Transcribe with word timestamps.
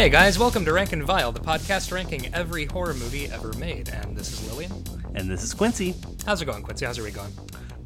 Hey 0.00 0.08
guys, 0.08 0.38
welcome 0.38 0.64
to 0.64 0.72
Rank 0.72 0.94
and 0.94 1.02
Vile, 1.02 1.30
the 1.30 1.40
podcast 1.40 1.92
ranking 1.92 2.34
every 2.34 2.64
horror 2.64 2.94
movie 2.94 3.26
ever 3.26 3.52
made. 3.58 3.90
And 3.90 4.16
this 4.16 4.32
is 4.32 4.50
Lillian. 4.50 4.72
And 5.14 5.30
this 5.30 5.42
is 5.42 5.52
Quincy. 5.52 5.94
How's 6.24 6.40
it 6.40 6.46
going, 6.46 6.62
Quincy? 6.62 6.86
How's 6.86 6.96
your 6.96 7.04
week 7.04 7.16
going? 7.16 7.30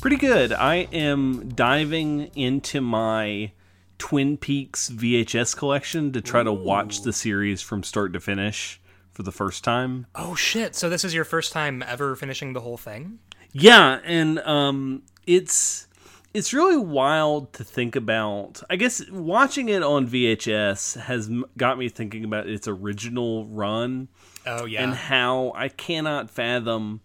Pretty 0.00 0.14
good. 0.14 0.52
I 0.52 0.86
am 0.92 1.48
diving 1.48 2.30
into 2.36 2.80
my 2.80 3.50
Twin 3.98 4.36
Peaks 4.36 4.90
VHS 4.90 5.56
collection 5.56 6.12
to 6.12 6.20
try 6.20 6.44
to 6.44 6.52
watch 6.52 7.02
the 7.02 7.12
series 7.12 7.62
from 7.62 7.82
start 7.82 8.12
to 8.12 8.20
finish 8.20 8.80
for 9.10 9.24
the 9.24 9.32
first 9.32 9.64
time. 9.64 10.06
Oh 10.14 10.36
shit! 10.36 10.76
So 10.76 10.88
this 10.88 11.02
is 11.02 11.14
your 11.14 11.24
first 11.24 11.52
time 11.52 11.82
ever 11.84 12.14
finishing 12.14 12.52
the 12.52 12.60
whole 12.60 12.76
thing? 12.76 13.18
Yeah, 13.50 13.98
and 14.04 14.38
um, 14.38 15.02
it's 15.26 15.88
it's 16.34 16.52
really 16.52 16.76
wild 16.76 17.52
to 17.54 17.64
think 17.64 17.94
about. 17.94 18.60
I 18.68 18.76
guess 18.76 19.08
watching 19.08 19.68
it 19.68 19.82
on 19.82 20.08
VHS 20.08 21.00
has 21.02 21.30
got 21.56 21.78
me 21.78 21.88
thinking 21.88 22.24
about 22.24 22.48
its 22.48 22.66
original 22.66 23.46
run 23.46 24.08
Oh 24.44 24.64
yeah. 24.66 24.82
and 24.82 24.94
how 24.94 25.52
I 25.54 25.68
cannot 25.68 26.28
fathom 26.28 27.00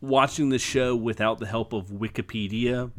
watching 0.00 0.48
the 0.48 0.58
show 0.58 0.94
without 0.94 1.40
the 1.40 1.46
help 1.46 1.72
of 1.72 1.88
Wikipedia 1.88 2.92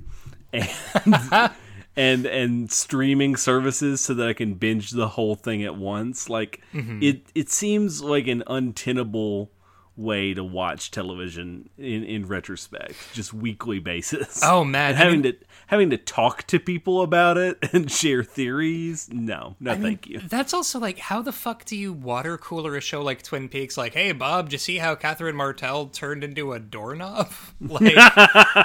and 0.51 0.69
and 1.95 2.25
and 2.25 2.71
streaming 2.71 3.37
services 3.37 4.01
so 4.01 4.13
that 4.13 4.27
I 4.27 4.33
can 4.33 4.55
binge 4.55 4.91
the 4.91 5.07
whole 5.07 5.35
thing 5.35 5.63
at 5.63 5.75
once. 5.75 6.29
Like 6.29 6.61
mm-hmm. 6.73 7.01
it 7.01 7.23
it 7.33 7.49
seems 7.49 8.03
like 8.03 8.27
an 8.27 8.43
untenable 8.47 9.49
way 9.97 10.33
to 10.33 10.43
watch 10.43 10.89
television 10.89 11.69
in 11.77 12.03
in 12.03 12.25
retrospect, 12.27 12.95
just 13.13 13.33
weekly 13.33 13.79
basis. 13.79 14.39
oh 14.43 14.63
man, 14.63 14.91
And 14.95 14.99
I 14.99 15.03
having 15.03 15.21
mean- 15.21 15.33
to 15.33 15.37
having 15.67 15.89
to 15.91 15.97
talk 15.97 16.43
to 16.47 16.59
people 16.59 17.01
about 17.01 17.37
it 17.37 17.57
and 17.73 17.89
share 17.91 18.23
theories, 18.23 19.07
no, 19.11 19.55
no, 19.59 19.71
I 19.71 19.73
mean, 19.75 19.83
thank 19.83 20.07
you. 20.07 20.19
That's 20.19 20.53
also 20.53 20.79
like, 20.79 20.97
how 20.97 21.21
the 21.21 21.31
fuck 21.31 21.63
do 21.65 21.75
you 21.77 21.93
water 21.93 22.37
cooler 22.37 22.75
a 22.75 22.81
show 22.81 23.01
like 23.01 23.21
Twin 23.23 23.47
Peaks? 23.49 23.77
Like, 23.77 23.93
hey 23.93 24.11
Bob, 24.11 24.49
do 24.49 24.53
you 24.55 24.57
see 24.59 24.77
how 24.77 24.95
Catherine 24.95 25.35
Martell 25.35 25.87
turned 25.87 26.23
into 26.23 26.53
a 26.53 26.59
doorknob? 26.59 27.31
Like, 27.61 27.93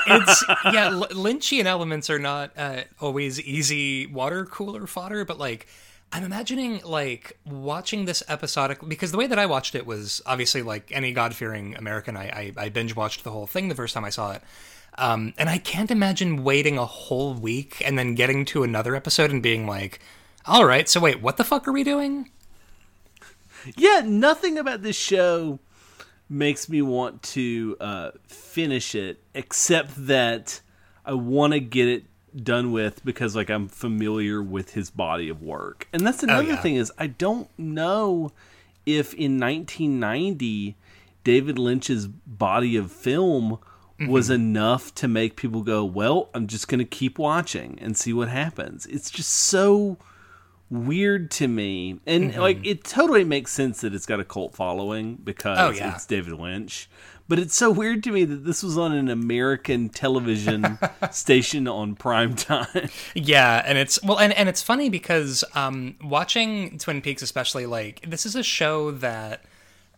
it's 0.06 0.44
yeah, 0.64 0.86
L- 0.86 1.08
Lynchian 1.10 1.64
elements 1.66 2.08
are 2.10 2.18
not 2.18 2.52
uh, 2.56 2.82
always 3.00 3.40
easy 3.40 4.06
water 4.06 4.44
cooler 4.46 4.86
fodder, 4.86 5.24
but 5.24 5.38
like. 5.38 5.66
I'm 6.12 6.22
imagining 6.24 6.80
like 6.84 7.38
watching 7.44 8.04
this 8.04 8.22
episodic 8.28 8.86
because 8.88 9.12
the 9.12 9.18
way 9.18 9.26
that 9.26 9.38
I 9.38 9.46
watched 9.46 9.74
it 9.74 9.86
was 9.86 10.22
obviously 10.24 10.62
like 10.62 10.90
any 10.92 11.12
God 11.12 11.34
fearing 11.34 11.76
American. 11.76 12.16
I, 12.16 12.24
I 12.24 12.52
I 12.56 12.68
binge 12.68 12.94
watched 12.96 13.24
the 13.24 13.30
whole 13.30 13.46
thing 13.46 13.68
the 13.68 13.74
first 13.74 13.94
time 13.94 14.04
I 14.04 14.10
saw 14.10 14.32
it, 14.32 14.42
um, 14.98 15.34
and 15.36 15.48
I 15.48 15.58
can't 15.58 15.90
imagine 15.90 16.44
waiting 16.44 16.78
a 16.78 16.86
whole 16.86 17.34
week 17.34 17.82
and 17.84 17.98
then 17.98 18.14
getting 18.14 18.44
to 18.46 18.62
another 18.62 18.94
episode 18.94 19.30
and 19.30 19.42
being 19.42 19.66
like, 19.66 20.00
"All 20.46 20.64
right, 20.64 20.88
so 20.88 21.00
wait, 21.00 21.20
what 21.20 21.36
the 21.36 21.44
fuck 21.44 21.66
are 21.68 21.72
we 21.72 21.84
doing?" 21.84 22.30
Yeah, 23.76 24.02
nothing 24.04 24.58
about 24.58 24.82
this 24.82 24.96
show 24.96 25.58
makes 26.28 26.68
me 26.68 26.82
want 26.82 27.22
to 27.22 27.76
uh, 27.80 28.10
finish 28.26 28.94
it, 28.94 29.22
except 29.34 30.06
that 30.06 30.60
I 31.04 31.14
want 31.14 31.52
to 31.52 31.60
get 31.60 31.88
it 31.88 32.04
done 32.42 32.72
with 32.72 33.04
because 33.04 33.34
like 33.36 33.50
I'm 33.50 33.68
familiar 33.68 34.42
with 34.42 34.74
his 34.74 34.90
body 34.90 35.28
of 35.28 35.42
work. 35.42 35.88
And 35.92 36.06
that's 36.06 36.22
another 36.22 36.48
yeah. 36.48 36.56
thing 36.56 36.76
is 36.76 36.92
I 36.98 37.06
don't 37.06 37.48
know 37.58 38.32
if 38.84 39.14
in 39.14 39.40
1990 39.40 40.76
David 41.24 41.58
Lynch's 41.58 42.06
body 42.06 42.76
of 42.76 42.92
film 42.92 43.58
was 44.06 44.28
enough 44.30 44.94
to 44.96 45.08
make 45.08 45.36
people 45.36 45.62
go, 45.62 45.82
"Well, 45.84 46.28
I'm 46.34 46.46
just 46.46 46.68
going 46.68 46.78
to 46.80 46.84
keep 46.84 47.18
watching 47.18 47.78
and 47.80 47.96
see 47.96 48.12
what 48.12 48.28
happens." 48.28 48.84
It's 48.86 49.10
just 49.10 49.30
so 49.30 49.96
weird 50.68 51.30
to 51.30 51.48
me. 51.48 52.00
And 52.06 52.32
Mm-hmm. 52.32 52.40
like 52.40 52.66
it 52.66 52.84
totally 52.84 53.24
makes 53.24 53.52
sense 53.52 53.80
that 53.80 53.94
it's 53.94 54.06
got 54.06 54.20
a 54.20 54.24
cult 54.24 54.54
following 54.54 55.14
because 55.16 55.58
Oh, 55.58 55.70
yeah. 55.70 55.94
it's 55.94 56.04
David 56.06 56.34
Lynch. 56.34 56.88
But 57.28 57.40
it's 57.40 57.56
so 57.56 57.72
weird 57.72 58.04
to 58.04 58.12
me 58.12 58.24
that 58.24 58.44
this 58.44 58.62
was 58.62 58.78
on 58.78 58.92
an 58.92 59.08
American 59.08 59.88
television 59.88 60.78
station 61.10 61.66
on 61.66 61.96
prime 61.96 62.36
time. 62.36 62.88
Yeah, 63.14 63.62
and 63.64 63.78
it's 63.78 64.00
well, 64.02 64.18
and 64.18 64.32
and 64.32 64.48
it's 64.48 64.62
funny 64.62 64.88
because 64.88 65.42
um, 65.54 65.96
watching 66.02 66.78
Twin 66.78 67.02
Peaks, 67.02 67.22
especially 67.22 67.66
like 67.66 68.08
this 68.08 68.26
is 68.26 68.36
a 68.36 68.44
show 68.44 68.92
that 68.92 69.44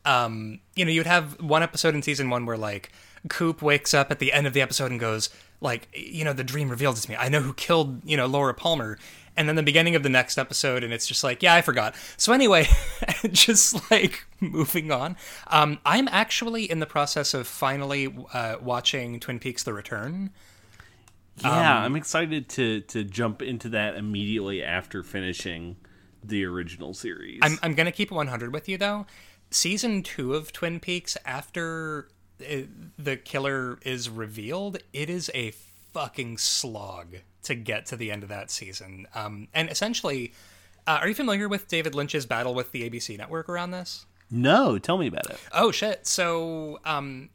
um, 0.07 0.61
you 0.75 0.85
know 0.85 0.91
you'd 0.91 1.07
have 1.07 1.41
one 1.41 1.63
episode 1.63 1.95
in 1.95 2.03
season 2.03 2.31
one 2.31 2.47
where 2.47 2.57
like 2.57 2.91
Coop 3.29 3.61
wakes 3.61 3.93
up 3.93 4.11
at 4.11 4.21
the 4.21 4.33
end 4.33 4.47
of 4.47 4.55
the 4.55 4.63
episode 4.63 4.91
and 4.91 4.99
goes 4.99 5.29
like 5.61 5.89
you 5.93 6.25
know 6.25 6.33
the 6.33 6.45
dream 6.45 6.71
revealed 6.71 6.97
it 6.97 7.03
to 7.03 7.11
me. 7.11 7.17
I 7.17 7.29
know 7.29 7.41
who 7.41 7.53
killed 7.53 8.05
you 8.05 8.17
know 8.17 8.27
Laura 8.27 8.55
Palmer. 8.55 8.99
And 9.39 9.49
then 9.49 9.55
the 9.55 9.63
beginning 9.63 9.95
of 9.95 10.03
the 10.03 10.09
next 10.09 10.37
episode, 10.37 10.83
and 10.83 10.93
it's 10.93 11.07
just 11.07 11.23
like, 11.23 11.45
yeah, 11.45 11.55
I 11.55 11.63
forgot. 11.63 11.95
So 12.17 12.33
anyway, 12.33 12.67
just 13.31 13.89
like 13.89 14.27
moving 14.41 14.91
on. 14.91 15.17
Um, 15.47 15.79
I'm 15.87 16.09
actually 16.09 16.69
in 16.69 16.81
the 16.81 16.87
process 16.87 17.35
of 17.35 17.47
finally 17.47 18.13
uh, 18.33 18.57
watching 18.61 19.21
Twin 19.21 19.39
Peaks: 19.39 19.63
The 19.63 19.73
Return. 19.73 20.31
Yeah, 21.41 21.79
I'm 21.79 21.95
excited 21.95 22.49
to 22.51 22.81
to 22.81 23.05
jump 23.05 23.41
into 23.41 23.69
that 23.69 23.95
immediately 23.95 24.63
after 24.63 25.05
finishing 25.05 25.77
the 26.25 26.45
original 26.45 26.93
series. 26.93 27.39
I'm, 27.41 27.61
I'm 27.63 27.75
gonna 27.75 27.93
keep 27.93 28.11
it 28.11 28.15
100 28.15 28.53
with 28.53 28.69
you 28.69 28.77
though. 28.77 29.07
Season 29.53 30.03
two 30.03 30.35
of 30.35 30.53
Twin 30.53 30.81
Peaks, 30.81 31.17
after 31.25 32.09
uh, 32.41 32.63
the 32.99 33.17
killer 33.17 33.79
is 33.83 34.11
revealed, 34.11 34.79
it 34.93 35.09
is 35.09 35.31
a 35.33 35.53
fucking 35.93 36.39
slog 36.39 37.19
to 37.49 37.55
get 37.55 37.87
to 37.87 37.97
the 37.97 38.11
end 38.11 38.23
of 38.23 38.29
that 38.29 38.51
season. 38.51 39.07
Um, 39.15 39.49
and 39.53 39.69
essentially, 39.69 40.33
uh, 40.87 40.99
are 41.01 41.09
you 41.09 41.15
familiar 41.15 41.49
with 41.49 41.69
David 41.69 41.95
Lynch's 41.95 42.25
battle 42.25 42.55
with 42.55 42.73
the 42.73 42.89
ABC 42.89 43.19
network 43.19 43.49
around 43.49 43.73
this? 43.73 44.07
no, 44.31 44.79
tell 44.79 44.99
me 44.99 45.07
about 45.07 45.31
it. 45.31 45.39
Oh 45.53 45.71
shit! 45.71 46.07
So, 46.07 46.81
um, 46.85 47.31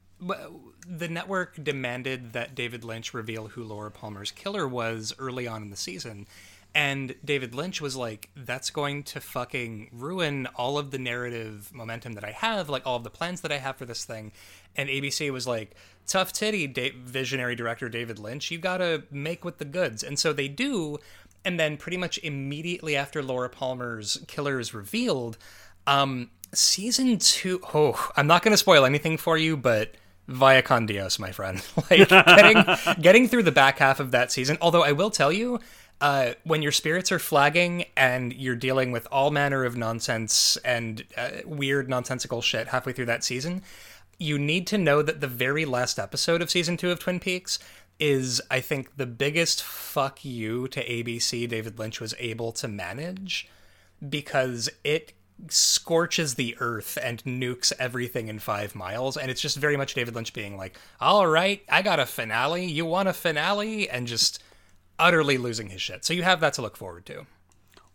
the 0.87 1.07
network 1.07 1.61
demanded 1.63 2.33
that 2.33 2.55
David 2.55 2.83
Lynch 2.83 3.13
reveal 3.13 3.47
who 3.47 3.63
Laura 3.63 3.91
Palmer's 3.91 4.31
killer 4.31 4.67
was 4.67 5.13
early 5.17 5.47
on 5.47 5.63
in 5.63 5.69
the 5.69 5.77
season, 5.77 6.27
and 6.75 7.15
David 7.23 7.53
Lynch 7.53 7.81
was 7.81 7.95
like, 7.95 8.29
"That's 8.35 8.69
going 8.69 9.03
to 9.03 9.19
fucking 9.19 9.89
ruin 9.91 10.47
all 10.55 10.77
of 10.77 10.91
the 10.91 10.97
narrative 10.99 11.71
momentum 11.73 12.13
that 12.13 12.23
I 12.23 12.31
have, 12.31 12.69
like 12.69 12.85
all 12.85 12.97
of 12.97 13.03
the 13.03 13.09
plans 13.09 13.41
that 13.41 13.51
I 13.51 13.57
have 13.57 13.77
for 13.77 13.85
this 13.85 14.05
thing." 14.05 14.31
And 14.75 14.89
ABC 14.89 15.31
was 15.31 15.45
like, 15.47 15.75
"Tough 16.07 16.33
titty, 16.33 16.67
da- 16.67 16.93
visionary 16.97 17.55
director 17.55 17.89
David 17.89 18.19
Lynch, 18.19 18.51
you 18.51 18.57
gotta 18.57 19.03
make 19.11 19.45
with 19.45 19.57
the 19.57 19.65
goods." 19.65 20.03
And 20.03 20.17
so 20.17 20.33
they 20.33 20.47
do. 20.47 20.97
And 21.45 21.59
then, 21.59 21.75
pretty 21.75 21.97
much 21.97 22.17
immediately 22.23 22.95
after 22.95 23.21
Laura 23.21 23.49
Palmer's 23.49 24.23
killer 24.27 24.61
is 24.61 24.73
revealed, 24.73 25.37
um, 25.85 26.29
season 26.53 27.17
two 27.17 27.59
oh 27.73 28.11
i'm 28.15 28.27
not 28.27 28.43
to 28.43 28.57
spoil 28.57 28.85
anything 28.85 29.17
for 29.17 29.37
you 29.37 29.57
but 29.57 29.95
via 30.27 30.61
con 30.61 30.85
dios 30.85 31.17
my 31.17 31.31
friend 31.31 31.65
like 31.89 32.07
getting 32.07 32.63
getting 33.01 33.27
through 33.27 33.43
the 33.43 33.51
back 33.51 33.79
half 33.79 33.99
of 33.99 34.11
that 34.11 34.31
season 34.31 34.57
although 34.61 34.83
i 34.83 34.91
will 34.91 35.09
tell 35.09 35.31
you 35.31 35.59
uh, 36.01 36.33
when 36.43 36.61
your 36.61 36.71
spirits 36.71 37.11
are 37.11 37.19
flagging 37.19 37.85
and 37.95 38.33
you're 38.33 38.55
dealing 38.55 38.91
with 38.91 39.07
all 39.11 39.31
manner 39.31 39.63
of 39.63 39.77
nonsense 39.77 40.57
and 40.65 41.03
uh, 41.17 41.29
weird 41.45 41.89
nonsensical 41.89 42.41
shit 42.41 42.67
halfway 42.67 42.93
through 42.93 43.05
that 43.05 43.23
season 43.23 43.61
you 44.19 44.37
need 44.37 44.67
to 44.67 44.77
know 44.77 45.01
that 45.01 45.21
the 45.21 45.27
very 45.27 45.65
last 45.65 45.97
episode 45.99 46.41
of 46.41 46.49
season 46.49 46.77
two 46.77 46.91
of 46.91 46.99
twin 46.99 47.19
peaks 47.19 47.59
is 47.99 48.41
i 48.51 48.59
think 48.59 48.97
the 48.97 49.05
biggest 49.05 49.63
fuck 49.63 50.23
you 50.25 50.67
to 50.67 50.85
abc 50.87 51.47
david 51.47 51.79
lynch 51.79 52.01
was 52.01 52.13
able 52.19 52.51
to 52.51 52.67
manage 52.67 53.47
because 54.09 54.69
it 54.83 55.13
scorches 55.49 56.35
the 56.35 56.55
earth 56.59 56.97
and 57.01 57.23
nukes 57.23 57.73
everything 57.79 58.27
in 58.27 58.39
five 58.39 58.75
miles. 58.75 59.17
And 59.17 59.29
it's 59.29 59.41
just 59.41 59.57
very 59.57 59.77
much 59.77 59.93
David 59.93 60.15
Lynch 60.15 60.33
being 60.33 60.57
like, 60.57 60.77
all 60.99 61.27
right, 61.27 61.61
I 61.69 61.81
got 61.81 61.99
a 61.99 62.05
finale. 62.05 62.65
You 62.65 62.85
want 62.85 63.09
a 63.09 63.13
finale? 63.13 63.89
And 63.89 64.07
just 64.07 64.41
utterly 64.99 65.37
losing 65.37 65.69
his 65.69 65.81
shit. 65.81 66.05
So 66.05 66.13
you 66.13 66.23
have 66.23 66.39
that 66.41 66.53
to 66.53 66.61
look 66.61 66.77
forward 66.77 67.05
to. 67.07 67.25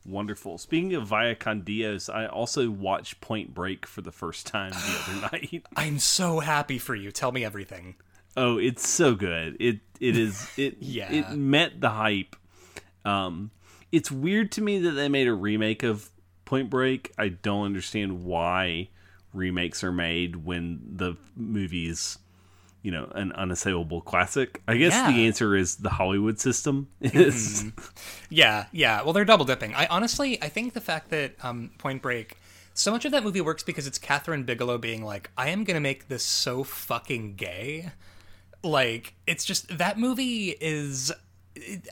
Wonderful. 0.07 0.59
Speaking 0.59 0.95
of 0.95 1.07
Via 1.07 1.35
Con 1.35 1.63
Dios, 1.63 2.09
I 2.09 2.27
also 2.27 2.71
watched 2.71 3.21
Point 3.21 3.53
Break 3.53 3.85
for 3.87 4.01
the 4.01 4.13
first 4.13 4.47
time 4.47 4.71
the 4.71 5.01
other 5.03 5.21
night. 5.33 5.67
I'm 5.77 5.99
so 5.99 6.41
happy 6.41 6.79
for 6.79 6.95
you. 6.95 7.11
Tell 7.11 7.33
me 7.33 7.45
everything. 7.45 7.97
Oh, 8.37 8.59
it's 8.59 8.89
so 8.89 9.15
good. 9.15 9.57
It 9.61 9.81
it 10.01 10.17
is 10.17 10.49
it 10.57 10.77
Yeah. 10.81 11.11
it 11.13 11.31
met 11.33 11.81
the 11.81 11.91
hype. 11.91 12.37
Um 13.05 13.51
it's 13.91 14.11
weird 14.11 14.53
to 14.53 14.63
me 14.63 14.79
that 14.81 14.93
they 14.93 15.09
made 15.09 15.27
a 15.29 15.35
remake 15.35 15.83
of 15.83 16.09
Point 16.45 16.71
Break. 16.71 17.13
I 17.19 17.29
don't 17.29 17.65
understand 17.67 18.25
why 18.25 18.89
remakes 19.35 19.85
are 19.85 19.93
made 19.93 20.37
when 20.37 20.81
the 20.97 21.17
movie's 21.37 22.19
you 22.83 22.91
know 22.91 23.11
an 23.15 23.33
unassailable 23.33 24.01
classic. 24.01 24.63
I 24.69 24.77
guess 24.77 24.95
the 24.95 25.27
answer 25.27 25.57
is 25.57 25.77
the 25.77 25.91
Hollywood 25.91 26.39
system 26.39 26.89
is 27.01 27.65
Yeah, 28.31 28.67
yeah. 28.73 29.03
Well, 29.03 29.13
they're 29.13 29.25
double 29.25 29.45
dipping. 29.45 29.75
I 29.75 29.87
honestly, 29.87 30.41
I 30.43 30.49
think 30.49 30.75
the 30.75 30.81
fact 30.81 31.11
that 31.11 31.35
um, 31.43 31.71
Point 31.79 32.03
Break, 32.03 32.37
so 32.75 32.91
much 32.91 33.05
of 33.05 33.13
that 33.13 33.25
movie 33.25 33.41
works 33.41 33.63
because 33.63 33.87
it's 33.87 33.99
Kathryn 33.99 34.47
Bigelow 34.47 34.79
being 34.79 35.05
like, 35.05 35.31
"I 35.37 35.49
am 35.51 35.65
gonna 35.65 35.81
make 35.81 36.09
this 36.09 36.23
so 36.23 36.65
fucking 36.65 37.35
gay." 37.35 37.91
Like, 38.63 39.15
it's 39.27 39.45
just 39.45 39.79
that 39.79 39.99
movie 39.99 40.57
is 40.61 41.13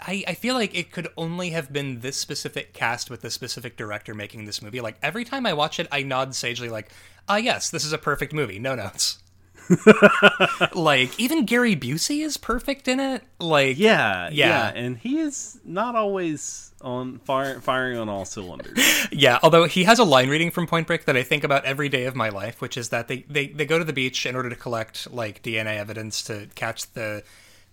I, 0.00 0.24
I 0.26 0.34
feel 0.34 0.54
like 0.54 0.76
it 0.76 0.92
could 0.92 1.08
only 1.16 1.50
have 1.50 1.72
been 1.72 2.00
this 2.00 2.16
specific 2.16 2.72
cast 2.72 3.10
with 3.10 3.22
this 3.22 3.34
specific 3.34 3.76
director 3.76 4.14
making 4.14 4.44
this 4.44 4.62
movie. 4.62 4.80
Like 4.80 4.96
every 5.02 5.24
time 5.24 5.46
I 5.46 5.52
watch 5.52 5.80
it, 5.80 5.88
I 5.90 6.02
nod 6.02 6.34
sagely, 6.34 6.68
like, 6.68 6.90
ah, 7.28 7.36
yes, 7.36 7.70
this 7.70 7.84
is 7.84 7.92
a 7.92 7.98
perfect 7.98 8.32
movie. 8.32 8.58
No 8.58 8.74
notes. 8.74 9.18
like 10.74 11.18
even 11.18 11.44
Gary 11.44 11.76
Busey 11.76 12.24
is 12.24 12.36
perfect 12.36 12.88
in 12.88 13.00
it. 13.00 13.22
Like 13.38 13.78
Yeah, 13.78 14.28
Yeah. 14.32 14.48
yeah, 14.48 14.72
and 14.74 14.96
he 14.98 15.18
is 15.18 15.58
not 15.64 15.94
always 15.94 16.72
on 16.82 17.18
fire, 17.20 17.60
firing 17.60 17.98
on 17.98 18.08
all 18.08 18.24
cylinders. 18.24 18.78
Yeah, 19.12 19.38
although 19.42 19.64
he 19.64 19.84
has 19.84 19.98
a 19.98 20.04
line 20.04 20.28
reading 20.28 20.50
from 20.50 20.66
Point 20.66 20.86
Break 20.86 21.04
that 21.06 21.16
I 21.16 21.22
think 21.22 21.44
about 21.44 21.64
every 21.64 21.88
day 21.88 22.04
of 22.04 22.14
my 22.14 22.28
life, 22.28 22.60
which 22.60 22.76
is 22.76 22.88
that 22.90 23.08
they, 23.08 23.24
they, 23.28 23.46
they 23.46 23.64
go 23.64 23.78
to 23.78 23.84
the 23.84 23.92
beach 23.92 24.26
in 24.26 24.34
order 24.36 24.50
to 24.50 24.56
collect 24.56 25.10
like 25.12 25.42
DNA 25.42 25.78
evidence 25.78 26.22
to 26.24 26.48
catch 26.54 26.92
the 26.92 27.22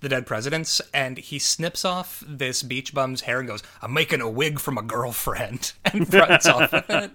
the 0.02 0.10
dead 0.10 0.26
presidents, 0.26 0.82
and 0.94 1.18
he 1.18 1.40
snips 1.40 1.86
off 1.86 2.22
this 2.28 2.62
beach 2.62 2.94
bum's 2.94 3.22
hair 3.22 3.40
and 3.40 3.48
goes, 3.48 3.64
"I'm 3.82 3.94
making 3.94 4.20
a 4.20 4.30
wig 4.30 4.60
from 4.60 4.78
a 4.78 4.82
girlfriend," 4.82 5.72
and 5.86 6.14
runs 6.14 6.46
off 6.46 6.74
with 6.74 6.90
it. 6.90 7.12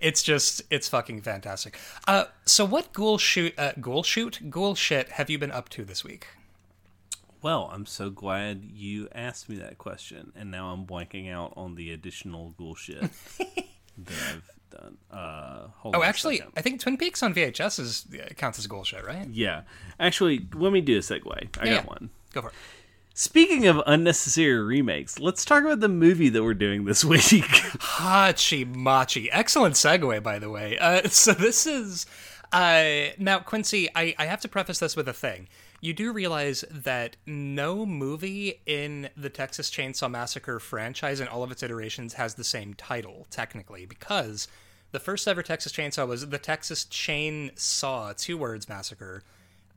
It's 0.00 0.22
just 0.22 0.62
it's 0.70 0.88
fucking 0.88 1.22
fantastic. 1.22 1.78
Uh, 2.06 2.24
so 2.44 2.64
what 2.64 2.92
ghoul 2.92 3.18
shoot 3.18 3.54
uh, 3.58 3.72
ghoul 3.80 4.02
shoot 4.02 4.50
ghoul 4.50 4.74
shit 4.74 5.10
have 5.10 5.28
you 5.30 5.38
been 5.38 5.50
up 5.52 5.68
to 5.70 5.84
this 5.84 6.04
week? 6.04 6.26
Well, 7.40 7.70
I'm 7.72 7.86
so 7.86 8.10
glad 8.10 8.64
you 8.72 9.08
asked 9.14 9.48
me 9.48 9.56
that 9.58 9.78
question, 9.78 10.32
and 10.34 10.50
now 10.50 10.72
I'm 10.72 10.84
blanking 10.84 11.30
out 11.32 11.52
on 11.56 11.76
the 11.76 11.92
additional 11.92 12.50
ghoul 12.58 12.74
shit 12.74 13.00
that 13.38 14.14
I've 14.28 14.50
done. 14.70 14.96
Uh, 15.10 15.68
hold 15.76 15.94
Oh, 15.94 16.02
actually. 16.02 16.42
I 16.56 16.62
think 16.62 16.80
Twin 16.80 16.96
Peaks 16.96 17.22
on 17.22 17.32
VHS 17.34 17.78
is 17.78 18.06
uh, 18.12 18.34
counts 18.34 18.58
as 18.58 18.66
ghoul 18.66 18.82
shit, 18.82 19.04
right? 19.06 19.28
yeah. 19.30 19.62
Actually, 20.00 20.46
let 20.54 20.72
me 20.72 20.80
do 20.80 20.96
a 20.96 21.00
segue. 21.00 21.32
I 21.60 21.64
got 21.64 21.66
Yeah. 21.66 21.84
one. 21.84 22.10
Go 22.32 22.42
for 22.42 22.48
it. 22.48 22.54
Speaking 23.20 23.66
of 23.66 23.82
unnecessary 23.84 24.60
remakes, 24.60 25.18
let's 25.18 25.44
talk 25.44 25.64
about 25.64 25.80
the 25.80 25.88
movie 25.88 26.28
that 26.28 26.44
we're 26.44 26.54
doing 26.54 26.84
this 26.84 27.04
week. 27.04 27.20
Hachi 27.20 28.64
Machi. 28.64 29.28
Excellent 29.32 29.74
segue, 29.74 30.22
by 30.22 30.38
the 30.38 30.48
way. 30.48 30.78
Uh, 30.78 31.08
so 31.08 31.32
this 31.32 31.66
is 31.66 32.06
uh, 32.52 33.06
now 33.18 33.40
Quincy. 33.40 33.88
I, 33.92 34.14
I 34.20 34.26
have 34.26 34.40
to 34.42 34.48
preface 34.48 34.78
this 34.78 34.94
with 34.94 35.08
a 35.08 35.12
thing. 35.12 35.48
You 35.80 35.94
do 35.94 36.12
realize 36.12 36.64
that 36.70 37.16
no 37.26 37.84
movie 37.84 38.60
in 38.66 39.08
the 39.16 39.30
Texas 39.30 39.68
Chainsaw 39.68 40.08
Massacre 40.08 40.60
franchise 40.60 41.18
and 41.18 41.28
all 41.28 41.42
of 41.42 41.50
its 41.50 41.64
iterations 41.64 42.14
has 42.14 42.36
the 42.36 42.44
same 42.44 42.72
title, 42.74 43.26
technically, 43.30 43.84
because 43.84 44.46
the 44.92 45.00
first 45.00 45.26
ever 45.26 45.42
Texas 45.42 45.72
Chainsaw 45.72 46.06
was 46.06 46.28
the 46.28 46.38
Texas 46.38 46.84
Chain 46.84 47.50
Saw, 47.56 48.12
two 48.12 48.38
words 48.38 48.68
massacre. 48.68 49.24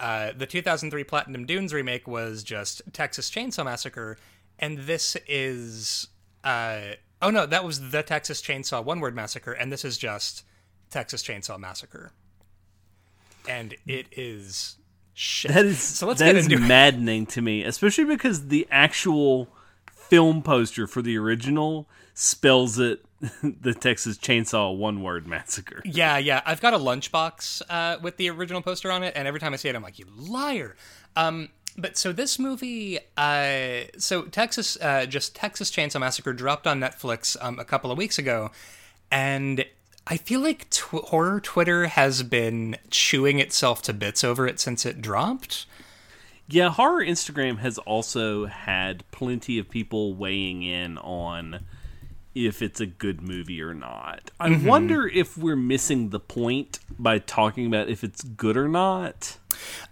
Uh, 0.01 0.31
the 0.35 0.47
2003 0.47 1.03
Platinum 1.03 1.45
Dunes 1.45 1.73
remake 1.75 2.07
was 2.07 2.43
just 2.43 2.81
Texas 2.91 3.29
Chainsaw 3.29 3.63
Massacre, 3.63 4.17
and 4.57 4.79
this 4.79 5.15
is 5.27 6.07
uh, 6.43 6.81
oh 7.21 7.29
no, 7.29 7.45
that 7.45 7.63
was 7.63 7.91
the 7.91 8.01
Texas 8.01 8.41
Chainsaw 8.41 8.83
One 8.83 8.99
Word 8.99 9.15
Massacre, 9.15 9.51
and 9.51 9.71
this 9.71 9.85
is 9.85 9.99
just 9.99 10.43
Texas 10.89 11.21
Chainsaw 11.21 11.59
Massacre, 11.59 12.13
and 13.47 13.75
it 13.85 14.07
is 14.11 14.77
shit. 15.13 15.53
That 15.53 15.65
is 15.67 15.77
so. 15.77 16.07
Let's 16.07 16.19
that 16.19 16.25
get 16.25 16.35
is 16.35 16.45
into 16.47 16.57
it. 16.57 16.67
maddening 16.67 17.27
to 17.27 17.41
me, 17.43 17.63
especially 17.63 18.05
because 18.05 18.47
the 18.47 18.67
actual 18.71 19.49
film 19.93 20.41
poster 20.41 20.87
for 20.87 21.03
the 21.03 21.15
original 21.15 21.87
spells 22.15 22.79
it 22.79 23.05
the 23.43 23.73
Texas 23.73 24.17
Chainsaw 24.17 24.75
One 24.75 25.03
Word 25.03 25.27
Massacre. 25.27 25.81
Yeah, 25.85 26.17
yeah. 26.17 26.41
I've 26.45 26.61
got 26.61 26.73
a 26.73 26.77
lunchbox 26.77 27.61
uh, 27.69 27.97
with 28.01 28.17
the 28.17 28.29
original 28.29 28.61
poster 28.61 28.91
on 28.91 29.03
it, 29.03 29.13
and 29.15 29.27
every 29.27 29.39
time 29.39 29.53
I 29.53 29.57
see 29.57 29.69
it, 29.69 29.75
I'm 29.75 29.83
like, 29.83 29.99
you 29.99 30.07
liar. 30.17 30.75
Um, 31.15 31.49
but 31.77 31.97
so 31.97 32.11
this 32.11 32.39
movie, 32.39 32.99
uh, 33.17 33.81
so 33.97 34.23
Texas, 34.23 34.77
uh, 34.81 35.05
just 35.05 35.35
Texas 35.35 35.69
Chainsaw 35.69 35.99
Massacre 35.99 36.33
dropped 36.33 36.65
on 36.65 36.79
Netflix 36.79 37.37
um, 37.41 37.59
a 37.59 37.65
couple 37.65 37.91
of 37.91 37.97
weeks 37.97 38.17
ago, 38.17 38.51
and 39.11 39.65
I 40.07 40.17
feel 40.17 40.41
like 40.41 40.69
tw- 40.71 41.05
horror 41.05 41.39
Twitter 41.39 41.87
has 41.87 42.23
been 42.23 42.77
chewing 42.89 43.39
itself 43.39 43.83
to 43.83 43.93
bits 43.93 44.23
over 44.23 44.47
it 44.47 44.59
since 44.59 44.85
it 44.85 45.01
dropped. 45.01 45.67
Yeah, 46.47 46.69
horror 46.69 47.05
Instagram 47.05 47.59
has 47.59 47.77
also 47.77 48.47
had 48.47 49.03
plenty 49.11 49.59
of 49.59 49.69
people 49.69 50.13
weighing 50.15 50.63
in 50.63 50.97
on 50.97 51.59
if 52.33 52.61
it's 52.61 52.79
a 52.79 52.85
good 52.85 53.21
movie 53.21 53.61
or 53.61 53.73
not. 53.73 54.31
I 54.39 54.49
Mm-hmm. 54.49 54.65
wonder 54.67 55.07
if 55.07 55.37
we're 55.37 55.55
missing 55.55 56.09
the 56.09 56.19
point 56.19 56.79
by 56.97 57.19
talking 57.19 57.65
about 57.67 57.89
if 57.89 58.03
it's 58.03 58.23
good 58.23 58.55
or 58.57 58.67
not. 58.69 59.37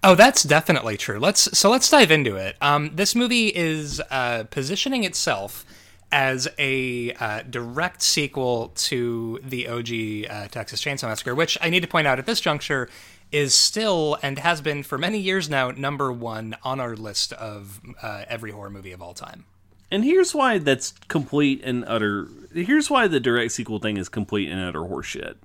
Oh, 0.03 0.15
that's 0.15 0.43
definitely 0.43 0.95
true. 0.97 1.19
Let's 1.19 1.57
so 1.57 1.69
let's 1.69 1.89
dive 1.89 2.11
into 2.11 2.35
it. 2.37 2.55
Um, 2.61 2.91
this 2.95 3.13
movie 3.15 3.47
is 3.49 4.01
uh, 4.09 4.45
positioning 4.49 5.03
itself 5.03 5.65
as 6.11 6.47
a 6.57 7.13
uh, 7.19 7.41
direct 7.47 8.01
sequel 8.01 8.69
to 8.75 9.39
the 9.43 9.67
OG 9.67 10.31
uh, 10.31 10.47
Texas 10.47 10.81
Chainsaw 10.83 11.03
Massacre, 11.09 11.35
which 11.35 11.57
I 11.61 11.69
need 11.69 11.81
to 11.81 11.87
point 11.87 12.07
out 12.07 12.17
at 12.19 12.25
this 12.25 12.39
juncture 12.41 12.89
is 13.31 13.53
still 13.53 14.17
and 14.23 14.39
has 14.39 14.59
been 14.59 14.81
for 14.81 14.97
many 14.97 15.19
years 15.19 15.49
now 15.51 15.69
number 15.69 16.11
one 16.11 16.55
on 16.63 16.79
our 16.79 16.95
list 16.95 17.31
of 17.33 17.79
uh, 18.01 18.23
every 18.27 18.49
horror 18.49 18.71
movie 18.71 18.91
of 18.91 19.03
all 19.03 19.13
time. 19.13 19.45
And 19.91 20.03
here's 20.03 20.35
why 20.35 20.57
that's 20.59 20.93
complete 21.07 21.61
and 21.63 21.83
utter. 21.87 22.27
Here's 22.53 22.89
why 22.89 23.07
the 23.07 23.19
direct 23.19 23.51
sequel 23.51 23.79
thing 23.79 23.97
is 23.97 24.09
complete 24.09 24.49
and 24.49 24.59
utter 24.59 24.81
horseshit. 24.81 25.35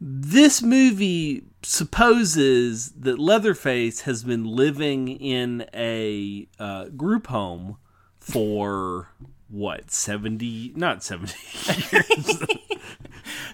This 0.00 0.62
movie 0.62 1.44
supposes 1.62 2.90
that 2.92 3.18
Leatherface 3.18 4.00
has 4.02 4.24
been 4.24 4.44
living 4.44 5.08
in 5.08 5.66
a 5.74 6.48
uh, 6.58 6.86
group 6.88 7.28
home 7.28 7.76
for 8.18 9.08
what 9.48 9.90
seventy? 9.90 10.72
Not 10.74 11.04
seventy 11.04 11.34
years. 11.92 12.42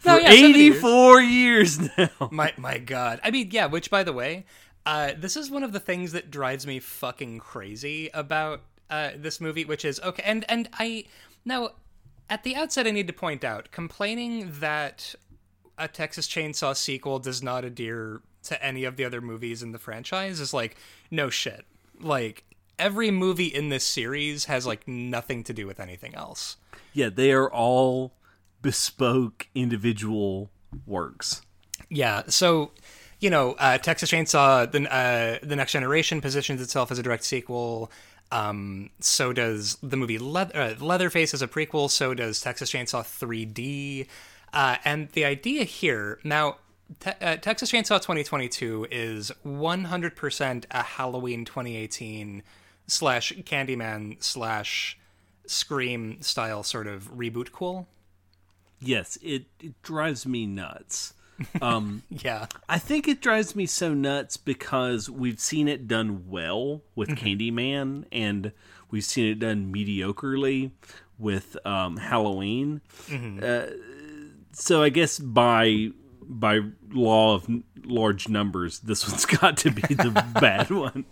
No, 0.05 0.17
yeah, 0.17 0.31
70 0.31 0.39
years. 0.39 0.55
eighty-four 0.55 1.21
years 1.21 1.79
now. 1.99 2.09
My 2.31 2.55
my 2.57 2.79
god. 2.79 3.21
I 3.23 3.31
mean, 3.31 3.49
yeah, 3.51 3.67
which 3.67 3.91
by 3.91 4.05
the 4.05 4.13
way, 4.13 4.47
uh, 4.87 5.13
this 5.19 5.37
is 5.37 5.51
one 5.51 5.63
of 5.65 5.73
the 5.73 5.81
things 5.81 6.13
that 6.13 6.31
drives 6.31 6.67
me 6.67 6.79
fucking 6.79 7.41
crazy 7.41 8.09
about 8.15 8.63
uh, 8.91 9.11
this 9.17 9.41
movie, 9.41 9.65
which 9.65 9.85
is 9.85 10.01
okay 10.01 10.23
and 10.25 10.45
and 10.49 10.69
I 10.75 11.05
now 11.45 11.71
at 12.31 12.45
the 12.45 12.57
outset 12.57 12.87
I 12.87 12.91
need 12.91 13.07
to 13.07 13.13
point 13.13 13.45
out 13.45 13.71
complaining 13.71 14.53
that 14.61 15.15
a 15.79 15.89
Texas 15.89 16.27
Chainsaw 16.27 16.77
sequel 16.77 17.19
does 17.19 17.43
not 17.43 17.65
adhere 17.65 18.21
to 18.45 18.65
any 18.65 18.85
of 18.85 18.97
the 18.97 19.05
other 19.05 19.21
movies 19.21 19.63
in 19.63 19.73
the 19.73 19.79
franchise 19.79 20.41
is 20.41 20.53
like 20.53 20.77
no 21.11 21.31
shit. 21.31 21.65
Like 22.01 22.45
every 22.79 23.11
movie 23.11 23.47
in 23.47 23.69
this 23.69 23.85
series 23.85 24.47
has 24.47 24.67
like 24.67 24.87
nothing 24.87 25.45
to 25.45 25.53
do 25.53 25.67
with 25.67 25.81
anything 25.81 26.15
else. 26.15 26.57
Yeah, 26.93 27.09
they 27.09 27.33
are 27.33 27.51
all 27.51 28.13
bespoke 28.63 29.49
individual 29.55 30.51
works. 30.87 31.43
Yeah, 31.89 32.25
so 32.29 32.73
you 33.21 33.31
know, 33.31 33.53
uh, 33.59 33.79
Texas 33.79 34.11
Chainsaw, 34.11 34.71
the 34.71 34.93
uh, 34.93 35.39
the 35.43 35.57
Next 35.57 35.73
Generation 35.73 36.21
positions 36.21 36.61
itself 36.61 36.91
as 36.91 36.99
a 36.99 37.03
direct 37.03 37.25
sequel. 37.25 37.91
Um, 38.31 38.91
so 39.01 39.33
does 39.33 39.79
the 39.83 39.97
movie 39.97 40.19
Le- 40.19 40.51
uh, 40.55 40.75
Leatherface 40.79 41.33
as 41.35 41.43
a 41.43 41.49
prequel. 41.49 41.91
So 41.91 42.15
does 42.15 42.41
Texas 42.41 42.71
Chainsaw 42.71 43.03
3D. 43.03 44.07
Uh, 44.53 44.77
and 44.85 45.09
the 45.11 45.25
idea 45.25 45.65
here 45.65 46.19
now, 46.25 46.57
te- 47.01 47.11
uh, 47.21 47.37
Texas 47.37 47.71
Chainsaw 47.71 47.99
2022 47.99 48.89
is 48.91 49.33
100% 49.47 50.65
a 50.71 50.83
Halloween 50.83 51.45
2018 51.45 52.43
slash 52.87 53.33
Candyman 53.45 54.23
slash 54.23 54.99
Scream 55.47 56.21
style 56.21 56.63
sort 56.63 56.87
of 56.87 57.11
reboot. 57.17 57.53
Cool. 57.53 57.87
Yes, 58.81 59.19
it, 59.23 59.47
it 59.61 59.81
drives 59.83 60.27
me 60.27 60.47
nuts. 60.47 61.15
Yeah. 62.11 62.47
I 62.69 62.79
think 62.79 63.09
it 63.09 63.21
drives 63.21 63.55
me 63.55 63.67
so 63.67 63.95
nuts 63.95 64.37
because 64.37 65.09
we've 65.11 65.41
seen 65.41 65.69
it 65.69 65.87
done 65.87 66.29
well 66.29 66.83
with 66.95 67.11
Candyman, 67.11 68.05
and 68.11 68.53
we've 68.91 69.05
seen 69.05 69.27
it 69.31 69.39
done 69.39 69.73
mediocrely 69.73 70.73
with 71.19 71.57
um, 71.67 71.97
Halloween. 71.97 72.81
Uh, 73.43 73.67
so 74.53 74.83
I 74.83 74.89
guess 74.89 75.19
by 75.19 75.91
by 76.31 76.61
law 76.91 77.35
of 77.35 77.49
large 77.85 78.29
numbers, 78.29 78.81
this 78.81 79.09
one's 79.09 79.25
got 79.41 79.57
to 79.59 79.71
be 79.71 79.83
the 79.95 80.11
bad 80.41 80.71
one. 80.71 81.07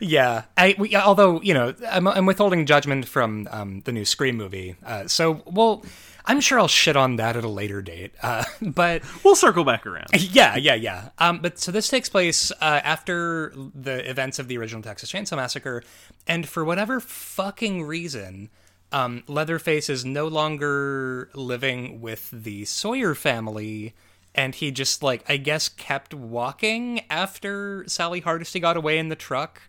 Yeah, 0.00 0.44
I 0.56 0.74
we, 0.78 0.94
although 0.96 1.40
you 1.42 1.54
know 1.54 1.74
I'm, 1.88 2.06
I'm 2.06 2.26
withholding 2.26 2.66
judgment 2.66 3.06
from 3.06 3.48
um, 3.50 3.80
the 3.80 3.92
new 3.92 4.04
Scream 4.04 4.36
movie, 4.36 4.76
uh, 4.84 5.08
so 5.08 5.42
well, 5.46 5.84
I'm 6.24 6.40
sure 6.40 6.58
I'll 6.58 6.68
shit 6.68 6.96
on 6.96 7.16
that 7.16 7.36
at 7.36 7.44
a 7.44 7.48
later 7.48 7.82
date. 7.82 8.12
Uh, 8.22 8.44
but 8.62 9.02
We'll 9.24 9.36
circle 9.36 9.64
back 9.64 9.86
around. 9.86 10.08
yeah, 10.14 10.56
yeah, 10.56 10.74
yeah. 10.74 11.10
Um, 11.18 11.40
but 11.40 11.58
so 11.58 11.72
this 11.72 11.88
takes 11.88 12.08
place 12.08 12.50
uh, 12.52 12.80
after 12.84 13.52
the 13.74 14.08
events 14.08 14.38
of 14.38 14.48
the 14.48 14.58
original 14.58 14.82
Texas 14.82 15.10
Chainsaw 15.10 15.36
Massacre, 15.36 15.82
and 16.26 16.48
for 16.48 16.64
whatever 16.64 17.00
fucking 17.00 17.84
reason, 17.84 18.50
um, 18.92 19.24
Leatherface 19.26 19.88
is 19.88 20.04
no 20.04 20.26
longer 20.28 21.30
living 21.34 22.00
with 22.00 22.30
the 22.30 22.64
Sawyer 22.64 23.14
family. 23.14 23.94
And 24.34 24.54
he 24.54 24.70
just 24.70 25.02
like 25.02 25.28
I 25.28 25.36
guess 25.36 25.68
kept 25.68 26.14
walking 26.14 27.02
after 27.10 27.84
Sally 27.86 28.20
Hardesty 28.20 28.60
got 28.60 28.78
away 28.78 28.96
in 28.98 29.10
the 29.10 29.16
truck 29.16 29.60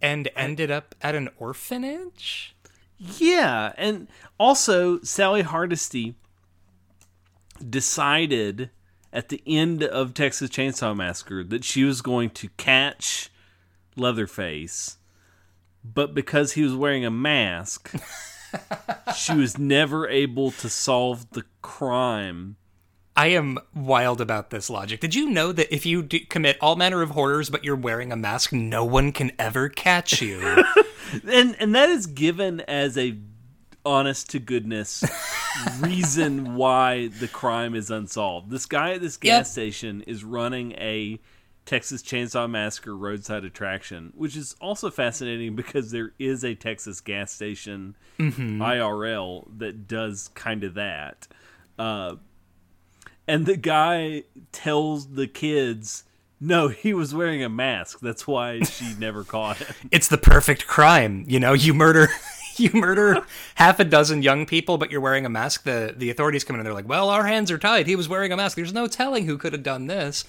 and 0.00 0.28
ended 0.36 0.70
up 0.70 0.94
at 1.02 1.14
an 1.14 1.30
orphanage. 1.38 2.54
Yeah, 2.98 3.72
and 3.76 4.08
also 4.38 5.00
Sally 5.00 5.42
Hardesty 5.42 6.14
decided 7.68 8.70
at 9.12 9.28
the 9.28 9.42
end 9.46 9.82
of 9.82 10.14
Texas 10.14 10.50
Chainsaw 10.50 10.94
Massacre 10.94 11.44
that 11.44 11.64
she 11.64 11.84
was 11.84 12.02
going 12.02 12.30
to 12.30 12.48
catch 12.56 13.30
Leatherface, 13.96 14.98
but 15.84 16.14
because 16.14 16.52
he 16.52 16.62
was 16.62 16.74
wearing 16.74 17.04
a 17.04 17.10
mask, 17.10 17.94
she 19.16 19.34
was 19.34 19.58
never 19.58 20.08
able 20.08 20.50
to 20.50 20.68
solve 20.68 21.30
the 21.30 21.44
crime. 21.62 22.56
I 23.16 23.28
am 23.28 23.58
wild 23.74 24.20
about 24.20 24.50
this 24.50 24.68
logic. 24.68 25.00
Did 25.00 25.14
you 25.14 25.30
know 25.30 25.52
that 25.52 25.72
if 25.72 25.86
you 25.86 26.02
commit 26.02 26.58
all 26.60 26.74
manner 26.74 27.00
of 27.00 27.10
horrors 27.10 27.48
but 27.48 27.62
you're 27.62 27.76
wearing 27.76 28.10
a 28.10 28.16
mask, 28.16 28.52
no 28.52 28.84
one 28.84 29.12
can 29.12 29.30
ever 29.38 29.68
catch 29.68 30.20
you? 30.20 30.64
And 31.28 31.56
and 31.58 31.74
that 31.74 31.88
is 31.88 32.06
given 32.06 32.60
as 32.62 32.96
a 32.98 33.16
honest 33.84 34.30
to 34.30 34.38
goodness 34.38 35.04
reason 35.80 36.56
why 36.56 37.08
the 37.08 37.28
crime 37.28 37.74
is 37.74 37.90
unsolved. 37.90 38.50
This 38.50 38.66
guy 38.66 38.92
at 38.92 39.00
this 39.00 39.16
gas 39.16 39.30
Yep. 39.30 39.46
station 39.46 40.00
is 40.06 40.24
running 40.24 40.72
a 40.72 41.20
Texas 41.66 42.02
Chainsaw 42.02 42.48
Massacre 42.48 42.94
roadside 42.96 43.44
attraction, 43.44 44.12
which 44.16 44.36
is 44.36 44.54
also 44.60 44.90
fascinating 44.90 45.54
because 45.56 45.90
there 45.90 46.12
is 46.18 46.44
a 46.44 46.54
Texas 46.54 47.00
gas 47.00 47.32
station 47.32 47.96
IRL 48.18 49.46
that 49.58 49.86
does 49.88 50.28
kind 50.34 50.64
of 50.64 50.74
that. 50.74 51.26
Uh, 51.78 52.16
and 53.26 53.46
the 53.46 53.56
guy 53.56 54.24
tells 54.52 55.08
the 55.14 55.26
kids, 55.26 56.04
no, 56.44 56.68
he 56.68 56.92
was 56.92 57.14
wearing 57.14 57.42
a 57.42 57.48
mask. 57.48 58.00
That's 58.00 58.26
why 58.26 58.60
she 58.60 58.94
never 58.98 59.24
caught 59.24 59.56
him. 59.56 59.74
it's 59.90 60.08
the 60.08 60.18
perfect 60.18 60.66
crime. 60.66 61.24
You 61.26 61.40
know, 61.40 61.54
you 61.54 61.72
murder 61.72 62.08
you 62.56 62.70
murder 62.74 63.24
half 63.54 63.80
a 63.80 63.84
dozen 63.84 64.22
young 64.22 64.44
people, 64.44 64.76
but 64.76 64.90
you're 64.90 65.00
wearing 65.00 65.24
a 65.24 65.30
mask. 65.30 65.64
The 65.64 65.94
the 65.96 66.10
authorities 66.10 66.44
come 66.44 66.54
in 66.54 66.60
and 66.60 66.66
they're 66.66 66.74
like, 66.74 66.88
"Well, 66.88 67.08
our 67.08 67.26
hands 67.26 67.50
are 67.50 67.58
tied. 67.58 67.86
He 67.86 67.96
was 67.96 68.08
wearing 68.08 68.30
a 68.30 68.36
mask. 68.36 68.56
There's 68.56 68.74
no 68.74 68.86
telling 68.86 69.26
who 69.26 69.38
could 69.38 69.54
have 69.54 69.62
done 69.62 69.86
this." 69.86 70.24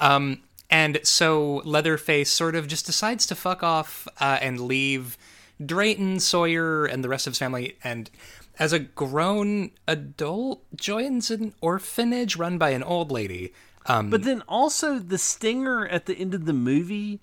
Um, 0.00 0.42
and 0.70 1.00
so 1.02 1.62
Leatherface 1.64 2.30
sort 2.30 2.54
of 2.54 2.66
just 2.66 2.86
decides 2.86 3.26
to 3.26 3.34
fuck 3.34 3.62
off 3.62 4.08
uh, 4.20 4.38
and 4.40 4.60
leave 4.60 5.16
Drayton, 5.64 6.20
Sawyer, 6.20 6.84
and 6.84 7.02
the 7.02 7.08
rest 7.08 7.26
of 7.26 7.32
his 7.32 7.38
family. 7.38 7.76
And 7.82 8.10
as 8.58 8.72
a 8.72 8.78
grown 8.78 9.70
adult, 9.86 10.62
joins 10.76 11.30
an 11.30 11.54
orphanage 11.60 12.36
run 12.36 12.58
by 12.58 12.70
an 12.70 12.82
old 12.82 13.10
lady. 13.10 13.52
Um, 13.86 14.10
But 14.10 14.22
then 14.22 14.42
also 14.48 14.98
the 14.98 15.18
stinger 15.18 15.86
at 15.86 16.06
the 16.06 16.16
end 16.16 16.34
of 16.34 16.46
the 16.46 16.52
movie, 16.52 17.20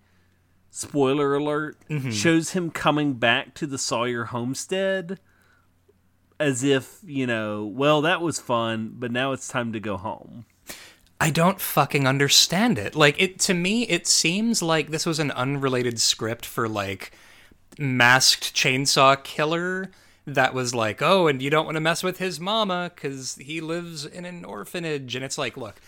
spoiler 0.69 1.35
alert, 1.35 1.77
shows 2.11 2.51
him 2.51 2.69
coming 2.71 3.13
back 3.13 3.53
to 3.55 3.67
the 3.67 3.77
Sawyer 3.77 4.25
homestead 4.25 5.19
as 6.39 6.63
if, 6.63 6.99
you 7.05 7.27
know, 7.27 7.65
well, 7.65 8.01
that 8.01 8.21
was 8.21 8.39
fun, 8.39 8.93
but 8.95 9.11
now 9.11 9.31
it's 9.31 9.47
time 9.47 9.73
to 9.73 9.79
go 9.79 9.97
home. 9.97 10.45
I 11.19 11.29
don't 11.29 11.61
fucking 11.61 12.07
understand 12.07 12.79
it. 12.79 12.95
Like 12.95 13.21
it 13.21 13.37
to 13.41 13.53
me 13.53 13.83
it 13.83 14.07
seems 14.07 14.63
like 14.63 14.89
this 14.89 15.05
was 15.05 15.19
an 15.19 15.29
unrelated 15.31 16.01
script 16.01 16.47
for 16.47 16.67
like 16.67 17.11
masked 17.77 18.55
chainsaw 18.55 19.23
killer 19.23 19.91
that 20.25 20.55
was 20.55 20.73
like, 20.73 20.99
"Oh, 21.01 21.27
and 21.27 21.39
you 21.39 21.51
don't 21.51 21.65
want 21.65 21.75
to 21.75 21.79
mess 21.81 22.01
with 22.01 22.17
his 22.17 22.39
mama 22.39 22.91
cuz 22.95 23.35
he 23.35 23.61
lives 23.61 24.03
in 24.03 24.25
an 24.25 24.43
orphanage." 24.43 25.15
And 25.15 25.23
it's 25.23 25.37
like, 25.37 25.55
look, 25.57 25.79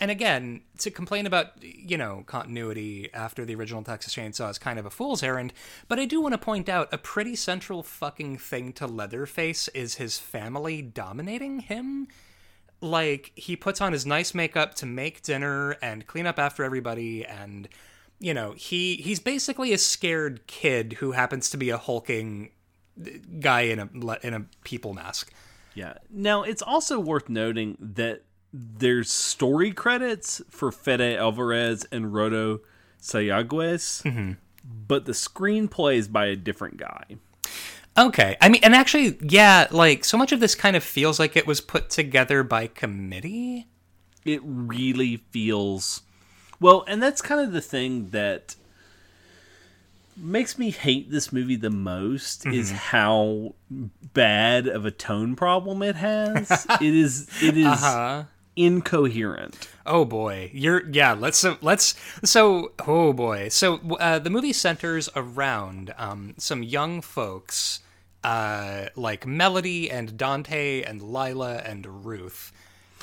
and 0.00 0.10
again, 0.10 0.62
to 0.78 0.90
complain 0.90 1.26
about, 1.26 1.62
you 1.62 1.98
know, 1.98 2.24
continuity 2.26 3.10
after 3.12 3.44
the 3.44 3.54
original 3.54 3.82
Texas 3.82 4.14
Chainsaw 4.14 4.50
is 4.50 4.58
kind 4.58 4.78
of 4.78 4.86
a 4.86 4.90
fool's 4.90 5.22
errand, 5.22 5.52
but 5.88 5.98
I 5.98 6.06
do 6.06 6.20
want 6.22 6.32
to 6.32 6.38
point 6.38 6.68
out 6.68 6.88
a 6.90 6.98
pretty 6.98 7.36
central 7.36 7.82
fucking 7.82 8.38
thing 8.38 8.72
to 8.74 8.86
Leatherface 8.86 9.68
is 9.68 9.96
his 9.96 10.18
family 10.18 10.80
dominating 10.80 11.60
him 11.60 12.08
like 12.80 13.32
he 13.34 13.56
puts 13.56 13.82
on 13.82 13.92
his 13.92 14.06
nice 14.06 14.34
makeup 14.34 14.74
to 14.76 14.86
make 14.86 15.20
dinner 15.22 15.72
and 15.82 16.06
clean 16.06 16.26
up 16.26 16.38
after 16.38 16.64
everybody 16.64 17.26
and 17.26 17.68
you 18.18 18.32
know 18.32 18.52
he 18.52 18.96
he's 18.96 19.20
basically 19.20 19.74
a 19.74 19.76
scared 19.76 20.46
kid 20.46 20.94
who 20.94 21.12
happens 21.12 21.50
to 21.50 21.58
be 21.58 21.68
a 21.68 21.76
hulking 21.76 22.50
uh, 22.98 23.10
guy 23.38 23.60
in 23.60 23.78
a 23.78 24.18
in 24.22 24.32
a 24.32 24.46
people 24.64 24.94
mask 24.94 25.30
Yeah. 25.74 25.94
Now, 26.10 26.42
it's 26.42 26.62
also 26.62 26.98
worth 26.98 27.28
noting 27.28 27.76
that 27.80 28.22
there's 28.52 29.10
story 29.10 29.72
credits 29.72 30.42
for 30.50 30.72
Fede 30.72 31.16
Alvarez 31.18 31.86
and 31.92 32.06
Rodo 32.06 32.60
Sayagues, 33.00 34.36
but 34.86 35.04
the 35.04 35.12
screenplay 35.12 35.96
is 35.96 36.08
by 36.08 36.26
a 36.26 36.36
different 36.36 36.76
guy. 36.76 37.16
okay. 37.96 38.36
I 38.40 38.48
mean 38.48 38.60
and 38.62 38.74
actually 38.74 39.18
yeah 39.20 39.66
like 39.70 40.04
so 40.04 40.16
much 40.16 40.32
of 40.32 40.40
this 40.40 40.54
kind 40.54 40.76
of 40.76 40.82
feels 40.84 41.18
like 41.18 41.36
it 41.36 41.46
was 41.46 41.60
put 41.60 41.90
together 41.90 42.42
by 42.42 42.66
committee? 42.66 43.68
It 44.24 44.40
really 44.44 45.18
feels 45.30 46.02
well 46.60 46.84
and 46.86 47.02
that's 47.02 47.22
kind 47.22 47.40
of 47.40 47.52
the 47.52 47.60
thing 47.60 48.10
that 48.10 48.54
makes 50.16 50.58
me 50.58 50.70
hate 50.70 51.10
this 51.10 51.32
movie 51.32 51.56
the 51.56 51.70
most 51.70 52.46
is 52.46 52.70
how 52.70 53.54
bad 53.70 54.66
of 54.66 54.84
a 54.84 54.90
tone 54.90 55.34
problem 55.34 55.82
it 55.82 55.96
has. 55.96 56.66
It 56.80 56.94
is 56.94 57.28
it 57.42 57.56
is 57.56 57.82
uh 57.82 58.24
incoherent 58.64 59.68
Oh 59.90 60.04
boy, 60.04 60.50
you're 60.54 60.88
yeah. 60.88 61.14
Let's 61.14 61.38
so 61.38 61.58
let's 61.62 61.96
so 62.22 62.72
oh 62.86 63.12
boy. 63.12 63.48
So 63.48 63.80
uh, 63.98 64.20
the 64.20 64.30
movie 64.30 64.52
centers 64.52 65.08
around 65.16 65.92
um, 65.98 66.34
some 66.38 66.62
young 66.62 67.00
folks 67.00 67.80
uh, 68.22 68.86
like 68.94 69.26
Melody 69.26 69.90
and 69.90 70.16
Dante 70.16 70.82
and 70.82 71.02
Lila 71.02 71.56
and 71.56 72.04
Ruth. 72.04 72.52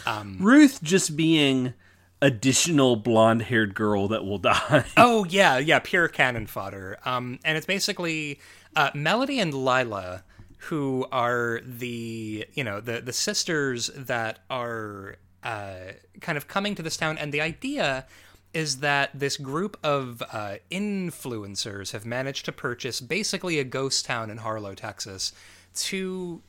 Um, 0.05 0.37
ruth 0.39 0.81
just 0.81 1.17
being 1.17 1.73
additional 2.21 2.95
blonde-haired 2.95 3.75
girl 3.75 4.07
that 4.07 4.23
will 4.23 4.37
die 4.37 4.85
Oh 4.95 5.25
yeah, 5.25 5.57
yeah, 5.57 5.79
pure 5.79 6.07
cannon 6.07 6.47
fodder. 6.47 6.99
Um, 7.03 7.39
and 7.43 7.57
it's 7.57 7.67
basically 7.67 8.39
uh, 8.77 8.91
Melody 8.93 9.41
and 9.41 9.53
Lila, 9.53 10.23
who 10.59 11.05
are 11.11 11.59
the 11.65 12.45
you 12.53 12.63
know 12.63 12.79
the 12.79 13.01
the 13.01 13.13
sisters 13.13 13.87
that 13.93 14.39
are 14.49 15.17
uh, 15.47 15.93
kind 16.21 16.37
of 16.37 16.47
coming 16.47 16.75
to 16.75 16.83
this 16.83 16.97
town, 16.97 17.17
and 17.17 17.33
the 17.33 17.41
idea 17.41 18.05
is 18.53 18.77
that 18.79 19.09
this 19.13 19.37
group 19.37 19.77
of 19.83 20.21
uh, 20.31 20.55
influencers 20.71 21.91
have 21.91 22.05
managed 22.05 22.45
to 22.45 22.51
purchase 22.51 23.01
basically 23.01 23.59
a 23.59 23.63
ghost 23.63 24.05
town 24.05 24.29
in 24.29 24.37
Harlow, 24.37 24.73
Texas, 24.73 25.31
to 25.75 26.41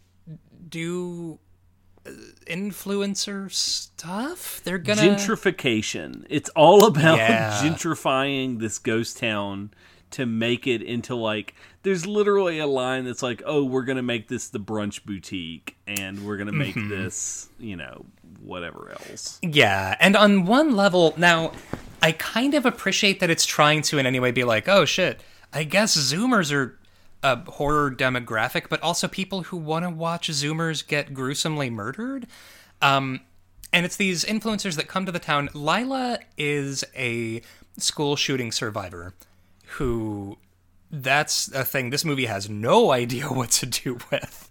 do 0.69 1.39
uh, 2.07 2.11
influencer 2.47 3.51
stuff. 3.53 4.61
They're 4.65 4.79
gonna 4.79 5.03
gentrification 5.03 6.25
it's 6.29 6.49
all 6.51 6.87
about 6.87 7.19
Yeah. 7.19 7.51
gentrifying 7.63 8.59
this 8.61 8.79
ghost 8.79 9.19
town 9.19 9.71
to 10.13 10.25
make 10.25 10.67
it 10.67 10.83
into 10.83 11.15
like 11.15 11.55
there's 11.83 12.07
literally 12.07 12.59
a 12.61 12.67
line 12.67 13.05
that's 13.05 13.23
like 13.23 13.43
oh 13.45 13.65
we're 13.65 13.83
gonna 13.83 14.03
make 14.03 14.29
this 14.29 14.49
the 14.49 14.61
brunch 14.61 15.05
boutique 15.05 15.77
and 15.87 16.25
we're 16.25 16.37
gonna 16.39 16.53
make 16.53 16.75
Mm-hmm. 16.75 16.89
this 16.91 17.49
you 17.59 17.77
know 17.77 18.07
whatever 18.43 18.91
else 18.91 19.39
Yeah, 19.43 19.97
and 20.01 20.17
on 20.17 20.47
one 20.47 20.77
level, 20.77 21.15
now 21.17 21.53
I 22.03 22.13
kind 22.13 22.55
of 22.55 22.65
appreciate 22.65 23.21
that 23.21 23.31
it's 23.31 23.45
trying 23.47 23.83
to 23.83 23.99
in 23.99 24.07
any 24.07 24.21
way 24.21 24.31
be 24.31 24.45
like, 24.45 24.69
oh 24.69 24.85
shit, 24.85 25.21
I 25.53 25.65
guess 25.65 25.97
Zoomers 25.97 26.53
are 26.53 26.79
a 27.23 27.51
horror 27.51 27.91
demographic, 27.91 28.69
but 28.69 28.83
also 28.83 29.09
people 29.09 29.43
who 29.45 29.57
want 29.57 29.85
to 29.85 29.91
watch 29.91 30.29
Zoomers 30.29 30.87
get 30.87 31.13
gruesomely 31.15 31.71
murdered. 31.71 32.27
Um, 32.81 33.21
and 33.73 33.85
it's 33.85 33.97
these 33.97 34.25
influencers 34.25 34.77
that 34.77 34.89
come 34.89 35.05
to 35.07 35.13
the 35.13 35.19
town. 35.19 35.49
Lila 35.53 36.21
is 36.37 36.85
a 36.97 37.43
school 37.77 38.17
shooting 38.17 38.53
survivor 38.53 39.15
who. 39.67 40.39
That's 40.91 41.53
a 41.53 41.67
thing 41.67 41.91
this 41.91 42.03
movie 42.03 42.25
has 42.25 42.49
no 42.49 42.91
idea 42.93 43.27
what 43.27 43.51
to 43.53 43.67
do 43.67 43.99
with. 44.11 44.48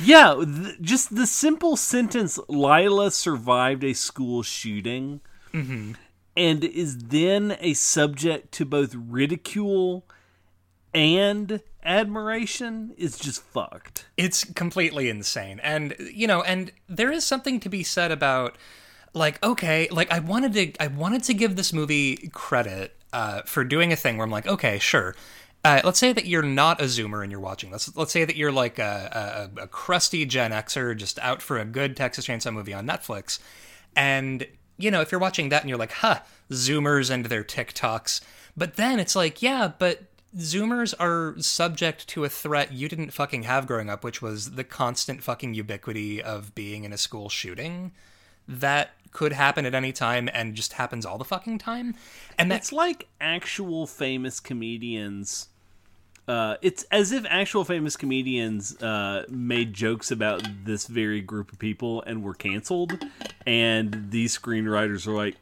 Yeah 0.00 0.34
th- 0.34 0.80
just 0.80 1.14
the 1.14 1.26
simple 1.26 1.76
sentence 1.76 2.38
lila 2.48 3.10
survived 3.10 3.84
a 3.84 3.92
school 3.92 4.42
shooting 4.42 5.20
Mm-hmm. 5.54 5.92
and 6.36 6.62
is 6.62 6.98
then 6.98 7.56
a 7.60 7.72
subject 7.72 8.52
to 8.52 8.66
both 8.66 8.94
ridicule 8.94 10.04
and 10.94 11.62
admiration 11.82 12.92
is 12.98 13.18
just 13.18 13.42
fucked 13.42 14.06
it's 14.16 14.44
completely 14.44 15.08
insane 15.08 15.58
and 15.62 15.94
you 16.12 16.26
know 16.26 16.42
and 16.42 16.72
there 16.88 17.10
is 17.10 17.24
something 17.24 17.58
to 17.60 17.68
be 17.68 17.82
said 17.82 18.10
about 18.10 18.56
like 19.14 19.42
okay 19.42 19.88
like 19.90 20.10
i 20.12 20.18
wanted 20.18 20.52
to 20.52 20.72
i 20.82 20.86
wanted 20.86 21.22
to 21.24 21.32
give 21.32 21.56
this 21.56 21.72
movie 21.72 22.28
credit 22.32 22.94
uh, 23.14 23.40
for 23.46 23.64
doing 23.64 23.90
a 23.92 23.96
thing 23.96 24.18
where 24.18 24.24
i'm 24.26 24.30
like 24.30 24.46
okay 24.46 24.78
sure 24.78 25.14
uh, 25.64 25.80
let's 25.84 25.98
say 25.98 26.12
that 26.12 26.26
you're 26.26 26.42
not 26.42 26.80
a 26.80 26.84
zoomer 26.84 27.22
and 27.22 27.32
you're 27.32 27.40
watching 27.40 27.70
this. 27.70 27.94
Let's 27.96 28.12
say 28.12 28.24
that 28.24 28.36
you're 28.36 28.52
like 28.52 28.78
a, 28.78 29.50
a, 29.58 29.62
a 29.62 29.66
crusty 29.66 30.24
gen 30.24 30.52
xer 30.52 30.96
just 30.96 31.18
out 31.18 31.42
for 31.42 31.58
a 31.58 31.64
good 31.64 31.96
texas 31.96 32.26
chainsaw 32.26 32.52
movie 32.52 32.74
on 32.74 32.86
netflix. 32.86 33.38
And 33.96 34.46
you 34.76 34.90
know 34.90 35.00
if 35.00 35.10
you're 35.10 35.20
watching 35.20 35.48
that 35.48 35.62
and 35.62 35.68
you're 35.68 35.78
like 35.78 35.92
huh 35.92 36.20
zoomers 36.50 37.10
and 37.10 37.26
their 37.26 37.44
tiktoks. 37.44 38.20
But 38.56 38.76
then 38.76 38.98
it's 39.00 39.16
like 39.16 39.42
yeah 39.42 39.72
but 39.78 40.02
Zoomers 40.36 40.94
are 41.00 41.34
subject 41.40 42.06
to 42.08 42.24
a 42.24 42.28
threat 42.28 42.72
you 42.72 42.88
didn't 42.88 43.12
fucking 43.12 43.44
have 43.44 43.66
growing 43.66 43.88
up, 43.88 44.04
which 44.04 44.20
was 44.20 44.52
the 44.52 44.64
constant 44.64 45.22
fucking 45.22 45.54
ubiquity 45.54 46.22
of 46.22 46.54
being 46.54 46.84
in 46.84 46.92
a 46.92 46.98
school 46.98 47.28
shooting. 47.30 47.92
That 48.46 48.90
could 49.12 49.32
happen 49.32 49.64
at 49.66 49.74
any 49.74 49.92
time 49.92 50.28
and 50.32 50.54
just 50.54 50.74
happens 50.74 51.04
all 51.06 51.18
the 51.18 51.24
fucking 51.24 51.58
time. 51.58 51.94
And 52.38 52.50
that's 52.50 52.68
It's 52.68 52.72
like 52.72 53.08
actual 53.20 53.86
famous 53.86 54.40
comedians. 54.40 55.48
Uh, 56.26 56.58
it's 56.60 56.82
as 56.92 57.10
if 57.10 57.24
actual 57.30 57.64
famous 57.64 57.96
comedians 57.96 58.76
uh, 58.82 59.24
made 59.30 59.72
jokes 59.72 60.10
about 60.10 60.42
this 60.66 60.86
very 60.86 61.22
group 61.22 61.50
of 61.50 61.58
people 61.58 62.02
and 62.02 62.22
were 62.22 62.34
canceled, 62.34 63.02
and 63.46 64.08
these 64.10 64.38
screenwriters 64.38 65.06
are 65.06 65.12
like, 65.16 65.36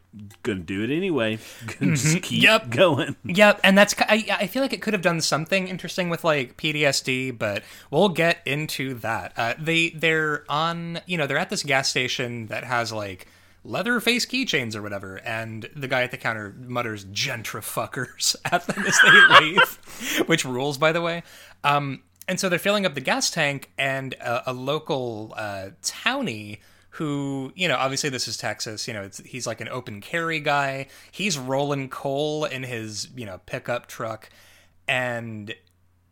"Gonna 0.44 0.60
do 0.60 0.84
it 0.84 0.90
anyway. 0.96 1.40
Gonna 1.80 1.96
just 1.96 2.22
keep 2.22 2.40
Yep. 2.40 2.70
going." 2.70 3.16
Yep, 3.24 3.60
and 3.64 3.76
that's 3.76 3.96
I, 3.98 4.26
I 4.30 4.46
feel 4.46 4.62
like 4.62 4.72
it 4.72 4.80
could 4.80 4.92
have 4.92 5.02
done 5.02 5.20
something 5.20 5.66
interesting 5.66 6.08
with 6.08 6.22
like 6.22 6.56
PTSD, 6.56 7.36
but 7.36 7.64
we'll 7.90 8.08
get 8.10 8.38
into 8.46 8.94
that. 8.94 9.32
Uh, 9.36 9.54
they 9.58 9.88
they're 9.90 10.44
on 10.48 11.00
you 11.06 11.18
know 11.18 11.26
they're 11.26 11.36
at 11.36 11.50
this 11.50 11.64
gas 11.64 11.88
station 11.90 12.46
that 12.46 12.62
has 12.62 12.92
like 12.92 13.26
leather 13.66 14.00
face 14.00 14.24
keychains 14.26 14.74
or 14.74 14.82
whatever, 14.82 15.16
and 15.16 15.68
the 15.74 15.88
guy 15.88 16.02
at 16.02 16.10
the 16.10 16.16
counter 16.16 16.54
mutters 16.58 17.04
"gentrifuckers" 17.04 18.36
at 18.44 18.66
them 18.66 18.84
as 18.86 18.98
they 19.02 19.40
leave, 19.40 20.24
which 20.26 20.44
rules 20.44 20.78
by 20.78 20.92
the 20.92 21.02
way. 21.02 21.22
Um, 21.64 22.02
and 22.28 22.40
so 22.40 22.48
they're 22.48 22.58
filling 22.58 22.86
up 22.86 22.94
the 22.94 23.00
gas 23.00 23.30
tank, 23.30 23.70
and 23.78 24.14
a, 24.14 24.50
a 24.50 24.52
local 24.52 25.34
uh, 25.36 25.70
townie 25.82 26.58
who 26.90 27.52
you 27.54 27.68
know 27.68 27.76
obviously 27.76 28.08
this 28.08 28.26
is 28.26 28.38
texas 28.38 28.88
you 28.88 28.94
know 28.94 29.06
he's 29.22 29.46
like 29.46 29.60
an 29.60 29.68
open 29.68 30.00
carry 30.00 30.40
guy. 30.40 30.86
He's 31.10 31.38
rolling 31.38 31.88
coal 31.88 32.44
in 32.44 32.62
his 32.62 33.08
you 33.14 33.26
know 33.26 33.40
pickup 33.46 33.86
truck. 33.86 34.30
And 34.88 35.52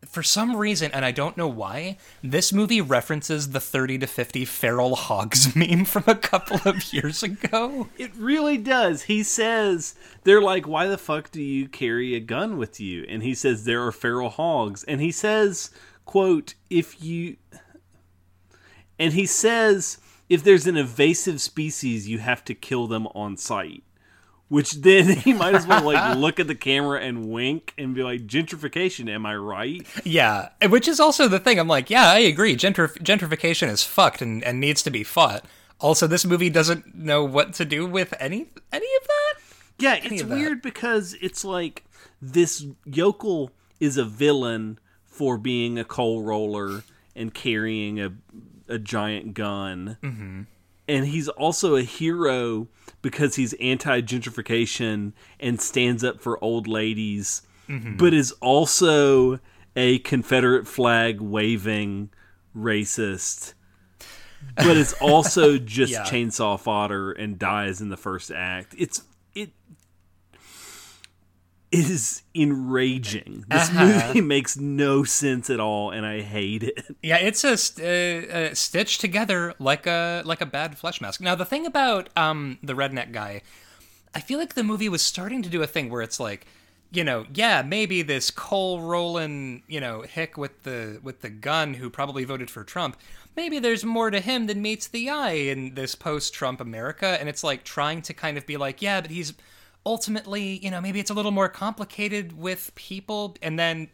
for 0.09 0.23
some 0.23 0.57
reason 0.57 0.91
and 0.93 1.05
i 1.05 1.11
don't 1.11 1.37
know 1.37 1.49
why 1.49 1.97
this 2.23 2.53
movie 2.53 2.81
references 2.81 3.51
the 3.51 3.61
30 3.61 3.99
to 3.99 4.07
50 4.07 4.45
feral 4.45 4.97
hogs 4.97 5.55
meme 5.57 5.85
from 5.85 6.05
a 6.07 6.15
couple 6.15 6.61
of 6.69 6.93
years 6.93 7.23
ago 7.23 7.89
It 7.97 8.15
really 8.17 8.57
does. 8.59 9.03
He 9.03 9.23
says 9.23 9.95
they're 10.25 10.41
like, 10.41 10.67
"Why 10.67 10.87
the 10.87 10.99
fuck 10.99 11.31
do 11.31 11.43
you 11.43 11.69
carry 11.69 12.15
a 12.15 12.21
gun 12.21 12.57
with 12.57 12.81
you?" 12.81 13.05
And 13.09 13.23
he 13.23 13.35
says 13.35 13.65
there 13.65 13.85
are 13.87 13.93
feral 13.93 14.31
hogs. 14.31 14.83
And 14.85 15.01
he 15.01 15.13
says, 15.13 15.71
"quote 16.05 16.55
If 16.71 17.03
you," 17.03 17.37
and 18.99 19.13
he 19.13 19.27
says, 19.27 19.99
"If 20.29 20.43
there's 20.43 20.67
an 20.67 20.77
invasive 20.77 21.41
species, 21.41 22.09
you 22.09 22.19
have 22.19 22.45
to 22.47 22.55
kill 22.55 22.87
them 22.87 23.07
on 23.15 23.37
sight." 23.37 23.84
Which 24.55 24.73
then 24.73 25.09
he 25.27 25.33
might 25.33 25.55
as 25.57 25.67
well 25.67 25.83
like 25.83 26.17
look 26.25 26.39
at 26.39 26.47
the 26.47 26.55
camera 26.55 27.01
and 27.01 27.29
wink 27.29 27.75
and 27.77 27.93
be 27.95 28.03
like, 28.05 28.27
"Gentrification, 28.27 29.11
am 29.11 29.27
I 29.27 29.35
right?" 29.35 29.85
yeah 30.05 30.51
which 30.69 30.87
is 30.87 31.01
also 31.01 31.27
the 31.29 31.41
thing 31.41 31.59
i'm 31.59 31.67
like 31.69 31.91
yeah 31.91 32.11
i 32.11 32.19
agree 32.19 32.55
Gentrif- 32.57 32.99
gentrification 32.99 33.69
is 33.69 33.83
fucked 33.83 34.23
and, 34.23 34.45
and 34.45 34.61
needs 34.61 34.83
to 34.83 34.91
be 34.91 35.03
fought 35.03 35.45
also 35.81 36.07
this 36.07 36.25
movie 36.25 36.51
doesn't 36.51 36.95
know 36.95 37.25
what 37.25 37.53
to 37.55 37.65
do 37.65 37.85
with 37.87 38.15
any 38.21 38.47
any 38.73 38.87
of 39.01 39.07
that 39.09 39.35
Yeah, 39.79 39.95
it's 39.95 40.23
of 40.23 40.29
that. 40.29 40.35
weird 40.39 40.63
because 40.63 41.17
it's 41.21 41.45
like 41.45 41.85
this 42.23 42.65
yokel 42.85 43.51
is 43.81 43.97
a 43.97 44.05
villain 44.05 44.79
for 45.05 45.37
being 45.37 45.79
a 45.79 45.85
coal 45.85 46.23
roller 46.23 46.85
and 47.17 47.35
carrying 47.35 48.01
a 48.01 48.13
a 48.69 48.79
giant 48.79 49.35
gun, 49.35 49.99
mm-hmm. 50.03 50.43
And 50.89 51.07
he's 51.07 51.29
also 51.29 51.77
a 51.77 51.83
hero 51.83 52.69
because 53.03 53.37
he's 53.37 53.53
anti 53.55 54.01
gentrification 54.01 55.13
and 55.41 55.61
stands 55.61 56.03
up 56.05 56.21
for 56.21 56.43
old 56.43 56.67
ladies, 56.67 57.43
mm-hmm. 57.69 57.97
but 57.97 58.15
is 58.15 58.33
also 58.41 59.41
a 59.77 59.99
Confederate 60.01 60.67
flag 60.67 61.21
waving 61.21 62.11
racist. 62.57 63.55
But 64.57 64.77
it's 64.77 64.93
also 64.95 65.59
just 65.59 65.93
Yeah. 65.93 66.05
chainsaw 66.05 66.59
fodder 66.61 67.13
and 67.13 67.39
dies 67.39 67.81
in 67.81 67.89
the 67.89 67.97
first 67.97 68.31
act. 68.31 68.75
It's 68.79 69.03
it 69.35 69.51
is 71.75 72.23
enraging. 72.35 73.45
This 73.49 73.73
movie 73.73 74.21
makes 74.35 74.57
no 74.57 75.05
sense 75.05 75.51
at 75.51 75.61
all, 75.61 75.91
and 75.91 76.07
I 76.07 76.21
hate 76.23 76.63
it. 76.63 76.85
Yeah, 77.03 77.19
it's 77.19 77.45
a 77.45 77.57
st- 77.57 77.87
uh, 77.87 78.33
uh, 78.33 78.55
stitched 78.55 79.01
together 79.01 79.55
like 79.59 79.87
a 79.87 80.23
like 80.25 80.41
a 80.41 80.47
bad 80.47 80.79
flesh 80.79 81.01
mask. 81.01 81.21
Now 81.21 81.35
the 81.35 81.45
thing 81.45 81.67
about 81.67 82.09
um 82.17 82.59
the 82.63 82.75
redneck 82.75 83.13
guy, 83.13 83.43
I 84.15 84.21
feel 84.21 84.39
like 84.39 84.55
the 84.55 84.65
movie 84.65 84.89
was 84.89 85.03
starting 85.03 85.43
to 85.43 85.49
do 85.51 85.63
a 85.63 85.67
thing 85.67 85.91
where 85.91 86.03
it's 86.03 86.19
like, 86.19 86.47
you 86.91 87.05
know, 87.05 87.27
yeah, 87.35 87.63
maybe 87.63 88.03
this 88.03 88.31
coal 88.31 88.81
rolling, 88.81 89.63
you 89.69 89.81
know, 89.81 90.03
hick 90.03 90.39
with 90.39 90.63
the 90.63 91.01
with 91.03 91.21
the 91.21 91.31
gun 91.31 91.75
who 91.75 91.91
probably 91.91 92.25
voted 92.25 92.51
for 92.51 92.65
Trump. 92.65 92.97
Maybe 93.37 93.59
there's 93.59 93.85
more 93.85 94.11
to 94.11 94.21
him 94.21 94.47
than 94.47 94.63
meets 94.63 94.87
the 94.87 95.11
eye 95.11 95.33
in 95.33 95.75
this 95.75 95.95
post-Trump 95.97 96.61
America, 96.61 97.17
and 97.19 97.29
it's 97.29 97.43
like 97.43 97.65
trying 97.65 98.01
to 98.03 98.15
kind 98.15 98.39
of 98.39 98.47
be 98.47 98.57
like, 98.57 98.81
yeah, 98.81 99.01
but 99.01 99.11
he's 99.11 99.35
ultimately, 99.87 100.59
you 100.59 100.71
know, 100.71 100.81
maybe 100.81 101.01
it's 101.01 101.11
a 101.11 101.15
little 101.15 101.31
more 101.31 101.49
complicated 101.49 102.37
with 102.37 102.75
people, 102.75 103.37
and 103.43 103.59
then 103.59 103.89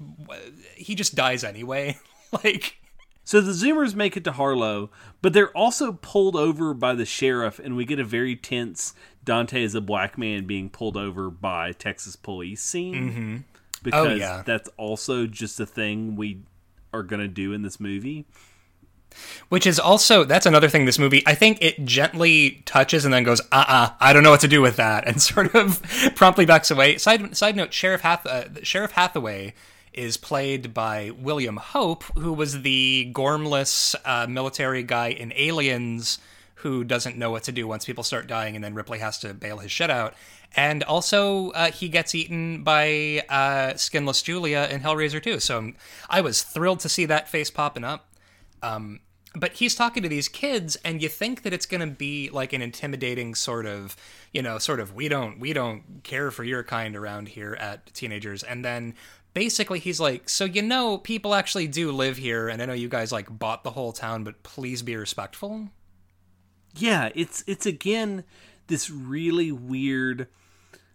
he 0.76 0.94
just 0.94 1.14
dies 1.14 1.44
anyway. 1.44 1.98
like. 2.44 2.76
So 3.22 3.40
the 3.40 3.53
Zoomers 3.53 3.94
make 3.94 4.16
it 4.16 4.24
to 4.24 4.33
Harlow, 4.33 4.90
but 5.22 5.33
they're 5.33 5.57
also 5.57 5.92
pulled 5.92 6.35
over 6.35 6.74
by 6.74 6.94
the 6.94 7.05
sheriff, 7.05 7.61
and 7.61 7.76
we 7.76 7.85
get 7.85 8.00
a 8.00 8.05
very 8.05 8.35
tense 8.35 8.92
Dante 9.24 9.62
as 9.62 9.74
a 9.74 9.81
black 9.81 10.18
man 10.18 10.46
being 10.46 10.68
pulled 10.68 10.96
over 10.96 11.31
by 11.31 11.70
Texas 11.72 12.16
police 12.16 12.62
scene. 12.62 12.94
Mm-hmm. 12.94 13.37
Because 13.85 14.07
Oh, 14.07 14.14
yeah. 14.14 14.42
that's 14.44 14.68
also 14.76 15.26
just 15.26 15.61
a 15.61 15.66
thing 15.66 16.16
we 16.16 16.42
are 16.92 17.03
going 17.05 17.20
to 17.20 17.29
do 17.29 17.53
in 17.53 17.62
this 17.62 17.79
movie. 17.79 18.26
Which 19.48 19.66
is 19.66 19.78
also 19.78 20.24
that's 20.24 20.46
another 20.46 20.68
thing. 20.68 20.84
This 20.84 20.98
movie, 20.98 21.22
I 21.26 21.34
think 21.34 21.58
it 21.60 21.84
gently 21.84 22.62
touches 22.64 23.04
and 23.04 23.12
then 23.12 23.24
goes, 23.24 23.40
"Uh, 23.52 23.64
uh 23.66 23.88
I 24.00 24.12
don't 24.12 24.22
know 24.22 24.30
what 24.30 24.40
to 24.40 24.48
do 24.48 24.62
with 24.62 24.76
that," 24.76 25.06
and 25.06 25.20
sort 25.30 25.54
of 25.54 25.82
promptly 26.14 26.46
backs 26.46 26.70
away. 26.70 26.98
Side 26.98 27.36
side 27.36 27.56
note: 27.56 27.72
Sheriff 27.72 28.02
Hath- 28.02 28.26
uh, 28.26 28.44
Sheriff 28.62 28.92
Hathaway 28.92 29.54
is 29.92 30.16
played 30.16 30.72
by 30.72 31.10
William 31.10 31.56
Hope, 31.56 32.04
who 32.16 32.32
was 32.32 32.62
the 32.62 33.10
gormless 33.14 33.94
uh, 34.04 34.26
military 34.28 34.82
guy 34.82 35.08
in 35.08 35.32
Aliens, 35.34 36.18
who 36.56 36.84
doesn't 36.84 37.16
know 37.16 37.30
what 37.30 37.42
to 37.44 37.52
do 37.52 37.66
once 37.66 37.84
people 37.84 38.04
start 38.04 38.26
dying, 38.26 38.54
and 38.54 38.64
then 38.64 38.74
Ripley 38.74 39.00
has 39.00 39.18
to 39.18 39.34
bail 39.34 39.58
his 39.58 39.72
shit 39.72 39.90
out. 39.90 40.14
And 40.56 40.82
also, 40.82 41.50
uh, 41.50 41.70
he 41.70 41.88
gets 41.88 42.14
eaten 42.14 42.64
by 42.64 43.22
uh, 43.28 43.76
Skinless 43.76 44.22
Julia 44.22 44.68
in 44.70 44.80
Hellraiser 44.80 45.22
2. 45.22 45.38
So 45.40 45.58
um, 45.58 45.76
I 46.08 46.20
was 46.20 46.42
thrilled 46.42 46.80
to 46.80 46.88
see 46.88 47.06
that 47.06 47.28
face 47.28 47.50
popping 47.50 47.84
up. 47.84 48.06
Um, 48.62 49.00
but 49.34 49.52
he's 49.52 49.74
talking 49.74 50.02
to 50.02 50.08
these 50.08 50.28
kids, 50.28 50.76
and 50.84 51.00
you 51.00 51.08
think 51.08 51.42
that 51.42 51.52
it's 51.52 51.66
going 51.66 51.80
to 51.80 51.94
be 51.94 52.30
like 52.30 52.52
an 52.52 52.62
intimidating 52.62 53.34
sort 53.34 53.64
of, 53.66 53.96
you 54.32 54.42
know, 54.42 54.58
sort 54.58 54.80
of 54.80 54.94
we 54.94 55.08
don't 55.08 55.38
we 55.38 55.52
don't 55.52 56.02
care 56.02 56.30
for 56.30 56.42
your 56.42 56.64
kind 56.64 56.96
around 56.96 57.28
here 57.28 57.54
at 57.60 57.92
teenagers, 57.94 58.42
and 58.42 58.64
then 58.64 58.94
basically 59.32 59.78
he's 59.78 60.00
like, 60.00 60.28
so 60.28 60.44
you 60.44 60.62
know, 60.62 60.98
people 60.98 61.34
actually 61.34 61.68
do 61.68 61.92
live 61.92 62.16
here, 62.16 62.48
and 62.48 62.60
I 62.60 62.66
know 62.66 62.72
you 62.72 62.88
guys 62.88 63.12
like 63.12 63.38
bought 63.38 63.62
the 63.62 63.70
whole 63.70 63.92
town, 63.92 64.24
but 64.24 64.42
please 64.42 64.82
be 64.82 64.96
respectful. 64.96 65.68
Yeah, 66.74 67.10
it's 67.14 67.44
it's 67.46 67.66
again 67.66 68.24
this 68.66 68.90
really 68.90 69.52
weird 69.52 70.28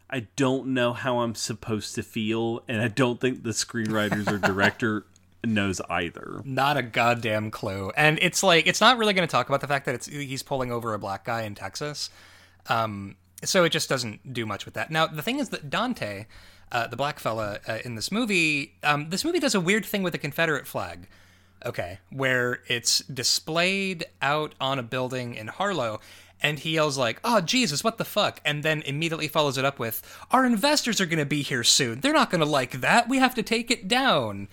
I 0.10 0.28
don't 0.36 0.68
know 0.68 0.94
how 0.94 1.20
I'm 1.20 1.36
supposed 1.36 1.96
to 1.96 2.04
feel 2.04 2.64
and 2.68 2.82
I 2.82 2.88
don't 2.88 3.20
think 3.20 3.44
the 3.44 3.50
screenwriters 3.52 4.32
or 4.32 4.38
director 4.48 5.06
knows 5.48 5.82
either. 5.90 6.42
Not 6.44 6.78
a 6.78 6.84
goddamn 6.84 7.52
clue. 7.52 7.92
And 7.96 8.20
it's 8.22 8.44
like 8.44 8.68
it's 8.68 8.82
not 8.82 8.98
really 8.98 9.14
going 9.14 9.28
to 9.28 9.32
talk 9.32 9.50
about 9.50 9.62
the 9.62 9.68
fact 9.68 9.86
that 9.86 9.96
it's 9.96 10.08
he's 10.08 10.44
pulling 10.44 10.72
over 10.72 10.94
a 10.94 11.00
black 11.00 11.26
guy 11.26 11.44
in 11.44 11.56
Texas. 11.56 12.10
Um, 12.68 13.16
so 13.44 13.64
it 13.64 13.70
just 13.70 13.90
doesn't 13.90 14.34
do 14.34 14.46
much 14.46 14.66
with 14.66 14.74
that. 14.76 14.92
Now 14.92 15.08
the 15.08 15.22
thing 15.22 15.40
is 15.40 15.50
that 15.50 15.70
Dante, 15.70 16.26
uh, 16.72 16.88
the 16.88 16.98
black 16.98 17.20
fella 17.20 17.60
uh, 17.68 17.80
in 17.84 17.96
this 17.96 18.12
movie, 18.12 18.74
um, 18.84 19.10
this 19.10 19.24
movie 19.24 19.40
does 19.40 19.56
a 19.56 19.62
weird 19.62 19.86
thing 19.86 20.04
with 20.04 20.14
the 20.14 20.20
Confederate 20.20 20.68
flag. 20.68 21.08
Okay, 21.66 22.00
where 22.12 22.60
it's 22.68 23.00
displayed 23.00 24.06
out 24.22 24.54
on 24.62 24.78
a 24.78 24.84
building 24.84 25.36
in 25.36 25.48
Harlow. 25.48 26.00
And 26.42 26.60
he 26.60 26.72
yells 26.74 26.98
like, 26.98 27.20
"Oh 27.24 27.40
Jesus, 27.40 27.84
what 27.84 27.98
the 27.98 28.06
fuck!" 28.06 28.42
And 28.46 28.62
then 28.62 28.82
immediately 28.84 29.30
follows 29.30 29.58
it 29.58 29.66
up 29.66 29.80
with, 29.80 30.04
"Our 30.32 30.46
investors 30.46 31.00
are 31.00 31.06
going 31.06 31.18
to 31.18 31.26
be 31.26 31.42
here 31.42 31.64
soon. 31.64 32.02
They're 32.02 32.14
not 32.14 32.30
going 32.30 32.42
to 32.42 32.46
like 32.46 32.82
that. 32.82 33.08
We 33.08 33.20
have 33.20 33.34
to 33.36 33.42
take 33.42 33.72
it 33.72 33.88
down." 33.88 34.50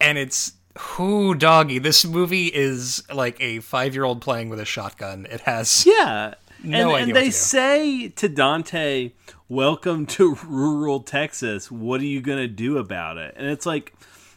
And 0.00 0.18
it's 0.18 0.52
whoo 0.98 1.34
doggy 1.34 1.78
this 1.78 2.04
movie 2.04 2.46
is 2.48 3.02
like 3.12 3.40
a 3.40 3.60
five-year-old 3.60 4.20
playing 4.20 4.48
with 4.48 4.58
a 4.58 4.64
shotgun 4.64 5.26
it 5.30 5.40
has 5.42 5.86
Yeah. 5.86 6.34
No 6.62 6.94
and, 6.94 6.96
idea 6.96 7.02
and 7.04 7.16
they 7.16 7.26
to 7.26 7.32
say 7.32 8.08
to 8.08 8.26
Dante, 8.28 9.12
"Welcome 9.50 10.06
to 10.06 10.34
rural 10.46 11.00
Texas. 11.00 11.70
What 11.70 12.00
are 12.00 12.06
you 12.06 12.22
going 12.22 12.38
to 12.38 12.48
do 12.48 12.78
about 12.78 13.18
it?" 13.18 13.34
And 13.36 13.46
it's 13.48 13.66
like 13.66 13.92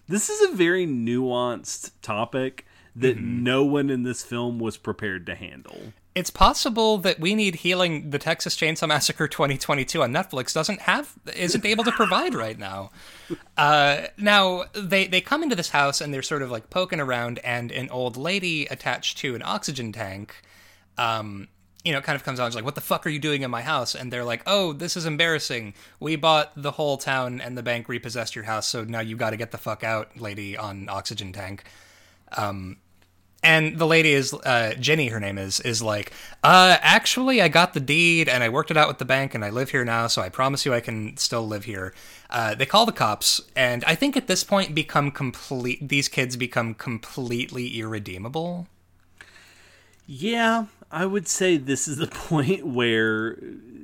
this 0.09 0.29
is 0.29 0.51
a 0.51 0.55
very 0.55 0.85
nuanced 0.85 1.91
topic 2.01 2.65
that 2.97 3.15
Mm-hmm. 3.17 3.43
no 3.43 3.63
one 3.63 3.89
in 3.89 4.03
this 4.03 4.23
film 4.23 4.59
was 4.59 4.75
prepared 4.75 5.25
to 5.27 5.35
handle. 5.35 5.93
It's 6.17 6.31
possible 6.31 6.97
that 6.97 7.19
we 7.19 7.35
need 7.35 7.57
healing 7.57 8.09
the 8.09 8.17
Texas 8.17 8.55
Chainsaw 8.55 8.87
Massacre 8.87 9.27
2022 9.27 10.01
on 10.01 10.11
Netflix 10.11 10.51
doesn't 10.51 10.81
have 10.81 11.13
isn't 11.35 11.63
able 11.63 11.83
to 11.83 11.91
provide 11.91 12.33
right 12.33 12.57
now. 12.57 12.89
Uh, 13.55 14.07
now 14.17 14.63
they 14.73 15.05
they 15.05 15.21
come 15.21 15.43
into 15.43 15.55
this 15.55 15.69
house 15.69 16.01
and 16.01 16.11
they're 16.11 16.23
sort 16.23 16.41
of 16.41 16.49
like 16.49 16.71
poking 16.71 16.99
around, 16.99 17.37
and 17.43 17.71
an 17.71 17.87
old 17.91 18.17
lady 18.17 18.65
attached 18.65 19.19
to 19.19 19.35
an 19.35 19.43
oxygen 19.43 19.91
tank, 19.91 20.41
um, 20.97 21.49
you 21.83 21.93
know, 21.93 22.01
kind 22.01 22.15
of 22.15 22.23
comes 22.23 22.39
out 22.39 22.45
and 22.45 22.51
is 22.51 22.55
like, 22.55 22.65
"What 22.65 22.73
the 22.73 22.81
fuck 22.81 23.05
are 23.05 23.09
you 23.09 23.19
doing 23.19 23.43
in 23.43 23.51
my 23.51 23.61
house?" 23.61 23.93
And 23.93 24.11
they're 24.11 24.25
like, 24.25 24.41
"Oh, 24.47 24.73
this 24.73 24.97
is 24.97 25.05
embarrassing. 25.05 25.75
We 25.99 26.15
bought 26.15 26.51
the 26.55 26.71
whole 26.71 26.97
town, 26.97 27.41
and 27.41 27.55
the 27.55 27.61
bank 27.61 27.87
repossessed 27.87 28.35
your 28.35 28.45
house, 28.45 28.67
so 28.67 28.83
now 28.83 29.01
you 29.01 29.17
got 29.17 29.29
to 29.29 29.37
get 29.37 29.51
the 29.51 29.59
fuck 29.59 29.83
out, 29.83 30.19
lady 30.19 30.57
on 30.57 30.89
oxygen 30.89 31.31
tank." 31.31 31.63
Um, 32.35 32.77
and 33.43 33.77
the 33.77 33.85
lady 33.85 34.13
is 34.13 34.33
uh, 34.33 34.73
Jenny. 34.79 35.07
Her 35.07 35.19
name 35.19 35.37
is 35.37 35.59
is 35.59 35.81
like, 35.81 36.11
uh, 36.43 36.77
actually, 36.81 37.41
I 37.41 37.47
got 37.47 37.73
the 37.73 37.79
deed 37.79 38.27
and 38.27 38.43
I 38.43 38.49
worked 38.49 38.71
it 38.71 38.77
out 38.77 38.87
with 38.87 38.97
the 38.97 39.05
bank, 39.05 39.35
and 39.35 39.45
I 39.45 39.49
live 39.49 39.71
here 39.71 39.85
now. 39.85 40.07
So 40.07 40.21
I 40.21 40.29
promise 40.29 40.65
you, 40.65 40.73
I 40.73 40.79
can 40.79 41.17
still 41.17 41.47
live 41.47 41.65
here. 41.65 41.93
Uh, 42.29 42.55
they 42.55 42.65
call 42.65 42.85
the 42.85 42.91
cops, 42.91 43.41
and 43.55 43.83
I 43.85 43.95
think 43.95 44.17
at 44.17 44.27
this 44.27 44.43
point, 44.43 44.75
become 44.75 45.11
complete. 45.11 45.87
These 45.87 46.09
kids 46.09 46.35
become 46.35 46.73
completely 46.73 47.79
irredeemable. 47.79 48.67
Yeah, 50.05 50.65
I 50.91 51.05
would 51.05 51.27
say 51.27 51.57
this 51.57 51.87
is 51.87 51.97
the 51.97 52.07
point 52.29 52.65
where 52.65 53.37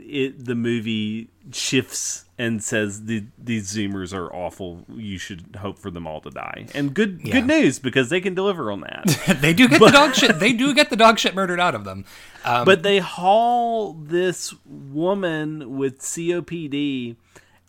it 0.06 0.46
the 0.46 0.56
movie 0.56 1.30
shifts 1.52 2.26
and 2.38 2.64
says 2.64 3.06
the, 3.06 3.26
these 3.38 3.72
Zoomers 3.74 4.14
are 4.14 4.34
awful. 4.34 4.86
You 4.90 5.18
should 5.18 5.58
hope 5.60 5.78
for 5.78 5.92
them 5.92 6.08
all 6.08 6.22
to 6.22 6.30
die. 6.30 6.68
And 6.74 6.94
good 6.94 7.22
Yeah. 7.24 7.34
good 7.34 7.48
news 7.48 7.80
because 7.80 8.10
they 8.10 8.22
can 8.22 8.34
deliver 8.34 8.72
on 8.72 8.82
that. 8.82 9.38
they 9.42 9.54
do 9.54 9.68
get 9.68 9.80
the 9.80 9.92
dog 9.92 10.16
shit. 10.16 10.40
They 10.40 10.54
do 10.54 10.74
get 10.74 10.90
the 10.90 10.96
dog 10.96 11.20
shit 11.20 11.36
murdered 11.36 11.60
out 11.60 11.76
of 11.76 11.84
them. 11.84 12.06
Um, 12.46 12.66
but 12.66 12.82
they 12.84 13.00
haul 13.00 13.94
this 13.94 14.54
woman 14.66 15.78
with 15.78 16.00
COPD 16.00 17.18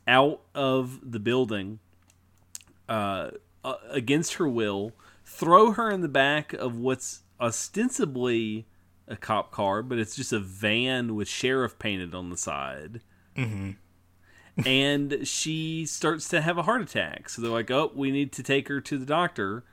out 0.07 0.41
of 0.55 1.01
the 1.13 1.19
building 1.21 1.79
uh, 2.89 3.31
uh, 3.65 3.75
against 3.91 4.35
her 4.35 4.49
will, 4.49 4.93
throw 5.25 5.73
her 5.73 5.91
in 5.91 6.01
the 6.01 6.09
back 6.09 6.53
of 6.53 6.77
what's 6.77 7.23
ostensibly 7.41 8.67
a 9.09 9.17
cop 9.17 9.51
car, 9.51 9.83
but 9.83 9.99
it's 9.99 10.17
just 10.17 10.33
a 10.33 10.39
van 10.39 11.15
with 11.15 11.29
sheriff 11.29 11.79
painted 11.79 12.15
on 12.15 12.31
the 12.31 12.37
side. 12.37 13.01
Mm-hmm. 13.37 13.71
and 14.67 15.27
she 15.27 15.85
starts 15.87 16.29
to 16.29 16.41
have 16.41 16.59
a 16.59 16.63
heart 16.63 16.83
attack. 16.83 17.29
So 17.29 17.43
they're 17.43 17.51
like, 17.51 17.71
"Oh, 17.71 17.91
we 17.95 18.11
need 18.11 18.33
to 18.33 18.43
take 18.43 18.69
her 18.69 18.81
to 18.81 18.99
the 18.99 19.07
doctor." 19.07 19.65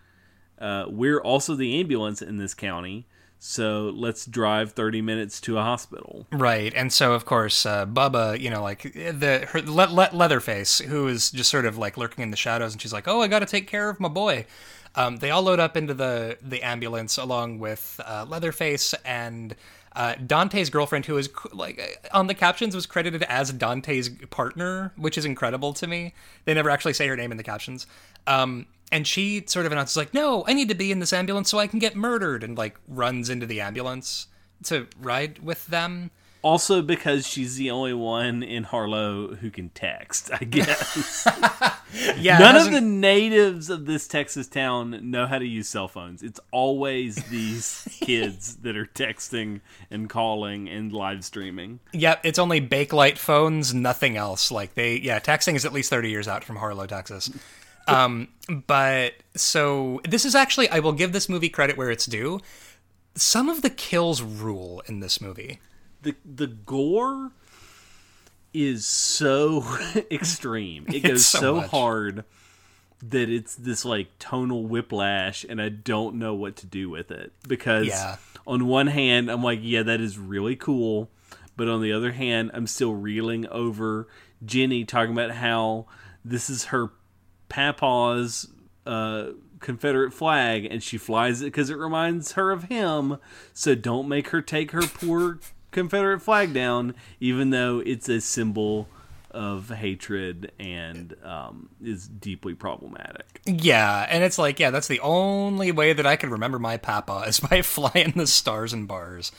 Uh, 0.60 0.86
we're 0.89 1.19
also 1.19 1.56
the 1.56 1.80
ambulance 1.80 2.21
in 2.21 2.38
this 2.38 2.54
county, 2.54 3.08
so 3.39 3.91
let's 3.95 4.28
drive 4.28 4.74
30 4.74 5.02
minutes 5.02 5.41
to 5.41 5.58
a 5.58 5.62
hospital. 5.63 6.28
Right, 6.32 6.71
and 6.76 6.93
so 6.93 7.13
of 7.13 7.26
course, 7.26 7.65
uh, 7.65 7.88
Bubba, 7.88 8.39
you 8.39 8.52
know, 8.52 8.62
like 8.62 8.84
the 8.93 9.47
her 9.52 9.62
le- 9.62 9.91
le- 9.91 10.10
Leatherface, 10.13 10.80
who 10.80 11.08
is 11.08 11.32
just 11.32 11.50
sort 11.50 11.65
of 11.65 11.78
like 11.78 11.97
lurking 11.97 12.24
in 12.24 12.30
the 12.32 12.38
shadows, 12.38 12.74
and 12.74 12.82
she's 12.82 12.93
like, 12.93 13.08
"Oh, 13.08 13.21
I 13.21 13.28
got 13.28 13.39
to 13.39 13.45
take 13.47 13.67
care 13.67 13.89
of 13.89 14.00
my 14.00 14.10
boy." 14.10 14.45
Um, 14.93 15.17
they 15.17 15.32
all 15.32 15.41
load 15.41 15.60
up 15.60 15.78
into 15.78 15.93
the 15.93 16.38
the 16.41 16.62
ambulance 16.63 17.17
along 17.17 17.60
with 17.60 18.00
uh, 18.06 18.26
Leatherface 18.28 18.93
and 19.06 19.56
uh, 19.95 20.15
Dante's 20.15 20.69
girlfriend, 20.69 21.06
who 21.06 21.17
is 21.17 21.30
like 21.51 22.08
on 22.13 22.27
the 22.27 22.34
captions 22.34 22.73
was 22.73 22.86
credited 22.86 23.23
as 23.23 23.51
Dante's 23.51 24.10
partner, 24.30 24.93
which 24.95 25.17
is 25.17 25.25
incredible 25.25 25.73
to 25.73 25.88
me. 25.88 26.13
They 26.45 26.54
never 26.54 26.69
actually 26.69 26.93
say 26.93 27.08
her 27.08 27.15
name 27.17 27.32
in 27.32 27.38
the 27.38 27.43
captions. 27.43 27.88
Um, 28.27 28.67
and 28.91 29.06
she 29.06 29.43
sort 29.47 29.65
of 29.65 29.71
announces 29.71 29.97
like, 29.97 30.13
"No, 30.13 30.45
I 30.47 30.54
need 30.54 30.69
to 30.69 30.75
be 30.75 30.91
in 30.91 30.99
this 30.99 31.13
ambulance 31.13 31.49
so 31.49 31.60
I 31.60 31.67
can 31.67 31.80
get 31.80 31.95
murdered," 31.95 32.43
and 32.43 32.58
like 32.58 32.77
runs 32.88 33.30
into 33.30 33.45
the 33.45 33.62
ambulance 33.62 34.27
to 34.63 34.88
ride 34.99 35.39
with 35.39 35.67
them. 35.67 36.12
Also, 36.41 36.82
because 36.82 37.27
she's 37.27 37.56
the 37.56 37.69
only 37.69 37.93
one 37.93 38.41
in 38.41 38.63
Harlow 38.63 39.36
who 39.36 39.51
can 39.51 39.69
text, 39.69 40.30
I 40.34 40.43
guess. 40.43 41.27
Yeah, 42.17 42.38
None 42.38 42.56
of 42.56 42.71
the 42.71 42.82
natives 42.82 43.69
of 43.69 43.86
this 43.86 44.08
Texas 44.08 44.47
town 44.47 45.12
know 45.12 45.27
how 45.27 45.38
to 45.39 45.45
use 45.45 45.67
cell 45.67 45.88
phones. 45.88 46.23
It's 46.23 46.39
always 46.51 47.15
these 47.25 47.86
kids 48.01 48.56
that 48.58 48.77
are 48.77 48.86
texting 48.86 49.62
and 49.89 50.10
calling 50.10 50.69
and 50.69 50.93
live 50.93 51.25
streaming. 51.25 51.80
Yep, 51.91 52.21
it's 52.23 52.39
only 52.39 52.62
Bakelite 52.62 53.17
phones, 53.17 53.73
nothing 53.73 54.15
else. 54.15 54.51
Like 54.51 54.75
they, 54.75 54.95
yeah, 54.97 55.19
texting 55.19 55.56
is 55.56 55.65
at 55.65 55.73
least 55.73 55.89
thirty 55.89 56.10
years 56.10 56.27
out 56.27 56.43
from 56.43 56.58
Harlow, 56.58 56.88
Texas. 56.88 57.30
Um, 57.88 58.30
but 58.67 59.13
so 59.36 59.99
this 60.08 60.23
is 60.23 60.36
actually, 60.36 60.69
I 60.69 60.80
will 60.80 60.93
give 60.93 61.12
this 61.12 61.27
movie 61.27 61.49
credit 61.49 61.77
where 61.77 61.91
it's 61.91 62.06
due. 62.06 62.39
Some 63.15 63.49
of 63.49 63.62
the 63.62 63.69
kills 63.69 64.21
rule 64.21 64.82
in 64.86 65.01
this 65.01 65.19
movie. 65.19 65.60
The 66.02 66.16
the 66.26 66.48
gore 66.48 67.32
is 68.54 68.86
so 68.86 69.64
extreme. 70.12 70.86
It 70.90 71.00
goes 71.04 71.26
so 71.26 71.40
so, 71.40 71.60
hard 71.68 72.26
that 73.04 73.30
it's 73.30 73.56
this 73.56 73.84
like 73.86 74.08
tonal 74.20 74.66
whiplash 74.66 75.44
and 75.48 75.62
I 75.62 75.70
don't 75.70 76.16
know 76.16 76.36
what 76.36 76.56
to 76.58 76.68
do 76.68 76.90
with 76.90 77.10
it 77.10 77.34
because 77.48 77.88
Yeah. 77.88 78.18
on 78.46 78.68
one 78.68 78.88
hand 78.88 79.32
I'm 79.32 79.42
like 79.42 79.60
yeah 79.64 79.82
that 79.84 80.00
is 80.00 80.20
really 80.20 80.56
cool 80.56 81.10
but 81.58 81.68
on 81.68 81.82
the 81.82 81.92
other 81.92 82.12
hand 82.12 82.52
I'm 82.54 82.68
still 82.68 82.94
reeling 82.94 83.48
over 83.48 84.08
Jenny 84.46 84.86
talking 84.86 85.14
about 85.14 85.32
how 85.32 85.88
this 86.24 86.48
is 86.48 86.66
her 86.66 86.92
papa's 87.50 88.48
uh 88.86 89.30
Confederate 89.60 90.14
flag 90.14 90.66
and 90.66 90.82
she 90.84 90.98
flies 91.00 91.42
it 91.42 91.46
because 91.46 91.70
it 91.72 91.78
reminds 91.78 92.32
her 92.34 92.52
of 92.52 92.64
him. 92.66 93.18
So 93.54 93.74
don't 93.76 94.08
make 94.08 94.30
her 94.30 94.42
take 94.42 94.72
her 94.72 94.82
poor 94.82 95.40
Confederate 95.72 96.22
flag 96.22 96.54
down, 96.54 96.96
even 97.20 97.50
though 97.50 97.82
it's 97.86 98.10
a 98.10 98.22
symbol 98.22 98.88
of 99.32 99.70
hatred 99.70 100.52
and 100.60 101.16
um, 101.24 101.70
is 101.82 102.08
deeply 102.08 102.54
problematic. 102.54 103.42
Yeah, 103.46 104.06
and 104.10 104.24
it's 104.24 104.38
like, 104.38 104.60
yeah, 104.60 104.72
that's 104.72 104.88
the 104.88 105.00
only 105.00 105.72
way 105.72 105.94
that 105.94 106.06
I 106.06 106.18
can 106.18 106.30
remember 106.32 106.60
my 106.60 106.78
papa 106.78 107.24
is 107.28 107.40
by 107.50 107.62
flying 107.62 108.12
the 108.16 108.28
stars 108.28 108.74
and 108.74 108.88
bars. 108.88 109.32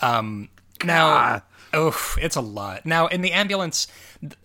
Um, 0.00 0.48
now, 0.84 1.42
oh, 1.74 2.14
it's 2.18 2.36
a 2.36 2.40
lot. 2.40 2.84
Now, 2.86 3.06
in 3.06 3.22
the 3.22 3.32
ambulance, 3.32 3.86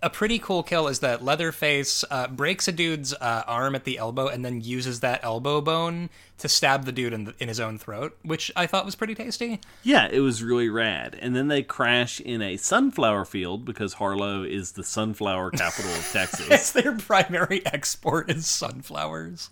a 0.02 0.10
pretty 0.10 0.38
cool 0.38 0.62
kill 0.62 0.88
is 0.88 1.00
that 1.00 1.24
Leatherface 1.24 2.04
uh, 2.10 2.28
breaks 2.28 2.68
a 2.68 2.72
dude's 2.72 3.12
uh, 3.14 3.44
arm 3.46 3.74
at 3.74 3.84
the 3.84 3.98
elbow 3.98 4.28
and 4.28 4.44
then 4.44 4.60
uses 4.60 5.00
that 5.00 5.20
elbow 5.22 5.60
bone 5.60 6.10
to 6.38 6.48
stab 6.48 6.84
the 6.84 6.92
dude 6.92 7.12
in, 7.12 7.24
the, 7.24 7.34
in 7.38 7.48
his 7.48 7.60
own 7.60 7.78
throat, 7.78 8.16
which 8.22 8.50
I 8.56 8.66
thought 8.66 8.84
was 8.84 8.94
pretty 8.94 9.14
tasty. 9.14 9.60
Yeah, 9.82 10.08
it 10.10 10.20
was 10.20 10.42
really 10.42 10.68
rad. 10.68 11.18
And 11.20 11.34
then 11.34 11.48
they 11.48 11.62
crash 11.62 12.20
in 12.20 12.42
a 12.42 12.56
sunflower 12.56 13.24
field 13.24 13.64
because 13.64 13.94
Harlow 13.94 14.42
is 14.42 14.72
the 14.72 14.84
sunflower 14.84 15.50
capital 15.52 15.90
of 15.90 16.08
Texas. 16.12 16.48
It's 16.50 16.72
their 16.72 16.96
primary 16.96 17.64
export 17.72 18.30
is 18.30 18.46
sunflowers. 18.46 19.50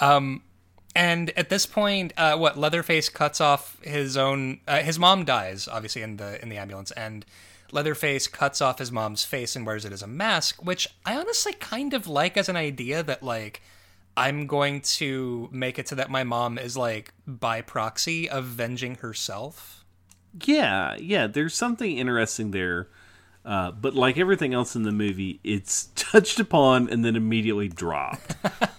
Um, 0.00 0.42
and 0.94 1.30
at 1.30 1.48
this 1.48 1.66
point, 1.66 2.12
uh, 2.16 2.36
what 2.36 2.58
Leatherface 2.58 3.08
cuts 3.08 3.40
off 3.40 3.80
his 3.82 4.16
own. 4.16 4.60
Uh, 4.68 4.80
his 4.80 4.98
mom 4.98 5.24
dies, 5.24 5.68
obviously 5.68 6.02
in 6.02 6.16
the 6.16 6.40
in 6.42 6.48
the 6.48 6.58
ambulance, 6.58 6.90
and 6.92 7.24
Leatherface 7.70 8.28
cuts 8.28 8.60
off 8.60 8.78
his 8.78 8.92
mom's 8.92 9.24
face 9.24 9.56
and 9.56 9.64
wears 9.64 9.84
it 9.84 9.92
as 9.92 10.02
a 10.02 10.06
mask, 10.06 10.62
which 10.64 10.88
I 11.06 11.16
honestly 11.16 11.54
kind 11.54 11.94
of 11.94 12.06
like 12.06 12.36
as 12.36 12.48
an 12.48 12.56
idea 12.56 13.02
that 13.02 13.22
like. 13.22 13.62
I'm 14.14 14.46
going 14.46 14.82
to 14.82 15.48
make 15.52 15.78
it 15.78 15.88
so 15.88 15.94
that 15.94 16.10
my 16.10 16.22
mom 16.22 16.58
is 16.58 16.76
like 16.76 17.14
by 17.26 17.62
proxy 17.62 18.26
avenging 18.26 18.96
herself. 18.96 19.86
Yeah, 20.44 20.96
yeah, 20.96 21.26
there's 21.26 21.54
something 21.54 21.96
interesting 21.96 22.50
there. 22.50 22.88
Uh, 23.44 23.72
but 23.72 23.94
like 23.94 24.18
everything 24.18 24.54
else 24.54 24.76
in 24.76 24.82
the 24.82 24.92
movie, 24.92 25.40
it's 25.42 25.84
touched 25.94 26.38
upon 26.40 26.88
and 26.88 27.04
then 27.04 27.16
immediately 27.16 27.68
dropped. 27.68 28.36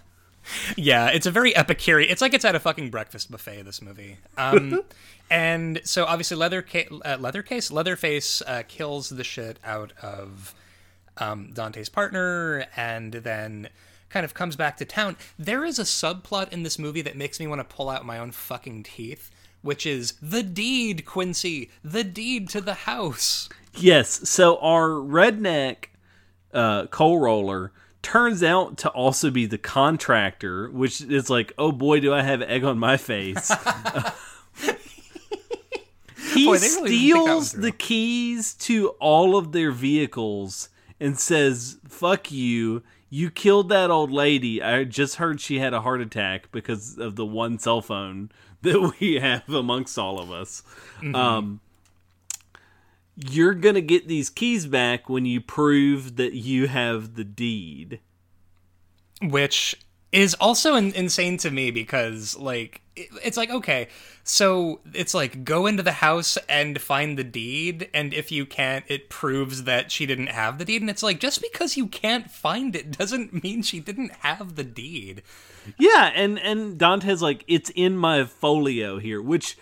Yeah, 0.77 1.07
it's 1.07 1.25
a 1.25 1.31
very 1.31 1.55
Epicurean. 1.55 2.09
It's 2.09 2.21
like 2.21 2.33
it's 2.33 2.45
at 2.45 2.55
a 2.55 2.59
fucking 2.59 2.89
breakfast 2.89 3.31
buffet. 3.31 3.63
This 3.63 3.81
movie. 3.81 4.17
Um, 4.37 4.83
and 5.29 5.81
so 5.83 6.05
obviously, 6.05 6.37
leather 6.37 6.59
uh, 6.59 7.17
Leathercase 7.17 7.71
Leatherface 7.71 8.41
uh, 8.41 8.63
kills 8.67 9.09
the 9.09 9.23
shit 9.23 9.59
out 9.63 9.93
of 10.01 10.53
um, 11.17 11.51
Dante's 11.53 11.89
partner, 11.89 12.65
and 12.75 13.13
then 13.13 13.69
kind 14.09 14.23
of 14.23 14.33
comes 14.33 14.55
back 14.55 14.77
to 14.77 14.85
town. 14.85 15.17
There 15.39 15.65
is 15.65 15.79
a 15.79 15.83
subplot 15.83 16.53
in 16.53 16.63
this 16.63 16.77
movie 16.77 17.01
that 17.01 17.17
makes 17.17 17.39
me 17.39 17.47
want 17.47 17.67
to 17.67 17.75
pull 17.75 17.89
out 17.89 18.05
my 18.05 18.19
own 18.19 18.31
fucking 18.31 18.83
teeth, 18.83 19.31
which 19.61 19.85
is 19.85 20.13
the 20.21 20.43
deed, 20.43 21.05
Quincy, 21.05 21.71
the 21.83 22.03
deed 22.03 22.47
to 22.49 22.61
the 22.61 22.73
house. 22.73 23.49
yes, 23.75 24.29
so 24.29 24.57
our 24.57 24.89
redneck 24.89 25.85
uh, 26.53 26.85
coal 26.87 27.19
roller 27.19 27.71
turns 28.03 28.43
out 28.43 28.77
to 28.77 28.89
also 28.89 29.31
be 29.31 29.47
the 29.47 29.57
contractor, 29.57 30.69
which 30.69 31.01
is 31.01 31.29
like, 31.29 31.53
oh 31.57 31.71
boy, 31.71 31.99
do 31.99 32.13
I 32.13 32.21
have 32.21 32.41
egg 32.43 32.63
on 32.63 32.77
my 32.77 32.97
face. 32.97 33.49
he 36.33 36.45
Boy, 36.45 36.57
they 36.57 36.67
really 36.67 36.89
didn't 36.89 37.13
think 37.13 37.13
that 37.13 37.33
one 37.33 37.41
steals 37.41 37.51
the 37.53 37.71
keys 37.71 38.53
to 38.55 38.89
all 38.99 39.35
of 39.35 39.53
their 39.53 39.71
vehicles 39.71 40.69
and 40.99 41.17
says, 41.17 41.79
fuck 41.87 42.31
you. 42.31 42.83
you 43.09 43.31
killed 43.31 43.69
that 43.69 43.89
old 43.89 44.11
lady. 44.11 44.61
I 44.61 44.83
just 44.83 45.15
heard 45.15 45.41
she 45.41 45.59
had 45.59 45.73
a 45.73 45.81
heart 45.81 46.01
attack 46.01 46.51
because 46.51 46.97
of 46.97 47.15
the 47.15 47.25
one 47.25 47.57
cell 47.57 47.81
phone 47.81 48.31
that 48.61 48.93
we 48.99 49.15
have 49.15 49.49
amongst 49.49 49.97
all 49.97 50.19
of 50.19 50.31
us. 50.31 50.61
Mm-hmm. 50.97 51.15
Um, 51.15 51.59
you're 53.15 53.53
going 53.53 53.75
to 53.75 53.81
get 53.81 54.07
these 54.07 54.29
keys 54.29 54.65
back 54.65 55.09
when 55.09 55.25
you 55.25 55.39
prove 55.41 56.15
that 56.15 56.33
you 56.33 56.67
have 56.67 57.15
the 57.15 57.23
deed. 57.23 57.99
Which 59.21 59.75
is 60.11 60.33
also 60.35 60.75
in- 60.75 60.93
insane 60.93 61.37
to 61.37 61.51
me 61.51 61.71
because, 61.71 62.37
like, 62.37 62.81
it, 62.95 63.09
it's 63.23 63.37
like, 63.37 63.49
okay, 63.49 63.87
so 64.23 64.81
it's 64.93 65.13
like 65.13 65.43
go 65.43 65.65
into 65.65 65.83
the 65.83 65.93
house 65.93 66.37
and 66.47 66.79
find 66.79 67.17
the 67.17 67.23
deed, 67.23 67.89
and 67.93 68.13
if 68.13 68.31
you 68.31 68.45
can't, 68.45 68.85
it 68.87 69.09
proves 69.09 69.63
that 69.63 69.91
she 69.91 70.05
didn't 70.05 70.27
have 70.27 70.57
the 70.57 70.65
deed. 70.65 70.81
And 70.81 70.89
it's 70.89 71.03
like, 71.03 71.19
just 71.19 71.41
because 71.41 71.77
you 71.77 71.87
can't 71.87 72.29
find 72.29 72.75
it 72.75 72.91
doesn't 72.97 73.43
mean 73.43 73.61
she 73.61 73.79
didn't 73.79 74.11
have 74.19 74.55
the 74.55 74.63
deed. 74.63 75.23
Yeah, 75.77 76.11
and 76.13 76.39
and 76.39 76.77
Dante's 76.77 77.21
like, 77.21 77.43
it's 77.47 77.71
in 77.71 77.97
my 77.97 78.25
folio 78.25 78.99
here, 78.99 79.21
which 79.21 79.57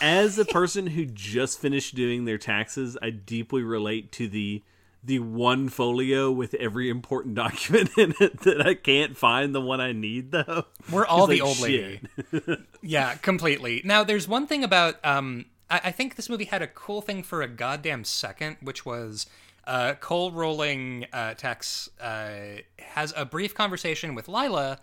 as 0.00 0.38
a 0.38 0.44
person 0.44 0.88
who 0.88 1.04
just 1.04 1.60
finished 1.60 1.94
doing 1.94 2.24
their 2.24 2.38
taxes, 2.38 2.96
I 3.02 3.10
deeply 3.10 3.62
relate 3.62 4.12
to 4.12 4.28
the 4.28 4.62
the 5.04 5.18
one 5.18 5.68
folio 5.68 6.30
with 6.30 6.54
every 6.54 6.88
important 6.88 7.34
document 7.44 7.90
in 7.98 8.14
it 8.20 8.40
that 8.40 8.64
I 8.64 8.74
can't 8.74 9.16
find 9.16 9.54
the 9.54 9.60
one 9.60 9.80
I 9.80 9.92
need 9.92 10.30
though. 10.30 10.64
We're 10.90 11.06
all 11.06 11.26
the 11.26 11.40
like, 11.40 11.42
old 11.42 11.60
lady. 11.60 12.00
yeah, 12.82 13.14
completely. 13.16 13.82
Now 13.84 14.04
there's 14.04 14.28
one 14.28 14.46
thing 14.46 14.64
about 14.64 15.04
um 15.04 15.46
I, 15.68 15.80
I, 15.84 15.90
think 15.90 16.16
this 16.16 16.28
movie 16.28 16.44
had 16.44 16.62
a 16.62 16.66
cool 16.66 17.00
thing 17.00 17.22
for 17.22 17.42
a 17.42 17.48
goddamn 17.48 18.04
second, 18.04 18.58
which 18.60 18.86
was 18.86 19.26
uh 19.66 19.94
Cole 19.94 20.30
Rolling 20.30 21.06
uh 21.12 21.34
Tex 21.34 21.88
uh 22.00 22.60
has 22.78 23.12
a 23.16 23.24
brief 23.24 23.54
conversation 23.54 24.14
with 24.14 24.28
Lila 24.28 24.78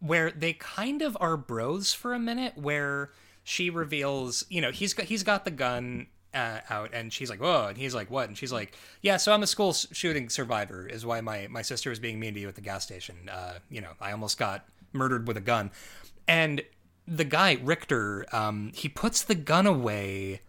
where 0.00 0.30
they 0.30 0.52
kind 0.52 1.02
of 1.02 1.16
are 1.20 1.36
bros 1.36 1.94
for 1.94 2.14
a 2.14 2.18
minute 2.18 2.56
where 2.56 3.10
she 3.44 3.70
reveals, 3.70 4.44
you 4.48 4.60
know, 4.60 4.70
he's 4.70 4.94
got 4.94 5.06
he's 5.06 5.22
got 5.22 5.44
the 5.44 5.50
gun 5.50 6.06
uh, 6.34 6.60
out, 6.68 6.90
and 6.92 7.12
she's 7.12 7.30
like, 7.30 7.40
"Whoa!" 7.40 7.66
And 7.68 7.78
he's 7.78 7.94
like, 7.94 8.10
"What?" 8.10 8.28
And 8.28 8.36
she's 8.36 8.52
like, 8.52 8.74
"Yeah, 9.02 9.18
so 9.18 9.32
I'm 9.32 9.42
a 9.42 9.46
school 9.46 9.72
shooting 9.72 10.28
survivor. 10.28 10.86
Is 10.86 11.06
why 11.06 11.20
my 11.20 11.46
my 11.48 11.62
sister 11.62 11.90
was 11.90 11.98
being 11.98 12.18
mean 12.18 12.34
to 12.34 12.40
you 12.40 12.48
at 12.48 12.56
the 12.56 12.60
gas 12.60 12.82
station. 12.82 13.28
Uh, 13.30 13.58
you 13.70 13.80
know, 13.80 13.92
I 14.00 14.10
almost 14.10 14.38
got 14.38 14.64
murdered 14.92 15.28
with 15.28 15.36
a 15.36 15.42
gun." 15.42 15.70
And 16.26 16.62
the 17.06 17.24
guy 17.24 17.58
Richter, 17.62 18.26
um, 18.32 18.72
he 18.74 18.88
puts 18.88 19.22
the 19.22 19.34
gun 19.34 19.66
away, 19.66 20.40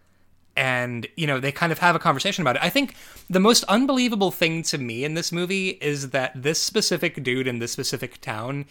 and 0.56 1.06
you 1.16 1.26
know 1.26 1.38
they 1.38 1.52
kind 1.52 1.70
of 1.70 1.78
have 1.78 1.94
a 1.94 2.00
conversation 2.00 2.42
about 2.42 2.56
it. 2.56 2.62
I 2.64 2.70
think 2.70 2.96
the 3.28 3.40
most 3.40 3.62
unbelievable 3.64 4.30
thing 4.30 4.62
to 4.64 4.78
me 4.78 5.04
in 5.04 5.14
this 5.14 5.30
movie 5.30 5.70
is 5.80 6.10
that 6.10 6.32
this 6.34 6.62
specific 6.62 7.22
dude 7.22 7.46
in 7.46 7.58
this 7.58 7.72
specific 7.72 8.20
town 8.20 8.64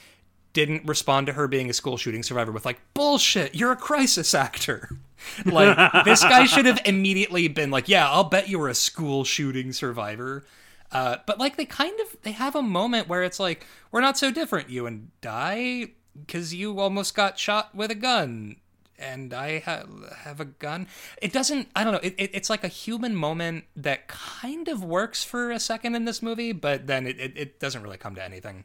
didn't 0.56 0.86
respond 0.86 1.28
to 1.28 1.34
her 1.34 1.50
being 1.50 1.70
a 1.70 1.74
school 1.74 1.98
shooting 1.98 2.24
survivor 2.24 2.50
with 2.52 2.66
like 2.66 2.80
bullshit 2.94 3.54
you're 3.54 3.74
a 3.74 3.76
crisis 3.76 4.34
actor. 4.34 4.90
Like 5.44 6.06
this 6.06 6.22
guy 6.22 6.46
should 6.46 6.68
have 6.68 6.80
immediately 6.86 7.48
been 7.48 7.72
like 7.72 7.90
yeah 7.90 8.08
i'll 8.08 8.26
bet 8.26 8.48
you 8.48 8.60
were 8.60 8.70
a 8.70 8.76
school 8.76 9.24
shooting 9.24 9.74
survivor. 9.74 10.46
Uh, 10.92 11.18
but 11.26 11.40
like 11.40 11.58
they 11.58 11.66
kind 11.66 12.00
of 12.00 12.16
they 12.22 12.32
have 12.32 12.56
a 12.56 12.62
moment 12.62 13.08
where 13.08 13.24
it's 13.24 13.40
like 13.40 13.66
we're 13.92 14.02
not 14.02 14.20
so 14.20 14.30
different 14.30 14.70
you 14.70 14.86
and 14.86 15.10
i 15.26 15.90
because 16.20 16.54
you 16.54 16.80
almost 16.80 17.16
got 17.16 17.40
shot 17.40 17.74
with 17.74 17.90
a 17.90 17.96
gun 17.96 18.58
and 19.00 19.34
i 19.34 19.60
ha- 19.60 19.86
have 20.18 20.40
a 20.40 20.46
gun. 20.46 20.88
It 21.20 21.34
doesn't 21.34 21.70
i 21.76 21.84
don't 21.84 21.94
know 21.94 22.00
it, 22.04 22.14
it, 22.20 22.30
it's 22.34 22.50
like 22.52 22.64
a 22.64 22.70
human 22.70 23.16
moment 23.16 23.64
that 23.76 24.08
kind 24.08 24.68
of 24.68 24.84
works 24.84 25.24
for 25.24 25.50
a 25.50 25.60
second 25.60 25.96
in 25.96 26.06
this 26.06 26.22
movie 26.22 26.52
but 26.52 26.86
then 26.86 27.08
it, 27.08 27.20
it, 27.20 27.34
it 27.36 27.60
doesn't 27.60 27.82
really 27.82 27.98
come 27.98 28.14
to 28.14 28.24
anything 28.24 28.64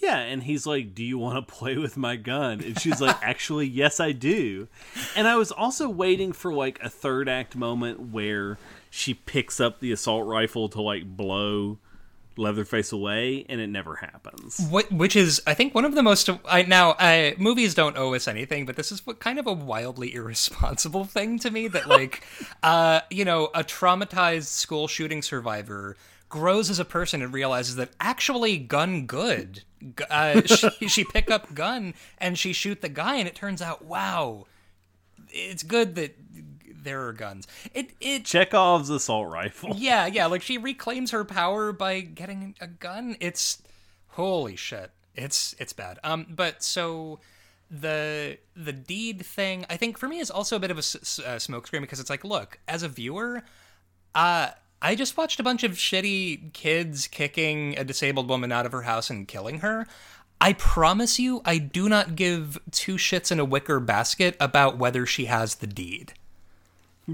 yeah, 0.00 0.18
and 0.18 0.42
he's 0.42 0.66
like, 0.66 0.94
"Do 0.94 1.04
you 1.04 1.18
want 1.18 1.46
to 1.46 1.54
play 1.54 1.76
with 1.76 1.96
my 1.96 2.16
gun?" 2.16 2.60
And 2.60 2.80
she's 2.80 3.00
like, 3.00 3.16
"Actually, 3.22 3.66
yes, 3.66 4.00
I 4.00 4.12
do." 4.12 4.68
And 5.14 5.28
I 5.28 5.36
was 5.36 5.52
also 5.52 5.88
waiting 5.88 6.32
for 6.32 6.52
like 6.52 6.80
a 6.82 6.88
third 6.88 7.28
act 7.28 7.56
moment 7.56 8.10
where 8.10 8.58
she 8.90 9.14
picks 9.14 9.60
up 9.60 9.80
the 9.80 9.92
assault 9.92 10.26
rifle 10.26 10.68
to 10.70 10.82
like 10.82 11.04
blow 11.04 11.78
Leatherface 12.40 12.90
away, 12.90 13.44
and 13.48 13.60
it 13.60 13.66
never 13.66 13.96
happens. 13.96 14.66
What, 14.70 14.90
which 14.90 15.14
is, 15.14 15.42
I 15.46 15.52
think, 15.54 15.74
one 15.74 15.84
of 15.84 15.94
the 15.94 16.02
most. 16.02 16.30
I 16.46 16.62
now 16.62 16.94
I, 16.98 17.34
movies 17.38 17.74
don't 17.74 17.98
owe 17.98 18.14
us 18.14 18.26
anything, 18.26 18.64
but 18.64 18.76
this 18.76 18.90
is 18.90 19.06
what 19.06 19.18
kind 19.18 19.38
of 19.38 19.46
a 19.46 19.52
wildly 19.52 20.14
irresponsible 20.14 21.04
thing 21.04 21.38
to 21.40 21.50
me 21.50 21.68
that, 21.68 21.86
like, 21.86 22.24
uh, 22.62 23.00
you 23.10 23.26
know, 23.26 23.50
a 23.54 23.62
traumatized 23.62 24.46
school 24.46 24.88
shooting 24.88 25.20
survivor 25.20 25.96
grows 26.30 26.70
as 26.70 26.78
a 26.78 26.84
person 26.84 27.20
and 27.20 27.34
realizes 27.34 27.76
that 27.76 27.90
actually 28.00 28.56
gun 28.56 29.04
good. 29.04 29.64
Uh, 30.08 30.40
she, 30.46 30.88
she 30.88 31.04
pick 31.04 31.30
up 31.30 31.54
gun 31.54 31.92
and 32.16 32.38
she 32.38 32.54
shoot 32.54 32.80
the 32.80 32.88
guy 32.88 33.16
and 33.16 33.28
it 33.28 33.34
turns 33.34 33.60
out 33.60 33.84
wow 33.84 34.46
it's 35.32 35.62
good 35.62 35.94
that 35.94 36.16
there 36.82 37.06
are 37.06 37.12
guns. 37.12 37.46
It 37.74 37.90
it 38.00 38.24
chekhov's 38.24 38.88
assault 38.88 39.30
rifle. 39.30 39.74
Yeah 39.76 40.06
yeah 40.06 40.26
like 40.26 40.42
she 40.42 40.56
reclaims 40.56 41.10
her 41.10 41.24
power 41.24 41.72
by 41.72 42.00
getting 42.00 42.54
a 42.60 42.66
gun. 42.66 43.16
It's 43.20 43.62
holy 44.08 44.56
shit 44.56 44.90
it's 45.14 45.54
it's 45.58 45.72
bad. 45.72 45.98
Um 46.02 46.26
but 46.30 46.62
so 46.62 47.20
the 47.70 48.36
the 48.56 48.72
deed 48.72 49.24
thing 49.24 49.64
i 49.70 49.76
think 49.76 49.96
for 49.96 50.08
me 50.08 50.18
is 50.18 50.28
also 50.28 50.56
a 50.56 50.58
bit 50.58 50.72
of 50.72 50.78
a, 50.78 50.80
a 50.80 51.38
smokescreen 51.38 51.80
because 51.80 52.00
it's 52.00 52.10
like 52.10 52.24
look 52.24 52.58
as 52.66 52.82
a 52.82 52.88
viewer 52.88 53.44
uh 54.16 54.48
I 54.82 54.94
just 54.94 55.16
watched 55.16 55.38
a 55.38 55.42
bunch 55.42 55.62
of 55.62 55.72
shitty 55.72 56.52
kids 56.52 57.06
kicking 57.06 57.78
a 57.78 57.84
disabled 57.84 58.28
woman 58.28 58.50
out 58.50 58.66
of 58.66 58.72
her 58.72 58.82
house 58.82 59.10
and 59.10 59.28
killing 59.28 59.58
her. 59.60 59.86
I 60.40 60.54
promise 60.54 61.18
you, 61.18 61.42
I 61.44 61.58
do 61.58 61.88
not 61.88 62.16
give 62.16 62.58
two 62.70 62.94
shits 62.94 63.30
in 63.30 63.38
a 63.38 63.44
wicker 63.44 63.78
basket 63.78 64.36
about 64.40 64.78
whether 64.78 65.04
she 65.04 65.26
has 65.26 65.56
the 65.56 65.66
deed. 65.66 66.14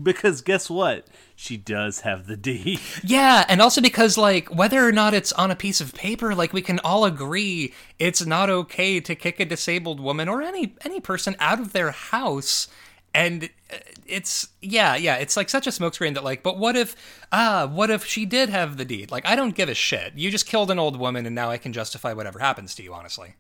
Because 0.01 0.43
guess 0.43 0.71
what? 0.71 1.07
She 1.35 1.57
does 1.57 2.01
have 2.01 2.27
the 2.27 2.37
deed. 2.37 2.81
Yeah, 3.03 3.45
and 3.49 3.61
also 3.61 3.81
because, 3.81 4.17
like, 4.17 4.55
whether 4.55 4.87
or 4.87 4.93
not 4.93 5.15
it's 5.15 5.33
on 5.33 5.51
a 5.51 5.57
piece 5.57 5.81
of 5.81 5.95
paper, 5.95 6.35
like, 6.35 6.53
we 6.53 6.63
can 6.63 6.79
all 6.81 7.05
agree 7.05 7.73
it's 7.99 8.25
not 8.25 8.51
okay 8.51 9.01
to 9.01 9.15
kick 9.15 9.41
a 9.41 9.45
disabled 9.45 10.01
woman 10.01 10.29
or 10.29 10.43
any 10.43 10.75
any 10.85 11.01
person 11.01 11.37
out 11.41 11.61
of 11.61 11.73
their 11.73 11.91
house 11.91 12.69
and 13.17 13.45
uh, 13.73 13.79
it's 14.07 14.49
yeah 14.61 14.95
yeah 14.95 15.17
it's 15.17 15.37
like 15.37 15.49
such 15.49 15.67
a 15.67 15.71
smokescreen 15.71 16.15
that 16.15 16.23
like 16.23 16.43
but 16.43 16.59
what 16.59 16.77
if 16.77 16.95
ah 17.33 17.67
what 17.67 17.91
if 17.91 18.05
she 18.05 18.27
did 18.27 18.51
have 18.51 18.77
the 18.77 18.85
deed? 18.85 19.11
Like 19.11 19.27
i 19.27 19.35
don't 19.35 19.55
give 19.55 19.69
a 19.69 19.75
shit. 19.75 20.13
You 20.15 20.31
just 20.31 20.47
killed 20.47 20.71
an 20.71 20.79
old 20.79 20.99
woman 20.99 21.27
and 21.27 21.35
now 21.35 21.51
i 21.51 21.59
can 21.59 21.73
justify 21.73 22.13
whatever 22.13 22.39
happens 22.39 22.75
to 22.77 22.83
you 22.83 22.95
honestly. 22.95 23.35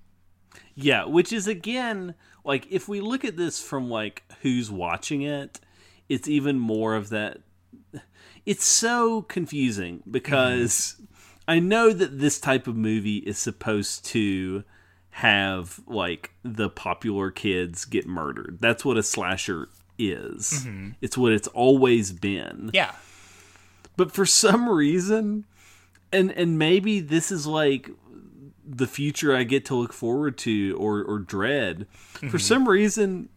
Yeah 0.74 1.04
which 1.04 1.32
is 1.32 1.46
again 1.46 2.14
like 2.44 2.66
if 2.70 2.88
we 2.88 3.00
look 3.00 3.24
at 3.24 3.36
this 3.36 3.60
from 3.60 3.90
like 3.90 4.22
who's 4.42 4.70
watching 4.70 5.22
it 5.22 5.60
it's 6.08 6.28
even 6.28 6.58
more 6.58 6.94
of 6.94 7.10
that 7.10 7.38
it's 8.46 8.64
so 8.64 9.22
confusing 9.22 10.02
because 10.10 10.94
mm-hmm. 10.94 11.04
i 11.48 11.58
know 11.58 11.92
that 11.92 12.18
this 12.18 12.38
type 12.38 12.66
of 12.66 12.76
movie 12.76 13.18
is 13.18 13.38
supposed 13.38 14.04
to 14.06 14.64
have 15.16 15.80
like 15.86 16.30
the 16.42 16.68
popular 16.68 17.30
kids 17.30 17.86
get 17.86 18.06
murdered. 18.06 18.58
That's 18.60 18.84
what 18.84 18.98
a 18.98 19.02
slasher 19.02 19.70
is. 19.98 20.64
Mm-hmm. 20.66 20.90
It's 21.00 21.16
what 21.16 21.32
it's 21.32 21.48
always 21.48 22.12
been. 22.12 22.70
Yeah. 22.74 22.92
But 23.96 24.12
for 24.12 24.26
some 24.26 24.68
reason 24.68 25.46
and 26.12 26.30
and 26.32 26.58
maybe 26.58 27.00
this 27.00 27.32
is 27.32 27.46
like 27.46 27.88
the 28.62 28.86
future 28.86 29.34
I 29.34 29.44
get 29.44 29.64
to 29.66 29.74
look 29.74 29.94
forward 29.94 30.36
to 30.38 30.76
or 30.78 31.02
or 31.02 31.18
dread. 31.20 31.86
Mm-hmm. 32.16 32.28
For 32.28 32.38
some 32.38 32.68
reason 32.68 33.30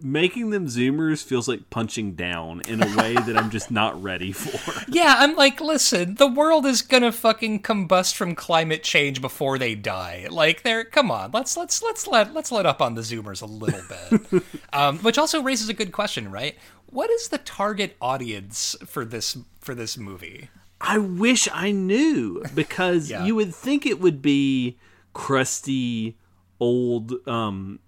making 0.00 0.50
them 0.50 0.66
zoomers 0.66 1.24
feels 1.24 1.48
like 1.48 1.70
punching 1.70 2.12
down 2.12 2.60
in 2.62 2.82
a 2.82 2.96
way 2.96 3.14
that 3.14 3.36
I'm 3.36 3.50
just 3.50 3.70
not 3.70 4.00
ready 4.02 4.32
for. 4.32 4.56
Yeah, 4.96 5.16
I'm 5.18 5.34
like, 5.34 5.60
listen, 5.60 6.14
the 6.14 6.28
world 6.28 6.64
is 6.64 6.80
gonna 6.80 7.12
fucking 7.12 7.62
combust 7.62 8.14
from 8.14 8.34
climate 8.34 8.82
change 8.82 9.20
before 9.20 9.58
they 9.58 9.74
die. 9.74 10.28
Like, 10.30 10.62
they're 10.62 10.84
come 10.84 11.10
on, 11.10 11.32
let's 11.32 11.56
let's 11.56 11.82
let's 11.82 12.06
let 12.06 12.32
let's 12.32 12.52
let 12.52 12.66
up 12.66 12.80
on 12.80 12.94
the 12.94 13.02
zoomers 13.02 13.42
a 13.42 13.46
little 13.46 13.82
bit. 13.88 14.42
um, 14.72 14.98
which 15.00 15.18
also 15.18 15.42
raises 15.42 15.68
a 15.68 15.74
good 15.74 15.92
question, 15.92 16.30
right? 16.30 16.56
What 16.86 17.10
is 17.10 17.28
the 17.28 17.38
target 17.38 17.96
audience 18.00 18.76
for 18.86 19.04
this 19.04 19.36
for 19.60 19.74
this 19.74 19.98
movie? 19.98 20.50
I 20.80 20.98
wish 20.98 21.48
I 21.52 21.72
knew 21.72 22.44
because 22.54 23.10
yeah. 23.10 23.24
you 23.24 23.34
would 23.34 23.54
think 23.54 23.86
it 23.86 24.00
would 24.00 24.22
be 24.22 24.78
crusty 25.14 26.16
old 26.60 27.12
um 27.28 27.80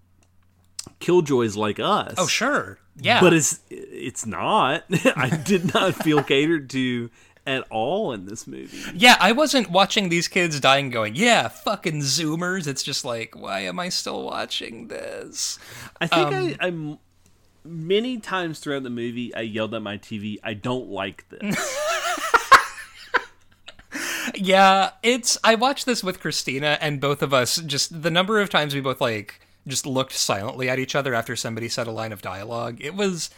killjoys 0.99 1.55
like 1.55 1.79
us. 1.79 2.15
Oh 2.17 2.27
sure, 2.27 2.79
yeah. 2.97 3.19
But 3.21 3.33
it's 3.33 3.59
it's 3.69 4.25
not. 4.25 4.83
I 5.15 5.29
did 5.29 5.73
not 5.73 5.95
feel 5.95 6.23
catered 6.23 6.69
to 6.71 7.09
at 7.47 7.65
all 7.69 8.11
in 8.11 8.25
this 8.25 8.45
movie. 8.45 8.77
Yeah, 8.93 9.17
I 9.19 9.31
wasn't 9.31 9.71
watching 9.71 10.09
these 10.09 10.27
kids 10.27 10.59
dying 10.59 10.89
going, 10.89 11.15
yeah, 11.15 11.47
fucking 11.47 12.01
zoomers. 12.01 12.67
It's 12.67 12.83
just 12.83 13.03
like, 13.03 13.35
why 13.35 13.61
am 13.61 13.79
I 13.79 13.89
still 13.89 14.23
watching 14.23 14.87
this? 14.87 15.57
I 15.99 16.07
think 16.07 16.27
um, 16.27 16.33
I, 16.33 16.57
I'm 16.59 16.99
many 17.63 18.19
times 18.19 18.59
throughout 18.59 18.83
the 18.83 18.89
movie 18.89 19.33
I 19.33 19.41
yelled 19.41 19.73
at 19.73 19.81
my 19.81 19.97
TV, 19.97 20.37
I 20.43 20.53
don't 20.53 20.89
like 20.89 21.27
this. 21.29 21.85
Yeah, 24.35 24.91
it's. 25.01 25.37
I 25.43 25.55
watched 25.55 25.85
this 25.85 26.03
with 26.03 26.19
Christina, 26.19 26.77
and 26.81 27.01
both 27.01 27.21
of 27.21 27.33
us 27.33 27.57
just 27.57 28.03
the 28.03 28.11
number 28.11 28.39
of 28.39 28.49
times 28.49 28.75
we 28.75 28.79
both 28.79 29.01
like 29.01 29.41
just 29.67 29.85
looked 29.85 30.13
silently 30.13 30.69
at 30.69 30.79
each 30.79 30.95
other 30.95 31.13
after 31.13 31.35
somebody 31.35 31.69
said 31.69 31.87
a 31.87 31.91
line 31.91 32.11
of 32.11 32.21
dialogue. 32.21 32.77
It 32.81 32.95
was 32.95 33.29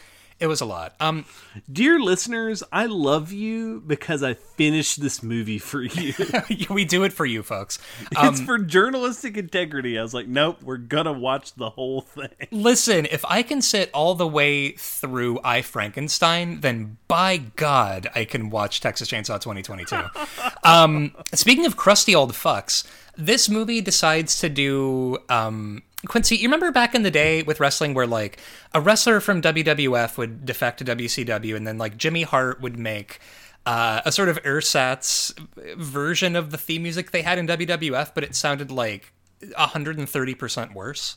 it 0.42 0.48
was 0.48 0.60
a 0.60 0.64
lot. 0.64 0.96
Um, 0.98 1.24
Dear 1.72 2.00
listeners, 2.00 2.64
I 2.72 2.86
love 2.86 3.30
you 3.30 3.80
because 3.86 4.24
I 4.24 4.34
finished 4.34 5.00
this 5.00 5.22
movie 5.22 5.60
for 5.60 5.82
you. 5.82 6.14
we 6.68 6.84
do 6.84 7.04
it 7.04 7.12
for 7.12 7.24
you, 7.24 7.44
folks. 7.44 7.78
Um, 8.16 8.30
it's 8.30 8.40
for 8.40 8.58
journalistic 8.58 9.36
integrity. 9.36 9.96
I 9.96 10.02
was 10.02 10.12
like, 10.12 10.26
nope, 10.26 10.60
we're 10.60 10.78
gonna 10.78 11.12
watch 11.12 11.54
the 11.54 11.70
whole 11.70 12.00
thing. 12.00 12.28
listen, 12.50 13.06
if 13.06 13.24
I 13.24 13.44
can 13.44 13.62
sit 13.62 13.88
all 13.94 14.16
the 14.16 14.26
way 14.26 14.72
through 14.72 15.38
I 15.44 15.62
Frankenstein, 15.62 16.60
then 16.60 16.96
by 17.06 17.36
God, 17.36 18.08
I 18.12 18.24
can 18.24 18.50
watch 18.50 18.80
Texas 18.80 19.08
Chainsaw 19.08 19.40
2022. 19.40 19.96
um, 20.64 21.14
speaking 21.32 21.66
of 21.66 21.76
crusty 21.76 22.16
old 22.16 22.32
fucks, 22.32 22.84
this 23.16 23.48
movie 23.48 23.80
decides 23.80 24.40
to 24.40 24.48
do. 24.48 25.18
Um, 25.28 25.82
Quincy, 26.06 26.36
you 26.36 26.48
remember 26.48 26.72
back 26.72 26.94
in 26.94 27.02
the 27.02 27.10
day 27.10 27.42
with 27.42 27.60
wrestling 27.60 27.94
where 27.94 28.06
like 28.06 28.38
a 28.74 28.80
wrestler 28.80 29.20
from 29.20 29.40
WWF 29.40 30.18
would 30.18 30.44
defect 30.44 30.78
to 30.78 30.84
WCW 30.84 31.54
and 31.54 31.66
then 31.66 31.78
like 31.78 31.96
Jimmy 31.96 32.22
Hart 32.22 32.60
would 32.60 32.78
make 32.78 33.20
uh, 33.66 34.00
a 34.04 34.10
sort 34.10 34.28
of 34.28 34.38
ersatz 34.44 35.32
version 35.76 36.34
of 36.34 36.50
the 36.50 36.58
theme 36.58 36.82
music 36.82 37.12
they 37.12 37.22
had 37.22 37.38
in 37.38 37.46
WWF, 37.46 38.12
but 38.14 38.24
it 38.24 38.34
sounded 38.34 38.70
like 38.70 39.12
130% 39.42 40.74
worse. 40.74 41.16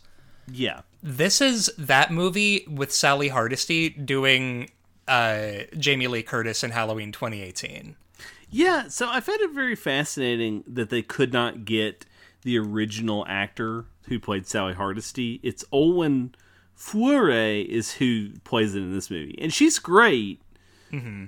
Yeah. 0.51 0.81
This 1.01 1.41
is 1.41 1.71
that 1.77 2.11
movie 2.11 2.65
with 2.69 2.91
Sally 2.91 3.29
Hardesty 3.29 3.89
doing 3.89 4.69
uh, 5.07 5.63
Jamie 5.77 6.07
Lee 6.07 6.23
Curtis 6.23 6.63
in 6.63 6.71
Halloween 6.71 7.11
2018. 7.11 7.95
Yeah, 8.49 8.87
so 8.87 9.09
I 9.09 9.19
found 9.19 9.41
it 9.41 9.51
very 9.51 9.75
fascinating 9.75 10.63
that 10.67 10.89
they 10.89 11.01
could 11.01 11.33
not 11.33 11.65
get 11.65 12.05
the 12.45 12.57
original 12.59 13.25
actor 13.27 13.85
who 14.03 14.19
played 14.19 14.47
Sally 14.47 14.75
Hardesty. 14.75 15.39
It's 15.43 15.65
Olwen 15.73 16.33
Fouéré 16.77 17.65
is 17.65 17.93
who 17.95 18.29
plays 18.43 18.75
it 18.75 18.79
in 18.79 18.93
this 18.93 19.09
movie, 19.09 19.37
and 19.41 19.51
she's 19.53 19.79
great 19.79 20.41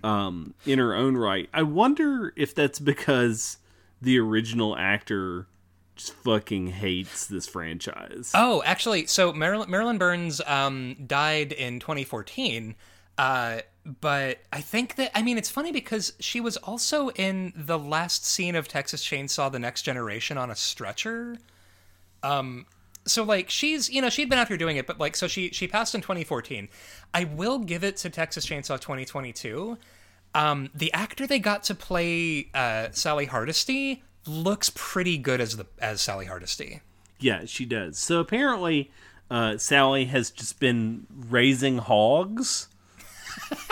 um, 0.03 0.53
in 0.65 0.79
her 0.79 0.93
own 0.93 1.17
right. 1.17 1.49
I 1.53 1.63
wonder 1.63 2.31
if 2.37 2.55
that's 2.55 2.79
because 2.79 3.57
the 4.01 4.19
original 4.19 4.77
actor 4.77 5.47
just 5.95 6.13
fucking 6.13 6.67
hates 6.67 7.25
this 7.25 7.47
franchise. 7.47 8.31
Oh, 8.35 8.61
actually, 8.63 9.07
so 9.07 9.33
Marilyn, 9.33 9.69
Marilyn 9.69 9.97
Burns 9.97 10.39
um, 10.45 10.95
died 11.05 11.51
in 11.51 11.79
2014. 11.79 12.75
Uh, 13.17 13.61
but 13.87 14.39
I 14.51 14.59
think 14.59 14.95
that 14.95 15.11
I 15.17 15.21
mean 15.21 15.37
it's 15.37 15.49
funny 15.49 15.71
because 15.71 16.13
she 16.19 16.41
was 16.41 16.57
also 16.57 17.09
in 17.11 17.53
the 17.55 17.79
last 17.79 18.25
scene 18.25 18.55
of 18.55 18.67
Texas 18.67 19.03
Chainsaw: 19.03 19.51
The 19.51 19.59
Next 19.59 19.83
Generation 19.83 20.37
on 20.37 20.51
a 20.51 20.55
stretcher. 20.55 21.37
Um, 22.21 22.65
so 23.05 23.23
like 23.23 23.49
she's 23.49 23.89
you 23.89 24.01
know 24.01 24.09
she'd 24.09 24.29
been 24.29 24.39
out 24.39 24.49
here 24.49 24.57
doing 24.57 24.75
it, 24.75 24.87
but 24.87 24.99
like 24.99 25.15
so 25.15 25.27
she 25.27 25.49
she 25.51 25.67
passed 25.67 25.95
in 25.95 26.01
2014. 26.01 26.67
I 27.13 27.23
will 27.23 27.59
give 27.59 27.83
it 27.85 27.95
to 27.97 28.09
Texas 28.09 28.45
Chainsaw 28.45 28.79
2022. 28.79 29.77
Um, 30.35 30.69
the 30.75 30.91
actor 30.91 31.25
they 31.25 31.39
got 31.39 31.63
to 31.63 31.75
play 31.75 32.49
uh, 32.53 32.89
Sally 32.91 33.25
Hardesty 33.25 34.03
looks 34.25 34.69
pretty 34.75 35.17
good 35.17 35.39
as 35.39 35.55
the 35.55 35.65
as 35.79 36.01
Sally 36.01 36.25
Hardesty. 36.25 36.81
Yeah, 37.19 37.45
she 37.45 37.63
does. 37.63 37.97
So 37.97 38.19
apparently, 38.19 38.91
uh, 39.31 39.57
Sally 39.57 40.05
has 40.05 40.29
just 40.29 40.59
been 40.59 41.07
raising 41.09 41.77
hogs 41.77 42.67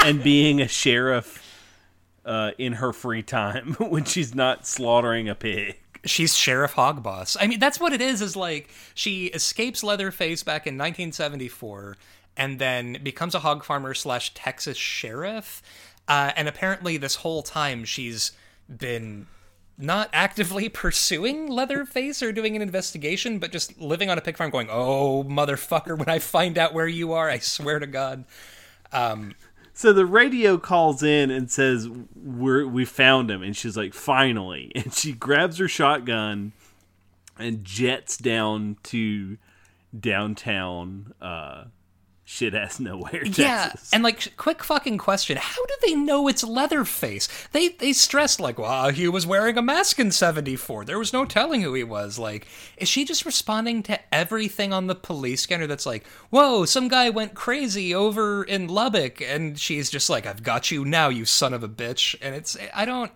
and 0.03 0.23
being 0.23 0.61
a 0.61 0.67
sheriff 0.67 1.41
uh, 2.25 2.51
in 2.57 2.73
her 2.73 2.91
free 2.91 3.23
time 3.23 3.73
when 3.79 4.03
she's 4.03 4.33
not 4.33 4.65
slaughtering 4.65 5.29
a 5.29 5.35
pig. 5.35 5.77
She's 6.03 6.35
Sheriff 6.35 6.73
Hogboss. 6.75 7.35
I 7.39 7.47
mean, 7.47 7.59
that's 7.59 7.79
what 7.79 7.91
it 7.91 8.01
is. 8.01 8.21
Is 8.21 8.35
like 8.35 8.69
she 8.93 9.25
escapes 9.27 9.83
Leatherface 9.83 10.43
back 10.43 10.67
in 10.67 10.75
1974, 10.75 11.97
and 12.37 12.59
then 12.59 12.99
becomes 13.01 13.33
a 13.33 13.39
hog 13.39 13.63
farmer 13.63 13.95
slash 13.95 14.33
Texas 14.35 14.77
sheriff. 14.77 15.63
Uh, 16.07 16.31
and 16.35 16.47
apparently, 16.47 16.97
this 16.97 17.15
whole 17.15 17.41
time, 17.41 17.85
she's 17.85 18.33
been 18.69 19.25
not 19.79 20.09
actively 20.13 20.69
pursuing 20.69 21.47
Leatherface 21.47 22.21
or 22.21 22.31
doing 22.31 22.55
an 22.55 22.61
investigation, 22.61 23.39
but 23.39 23.51
just 23.51 23.81
living 23.81 24.11
on 24.11 24.19
a 24.19 24.21
pig 24.21 24.37
farm, 24.37 24.51
going, 24.51 24.69
"Oh, 24.69 25.23
motherfucker! 25.23 25.97
When 25.97 26.09
I 26.09 26.19
find 26.19 26.59
out 26.59 26.75
where 26.75 26.87
you 26.87 27.13
are, 27.13 27.31
I 27.31 27.39
swear 27.39 27.79
to 27.79 27.87
God." 27.87 28.25
So 29.77 29.91
the 29.91 30.05
radio 30.05 30.57
calls 30.57 31.03
in 31.03 31.29
and 31.29 31.51
says, 31.51 31.89
"We're 32.15 32.65
we 32.65 32.85
found 32.85 33.29
him," 33.29 33.43
and 33.43 33.55
she's 33.55 33.75
like, 33.75 33.93
"Finally!" 33.93 34.71
And 34.75 34.93
she 34.93 35.11
grabs 35.11 35.57
her 35.57 35.67
shotgun 35.67 36.53
and 37.37 37.65
jets 37.65 38.17
down 38.17 38.77
to 38.83 39.37
downtown 39.97 41.13
uh, 41.21 41.65
shit 42.25 42.55
ass 42.55 42.79
nowhere, 42.79 43.11
Texas. 43.23 43.37
Yeah, 43.37 43.71
and 43.93 44.03
like, 44.03 44.35
quick 44.35 44.63
fucking 44.63 44.97
question: 44.97 45.37
How 45.37 45.65
do 45.65 45.73
they 45.83 45.95
know 45.95 46.27
it's 46.27 46.43
Leatherface? 46.43 47.29
They 47.51 47.69
they 47.69 47.93
stressed 47.93 48.39
like, 48.39 48.57
"Well, 48.57 48.87
uh, 48.87 48.91
he 48.91 49.07
was 49.07 49.25
wearing 49.25 49.57
a 49.57 49.61
mask 49.61 49.99
in 49.99 50.11
'74. 50.11 50.83
There 50.83 50.99
was 50.99 51.13
no 51.13 51.23
telling 51.23 51.61
who 51.61 51.73
he 51.73 51.83
was." 51.83 52.19
Like, 52.19 52.47
is 52.77 52.89
she 52.89 53.05
just 53.05 53.25
responding 53.25 53.83
to 53.83 53.99
everything 54.13 54.73
on 54.73 54.87
the 54.87 54.95
police 54.95 55.41
scanner 55.41 55.67
that's 55.67 55.85
like, 55.85 56.05
"Whoa, 56.31 56.65
some 56.65 56.87
guy 56.87 57.09
went 57.09 57.35
crazy 57.35 57.95
over 57.95 58.43
in 58.43 58.67
Lubbock," 58.67 59.21
and 59.21 59.57
she's 59.57 59.89
just 59.89 60.09
like, 60.09 60.25
"I've 60.25 60.43
got 60.43 60.71
you 60.71 60.83
now, 60.83 61.09
you 61.09 61.23
son 61.23 61.53
of 61.53 61.63
a 61.63 61.69
bitch." 61.69 62.15
And 62.21 62.35
it's 62.35 62.57
I 62.73 62.83
don't. 62.83 63.11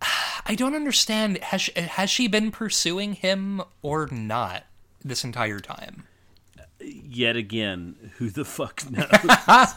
I 0.46 0.56
don't 0.56 0.74
understand. 0.74 1.38
Has 1.38 1.62
she, 1.62 1.72
has 1.72 2.10
she 2.10 2.26
been 2.26 2.50
pursuing 2.50 3.12
him 3.12 3.62
or 3.82 4.08
not 4.10 4.64
this 5.04 5.22
entire 5.22 5.60
time? 5.60 6.04
Yet 7.14 7.36
again, 7.36 8.12
who 8.16 8.30
the 8.30 8.44
fuck 8.44 8.90
knows? 8.90 9.74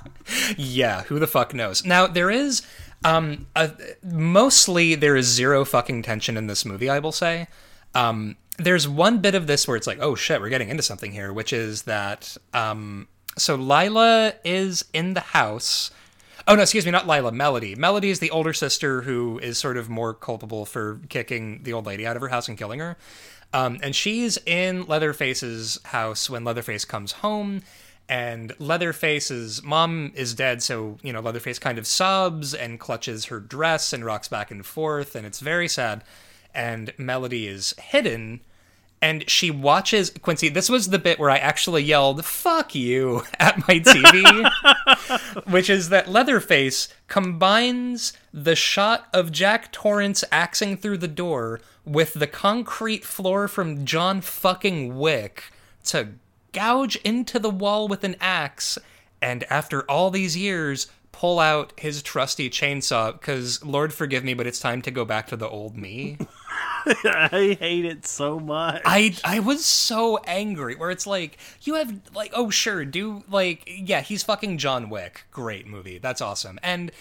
Yeah, 0.57 1.03
who 1.03 1.19
the 1.19 1.27
fuck 1.27 1.53
knows? 1.53 1.85
Now 1.85 2.07
there 2.07 2.31
is 2.31 2.61
um 3.03 3.47
a, 3.55 3.71
mostly 4.03 4.95
there 4.95 5.15
is 5.15 5.25
zero 5.27 5.65
fucking 5.65 6.03
tension 6.03 6.37
in 6.37 6.47
this 6.47 6.65
movie, 6.65 6.89
I 6.89 6.99
will 6.99 7.11
say. 7.11 7.47
Um 7.93 8.37
there's 8.57 8.87
one 8.87 9.19
bit 9.19 9.35
of 9.35 9.47
this 9.47 9.67
where 9.67 9.75
it's 9.75 9.85
like, 9.87 9.99
"Oh 9.99 10.15
shit, 10.15 10.39
we're 10.39 10.49
getting 10.49 10.69
into 10.69 10.83
something 10.83 11.11
here," 11.11 11.33
which 11.33 11.51
is 11.51 11.83
that 11.83 12.37
um 12.53 13.07
so 13.37 13.55
Lila 13.55 14.33
is 14.45 14.85
in 14.93 15.13
the 15.13 15.19
house. 15.19 15.91
Oh 16.47 16.55
no, 16.55 16.61
excuse 16.61 16.85
me, 16.85 16.91
not 16.91 17.07
Lila, 17.07 17.31
Melody. 17.33 17.75
Melody 17.75 18.11
is 18.11 18.19
the 18.19 18.31
older 18.31 18.53
sister 18.53 19.01
who 19.01 19.39
is 19.39 19.57
sort 19.57 19.75
of 19.77 19.89
more 19.89 20.13
culpable 20.13 20.65
for 20.65 21.01
kicking 21.09 21.63
the 21.63 21.73
old 21.73 21.85
lady 21.85 22.07
out 22.07 22.15
of 22.15 22.21
her 22.21 22.29
house 22.29 22.47
and 22.47 22.57
killing 22.57 22.79
her. 22.79 22.95
Um, 23.53 23.79
and 23.81 23.95
she's 23.95 24.37
in 24.45 24.85
Leatherface's 24.85 25.79
house 25.85 26.29
when 26.29 26.43
Leatherface 26.43 26.85
comes 26.85 27.13
home, 27.13 27.61
and 28.07 28.53
Leatherface's 28.59 29.63
mom 29.63 30.11
is 30.15 30.33
dead, 30.33 30.61
so 30.61 30.97
you 31.01 31.11
know 31.11 31.21
Leatherface 31.21 31.59
kind 31.59 31.77
of 31.77 31.87
sobs 31.87 32.53
and 32.53 32.79
clutches 32.79 33.25
her 33.25 33.39
dress 33.39 33.93
and 33.93 34.05
rocks 34.05 34.27
back 34.27 34.51
and 34.51 34.65
forth, 34.65 35.15
and 35.15 35.25
it's 35.25 35.39
very 35.39 35.67
sad. 35.67 36.03
And 36.53 36.93
Melody 36.97 37.47
is 37.47 37.73
hidden, 37.79 38.41
and 39.01 39.29
she 39.29 39.51
watches 39.51 40.11
Quincy. 40.21 40.49
This 40.49 40.69
was 40.69 40.89
the 40.89 40.99
bit 40.99 41.19
where 41.19 41.29
I 41.29 41.37
actually 41.37 41.83
yelled 41.83 42.25
"fuck 42.25 42.75
you" 42.75 43.23
at 43.39 43.57
my 43.67 43.79
TV, 43.79 44.51
which 45.49 45.69
is 45.69 45.89
that 45.89 46.09
Leatherface 46.09 46.89
combines 47.07 48.13
the 48.33 48.55
shot 48.55 49.07
of 49.13 49.31
Jack 49.31 49.71
Torrance 49.71 50.23
axing 50.31 50.77
through 50.77 50.97
the 50.97 51.07
door 51.07 51.59
with 51.85 52.13
the 52.13 52.27
concrete 52.27 53.05
floor 53.05 53.47
from 53.47 53.85
John 53.85 54.21
fucking 54.21 54.97
Wick 54.97 55.51
to 55.85 56.09
gouge 56.51 56.95
into 56.97 57.37
the 57.37 57.49
wall 57.49 57.87
with 57.87 58.03
an 58.03 58.15
axe, 58.19 58.77
and 59.21 59.43
after 59.45 59.83
all 59.89 60.09
these 60.09 60.37
years, 60.37 60.87
pull 61.15 61.39
out 61.39 61.71
his 61.77 62.03
trusty 62.03 62.49
chainsaw. 62.49 63.13
Because 63.13 63.63
Lord 63.63 63.93
forgive 63.93 64.23
me, 64.23 64.33
but 64.33 64.47
it's 64.47 64.59
time 64.59 64.81
to 64.81 64.91
go 64.91 65.05
back 65.05 65.27
to 65.27 65.37
the 65.37 65.47
old 65.47 65.77
me. 65.77 66.17
I 67.05 67.57
hate 67.59 67.85
it 67.85 68.05
so 68.05 68.39
much. 68.39 68.81
I 68.85 69.15
I 69.23 69.39
was 69.39 69.65
so 69.65 70.17
angry 70.27 70.75
where 70.75 70.91
it's 70.91 71.07
like 71.07 71.37
you 71.61 71.75
have 71.75 72.01
like 72.13 72.31
oh 72.33 72.49
sure 72.49 72.85
do 72.85 73.23
like 73.29 73.67
yeah 73.67 74.01
he's 74.01 74.23
fucking 74.23 74.57
John 74.57 74.89
Wick 74.89 75.25
great 75.31 75.67
movie 75.67 75.97
that's 75.97 76.21
awesome 76.21 76.59
and 76.61 76.91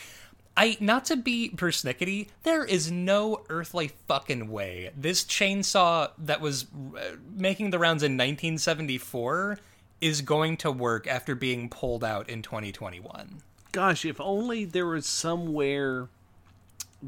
I 0.57 0.77
not 0.81 1.05
to 1.07 1.17
be 1.17 1.51
persnickety 1.55 2.29
there 2.45 2.65
is 2.65 2.91
no 2.91 3.45
earthly 3.51 3.89
fucking 4.09 4.51
way 4.51 4.91
this 4.97 5.25
chainsaw 5.25 6.11
that 6.19 6.41
was 6.41 6.65
uh, 6.97 7.17
making 7.35 7.71
the 7.71 7.79
rounds 7.79 8.03
in 8.03 8.13
1974 8.13 9.59
is 10.01 10.23
going 10.23 10.57
to 10.59 10.73
work 10.73 11.07
after 11.07 11.35
being 11.35 11.69
pulled 11.69 12.05
out 12.05 12.29
in 12.29 12.43
2021 12.43 13.43
Gosh, 13.75 14.05
if 14.05 14.21
only 14.21 14.65
there 14.65 14.87
was 14.87 15.07
somewhere 15.07 16.09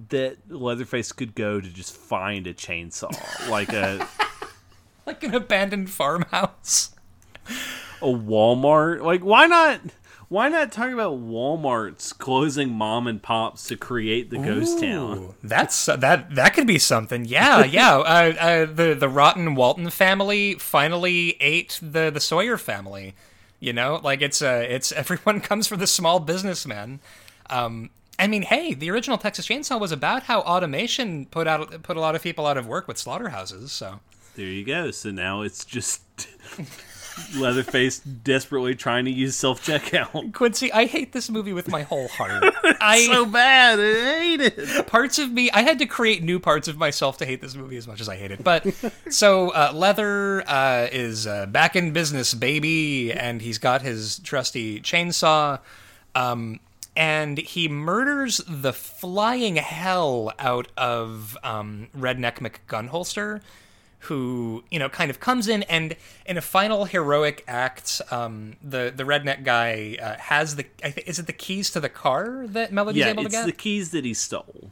that 0.09 0.37
Leatherface 0.51 1.13
could 1.13 1.35
go 1.35 1.61
to 1.61 1.69
just 1.69 1.97
find 1.97 2.47
a 2.47 2.53
chainsaw, 2.53 3.11
like 3.49 3.73
a 3.73 4.07
like 5.07 5.23
an 5.23 5.35
abandoned 5.35 5.91
farmhouse 5.91 6.91
a 8.03 8.07
Walmart. 8.07 9.03
Like, 9.03 9.23
why 9.23 9.47
not? 9.47 9.81
Why 10.29 10.49
not 10.49 10.73
talk 10.73 10.91
about 10.91 11.21
Walmart's 11.21 12.13
closing 12.13 12.73
mom 12.73 13.07
and 13.07 13.23
pops 13.23 13.69
to 13.69 13.77
create 13.77 14.31
the 14.31 14.39
ghost 14.39 14.81
town? 14.81 15.35
That's 15.43 15.89
uh, 15.89 15.97
that. 15.97 16.35
That 16.35 16.53
could 16.53 16.67
be 16.67 16.79
something. 16.79 17.25
Yeah, 17.25 17.65
yeah. 17.65 17.97
Uh, 17.97 18.35
uh, 18.39 18.67
the 18.67 18.95
the 18.95 19.09
rotten 19.09 19.55
Walton 19.55 19.89
family 19.91 20.55
finally 20.55 21.37
ate 21.41 21.79
the 21.81 22.11
the 22.11 22.21
Sawyer 22.21 22.59
family. 22.59 23.15
You 23.67 23.73
know, 23.73 24.01
like 24.01 24.23
it's 24.23 24.43
uh, 24.43 24.65
it's 24.69 24.93
everyone 25.03 25.41
comes 25.41 25.67
from 25.67 25.81
the 25.81 25.89
small 25.89 26.21
businessman. 26.21 27.01
Um, 27.51 27.91
I 28.17 28.29
mean, 28.29 28.43
hey, 28.43 28.75
the 28.75 28.89
original 28.93 29.19
Texas 29.19 29.49
Chainsaw 29.49 29.81
was 29.81 29.91
about 29.91 30.23
how 30.23 30.43
automation 30.43 31.27
put 31.27 31.49
out 31.49 31.83
put 31.83 31.97
a 31.97 32.01
lot 32.01 32.15
of 32.15 32.23
people 32.23 32.47
out 32.47 32.57
of 32.57 32.69
work 32.69 32.87
with 32.87 32.97
slaughterhouses. 32.97 33.73
So 33.73 33.99
There 34.37 34.47
you 34.47 34.65
go. 34.65 34.93
So 34.93 35.11
now 35.11 35.43
it's 35.43 35.65
just 35.65 36.03
Leatherface 37.37 37.99
desperately 38.01 38.75
trying 38.75 39.05
to 39.07 39.11
use 39.11 39.37
self 39.37 39.65
checkout. 39.65 40.33
Quincy, 40.33 40.73
I 40.73 40.87
hate 40.87 41.13
this 41.13 41.31
movie 41.31 41.53
with 41.53 41.69
my 41.69 41.83
whole 41.83 42.09
heart. 42.09 42.45
I 42.81 43.07
So 43.07 43.25
bad, 43.27 43.79
I 43.81 44.21
hate 44.21 44.41
it. 44.41 44.87
parts 44.87 45.19
of 45.19 45.31
me 45.33 45.51
i 45.53 45.63
had 45.63 45.79
to 45.79 45.87
create 45.87 46.23
new 46.23 46.39
parts 46.39 46.69
of 46.69 46.77
myself 46.77 47.17
to 47.19 47.25
hate 47.27 47.41
this 47.41 47.55
movie 47.55 47.77
as 47.77 47.87
much 47.89 48.01
as 48.01 48.09
i 48.09 48.17
hate 48.17 48.31
it 48.31 48.43
but 48.45 48.67
so 49.11 49.51
uh, 49.51 49.71
leather 49.75 50.43
uh, 50.49 50.89
is 50.93 51.27
uh, 51.27 51.47
back 51.47 51.75
in 51.77 51.93
business 51.93 52.35
baby 52.35 53.13
and 53.13 53.41
he's 53.43 53.59
got 53.59 53.83
his 53.83 54.19
trusty 54.21 54.81
chainsaw 54.81 55.59
um, 56.15 56.61
and 56.97 57.39
he 57.39 57.69
murders 57.69 58.41
the 58.49 58.73
flying 58.73 59.57
hell 59.57 60.33
out 60.39 60.69
of 60.77 61.37
um, 61.43 61.89
redneck 61.97 62.37
mcgunholster 62.39 63.41
who 64.07 64.63
you 64.71 64.79
know 64.79 64.89
kind 64.89 65.11
of 65.11 65.21
comes 65.21 65.47
in 65.49 65.63
and 65.65 65.95
in 66.27 66.37
a 66.37 66.41
final 66.41 66.85
heroic 66.87 67.45
act 67.47 68.01
um, 68.11 68.55
the 68.63 68.93
the 68.95 69.05
redneck 69.05 69.45
guy 69.45 69.97
uh, 70.03 70.15
has 70.19 70.57
the 70.57 70.65
I 70.83 70.91
think 70.91 71.07
is 71.09 71.19
it 71.19 71.27
the 71.27 71.33
keys 71.33 71.71
to 71.71 71.81
the 71.81 71.89
car 71.89 72.47
that 72.49 72.73
melody's 72.73 73.01
Yeah, 73.01 73.09
able 73.11 73.23
to 73.25 73.29
get? 73.29 73.37
Yeah, 73.37 73.43
it's 73.43 73.53
the 73.53 73.63
keys 73.63 73.91
that 73.93 74.05
he 74.05 74.15
stole. 74.15 74.71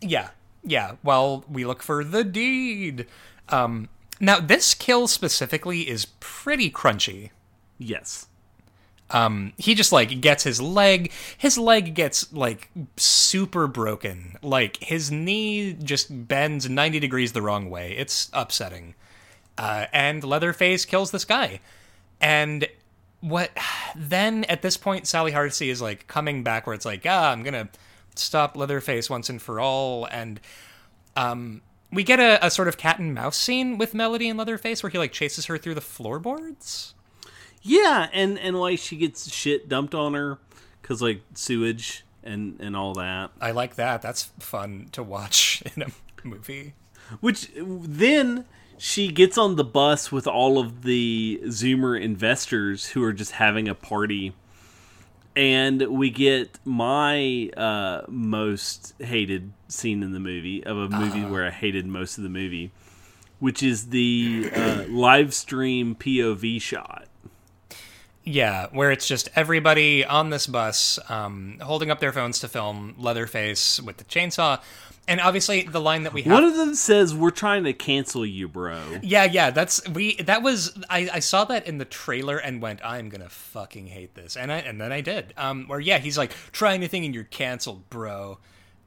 yeah, 0.00 0.30
yeah. 0.62 0.92
Well, 1.02 1.44
we 1.48 1.64
look 1.64 1.82
for 1.82 2.02
the 2.04 2.24
deed. 2.24 3.06
Um, 3.48 3.88
now, 4.20 4.38
this 4.40 4.74
kill 4.74 5.08
specifically 5.08 5.88
is 5.88 6.06
pretty 6.20 6.70
crunchy. 6.70 7.30
Yes. 7.78 8.26
Um, 9.14 9.52
he 9.56 9.76
just 9.76 9.92
like 9.92 10.20
gets 10.20 10.42
his 10.42 10.60
leg. 10.60 11.12
His 11.38 11.56
leg 11.56 11.94
gets 11.94 12.32
like 12.32 12.68
super 12.96 13.68
broken. 13.68 14.36
Like 14.42 14.82
his 14.82 15.12
knee 15.12 15.72
just 15.72 16.26
bends 16.26 16.68
ninety 16.68 16.98
degrees 16.98 17.32
the 17.32 17.40
wrong 17.40 17.70
way. 17.70 17.96
It's 17.96 18.28
upsetting. 18.32 18.96
Uh, 19.56 19.86
and 19.92 20.24
Leatherface 20.24 20.84
kills 20.84 21.12
this 21.12 21.24
guy. 21.24 21.60
And 22.20 22.66
what 23.20 23.50
then 23.96 24.42
at 24.44 24.62
this 24.62 24.76
point 24.76 25.06
Sally 25.06 25.30
Hardesty 25.30 25.70
is 25.70 25.80
like 25.80 26.08
coming 26.08 26.42
back 26.42 26.66
where 26.66 26.74
it's 26.74 26.84
like, 26.84 27.06
ah, 27.08 27.30
I'm 27.30 27.44
gonna 27.44 27.68
stop 28.16 28.56
Leatherface 28.56 29.08
once 29.08 29.30
and 29.30 29.40
for 29.40 29.60
all. 29.60 30.06
And 30.06 30.40
um, 31.16 31.62
we 31.92 32.02
get 32.02 32.18
a, 32.18 32.44
a 32.44 32.50
sort 32.50 32.66
of 32.66 32.76
cat 32.76 32.98
and 32.98 33.14
mouse 33.14 33.36
scene 33.36 33.78
with 33.78 33.94
Melody 33.94 34.28
and 34.28 34.36
Leatherface 34.36 34.82
where 34.82 34.90
he 34.90 34.98
like 34.98 35.12
chases 35.12 35.46
her 35.46 35.56
through 35.56 35.76
the 35.76 35.80
floorboards. 35.80 36.94
Yeah, 37.66 38.08
and 38.12 38.38
and 38.38 38.60
like 38.60 38.78
she 38.78 38.96
gets 38.96 39.32
shit 39.32 39.68
dumped 39.68 39.94
on 39.94 40.12
her 40.12 40.38
because 40.82 41.00
like 41.00 41.22
sewage 41.32 42.04
and 42.22 42.60
and 42.60 42.76
all 42.76 42.92
that. 42.94 43.30
I 43.40 43.52
like 43.52 43.76
that. 43.76 44.02
That's 44.02 44.24
fun 44.38 44.88
to 44.92 45.02
watch 45.02 45.62
in 45.74 45.82
a 45.82 45.86
movie. 46.22 46.74
Which 47.20 47.50
then 47.56 48.44
she 48.76 49.08
gets 49.08 49.38
on 49.38 49.56
the 49.56 49.64
bus 49.64 50.12
with 50.12 50.26
all 50.26 50.58
of 50.58 50.82
the 50.82 51.40
Zoomer 51.44 52.00
investors 52.00 52.88
who 52.88 53.02
are 53.02 53.12
just 53.14 53.32
having 53.32 53.66
a 53.66 53.74
party. 53.74 54.34
And 55.36 55.80
we 55.88 56.10
get 56.10 56.60
my 56.64 57.50
uh, 57.56 58.02
most 58.08 58.94
hated 59.00 59.52
scene 59.68 60.02
in 60.02 60.12
the 60.12 60.20
movie 60.20 60.62
of 60.64 60.76
a 60.76 60.88
movie 60.88 61.24
where 61.24 61.46
I 61.46 61.50
hated 61.50 61.86
most 61.86 62.18
of 62.18 62.24
the 62.24 62.30
movie, 62.30 62.72
which 63.40 63.62
is 63.62 63.88
the 63.88 64.50
uh, 64.54 64.84
live 64.88 65.34
stream 65.34 65.96
POV 65.96 66.60
shot. 66.60 67.08
Yeah, 68.24 68.68
where 68.72 68.90
it's 68.90 69.06
just 69.06 69.28
everybody 69.36 70.04
on 70.04 70.30
this 70.30 70.46
bus 70.46 70.98
um, 71.08 71.58
holding 71.60 71.90
up 71.90 72.00
their 72.00 72.12
phones 72.12 72.40
to 72.40 72.48
film 72.48 72.94
Leatherface 72.98 73.80
with 73.80 73.98
the 73.98 74.04
chainsaw. 74.04 74.60
And 75.06 75.20
obviously, 75.20 75.64
the 75.64 75.80
line 75.80 76.04
that 76.04 76.14
we 76.14 76.22
have. 76.22 76.32
One 76.32 76.44
of 76.44 76.56
them 76.56 76.74
says, 76.74 77.14
"We're 77.14 77.30
trying 77.30 77.64
to 77.64 77.74
cancel 77.74 78.24
you, 78.24 78.48
bro." 78.48 78.80
Yeah, 79.02 79.24
yeah, 79.24 79.50
that's 79.50 79.86
we. 79.90 80.14
That 80.16 80.42
was 80.42 80.72
I. 80.88 81.10
I 81.12 81.18
saw 81.18 81.44
that 81.44 81.66
in 81.66 81.76
the 81.76 81.84
trailer 81.84 82.38
and 82.38 82.62
went, 82.62 82.80
"I'm 82.82 83.10
gonna 83.10 83.28
fucking 83.28 83.88
hate 83.88 84.14
this," 84.14 84.34
and 84.34 84.50
I 84.50 84.58
and 84.60 84.80
then 84.80 84.92
I 84.92 85.02
did. 85.02 85.34
Um, 85.36 85.66
where 85.66 85.78
yeah, 85.78 85.98
he's 85.98 86.16
like, 86.16 86.34
"Try 86.52 86.72
anything 86.72 87.04
and 87.04 87.14
you're 87.14 87.24
canceled, 87.24 87.90
bro." 87.90 88.38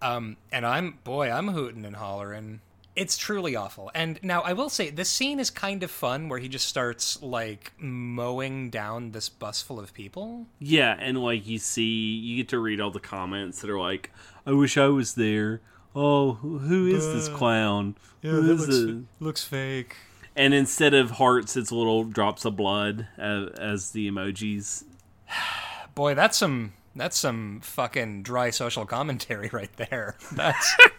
Um, 0.02 0.38
and 0.52 0.66
I'm 0.66 0.98
boy, 1.04 1.30
I'm 1.30 1.50
hooting 1.50 1.86
and 1.86 1.96
hollering. 1.96 2.62
It's 2.98 3.16
truly 3.16 3.56
awful. 3.56 3.92
And 3.94 4.20
now 4.24 4.42
I 4.42 4.54
will 4.54 4.70
say 4.70 4.90
this 4.90 5.08
scene 5.08 5.40
is 5.40 5.52
kind 5.52 5.84
of 5.84 5.92
fun, 5.92 6.30
where 6.30 6.40
he 6.40 6.50
just 6.50 6.68
starts 6.68 7.22
like 7.22 7.72
mowing 7.78 8.72
down 8.72 9.12
this 9.12 9.30
bus 9.30 9.62
full 9.62 9.80
of 9.80 9.94
people. 9.94 10.48
Yeah, 10.58 10.96
and 11.00 11.22
like 11.22 11.46
you 11.46 11.60
see, 11.60 11.84
you 11.84 12.38
get 12.38 12.50
to 12.50 12.60
read 12.60 12.82
all 12.82 12.90
the 12.90 13.00
comments 13.00 13.62
that 13.62 13.70
are 13.70 13.80
like, 13.80 14.12
"I 14.48 14.54
wish 14.54 14.80
I 14.80 14.88
was 14.88 15.14
there." 15.14 15.62
Oh, 15.96 16.34
who 16.34 16.58
who 16.58 16.88
is 16.88 17.06
this 17.14 17.30
clown? 17.30 17.96
Who 18.24 18.52
is 18.52 18.68
it? 18.68 19.04
looks 19.20 19.44
fake. 19.44 19.96
And 20.36 20.56
instead 20.56 20.96
of 20.96 21.12
hearts, 21.12 21.56
it's 21.56 21.72
little 21.72 22.04
drops 22.04 22.46
of 22.46 22.56
blood 22.56 23.08
as, 23.18 23.50
as 23.60 23.92
the 23.92 24.10
emojis. 24.10 24.86
Boy, 25.96 26.16
that's 26.16 26.38
some 26.38 26.74
that's 26.96 27.18
some 27.18 27.60
fucking 27.62 28.24
dry 28.24 28.50
social 28.50 28.86
commentary 28.86 29.50
right 29.54 29.76
there. 29.78 30.16
That's 30.32 30.76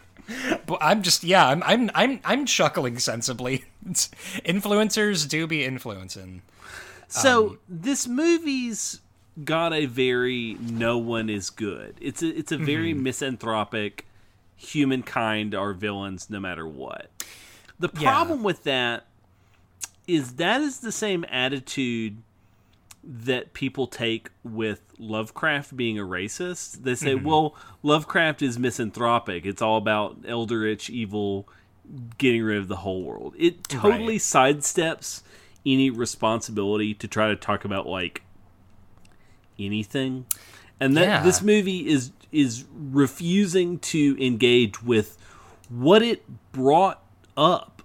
but 0.66 0.78
I'm 0.80 1.02
just 1.02 1.24
yeah, 1.24 1.46
I'm 1.46 1.62
I'm 1.62 1.90
I'm 1.94 2.20
I'm 2.24 2.46
chuckling 2.46 2.98
sensibly. 2.98 3.64
Influencers 3.86 5.28
do 5.28 5.46
be 5.46 5.64
influencing. 5.64 6.42
So 7.08 7.46
um, 7.46 7.58
this 7.68 8.06
movie's 8.06 9.00
got 9.44 9.72
a 9.72 9.86
very 9.86 10.56
no 10.60 10.98
one 10.98 11.30
is 11.30 11.50
good. 11.50 11.96
It's 12.00 12.22
a 12.22 12.36
it's 12.36 12.52
a 12.52 12.58
very 12.58 12.92
mm-hmm. 12.92 13.04
misanthropic. 13.04 14.06
Humankind 14.56 15.54
are 15.54 15.72
villains 15.72 16.28
no 16.28 16.40
matter 16.40 16.66
what. 16.66 17.10
The 17.78 17.88
Yeah. 17.94 18.10
problem 18.10 18.42
with 18.42 18.64
that 18.64 19.06
is 20.06 20.34
that 20.34 20.60
is 20.60 20.80
the 20.80 20.90
same 20.90 21.24
attitude 21.30 22.22
that 23.04 23.52
people 23.54 23.86
take 23.86 24.30
with 24.42 24.82
Lovecraft 24.98 25.76
being 25.76 25.98
a 25.98 26.02
racist. 26.02 26.82
They 26.82 26.94
say, 26.94 27.14
well, 27.14 27.54
Lovecraft 27.82 28.42
is 28.42 28.58
misanthropic. 28.58 29.46
It's 29.46 29.62
all 29.62 29.76
about 29.78 30.18
eldritch 30.26 30.90
evil 30.90 31.48
getting 32.18 32.42
rid 32.42 32.58
of 32.58 32.68
the 32.68 32.76
whole 32.76 33.02
world. 33.02 33.34
It 33.38 33.64
totally 33.68 34.14
Right. 34.14 34.20
sidesteps 34.20 35.22
any 35.64 35.90
responsibility 35.90 36.92
to 36.94 37.08
try 37.08 37.28
to 37.28 37.36
talk 37.36 37.64
about 37.64 37.86
like 37.86 38.22
anything. 39.58 40.26
And 40.80 40.96
that 40.96 41.02
Yeah. 41.06 41.22
this 41.22 41.42
movie 41.42 41.88
is 41.88 42.12
is 42.30 42.66
refusing 42.70 43.78
to 43.78 44.14
engage 44.22 44.82
with 44.82 45.16
what 45.70 46.02
it 46.02 46.22
brought 46.52 47.02
up. 47.38 47.82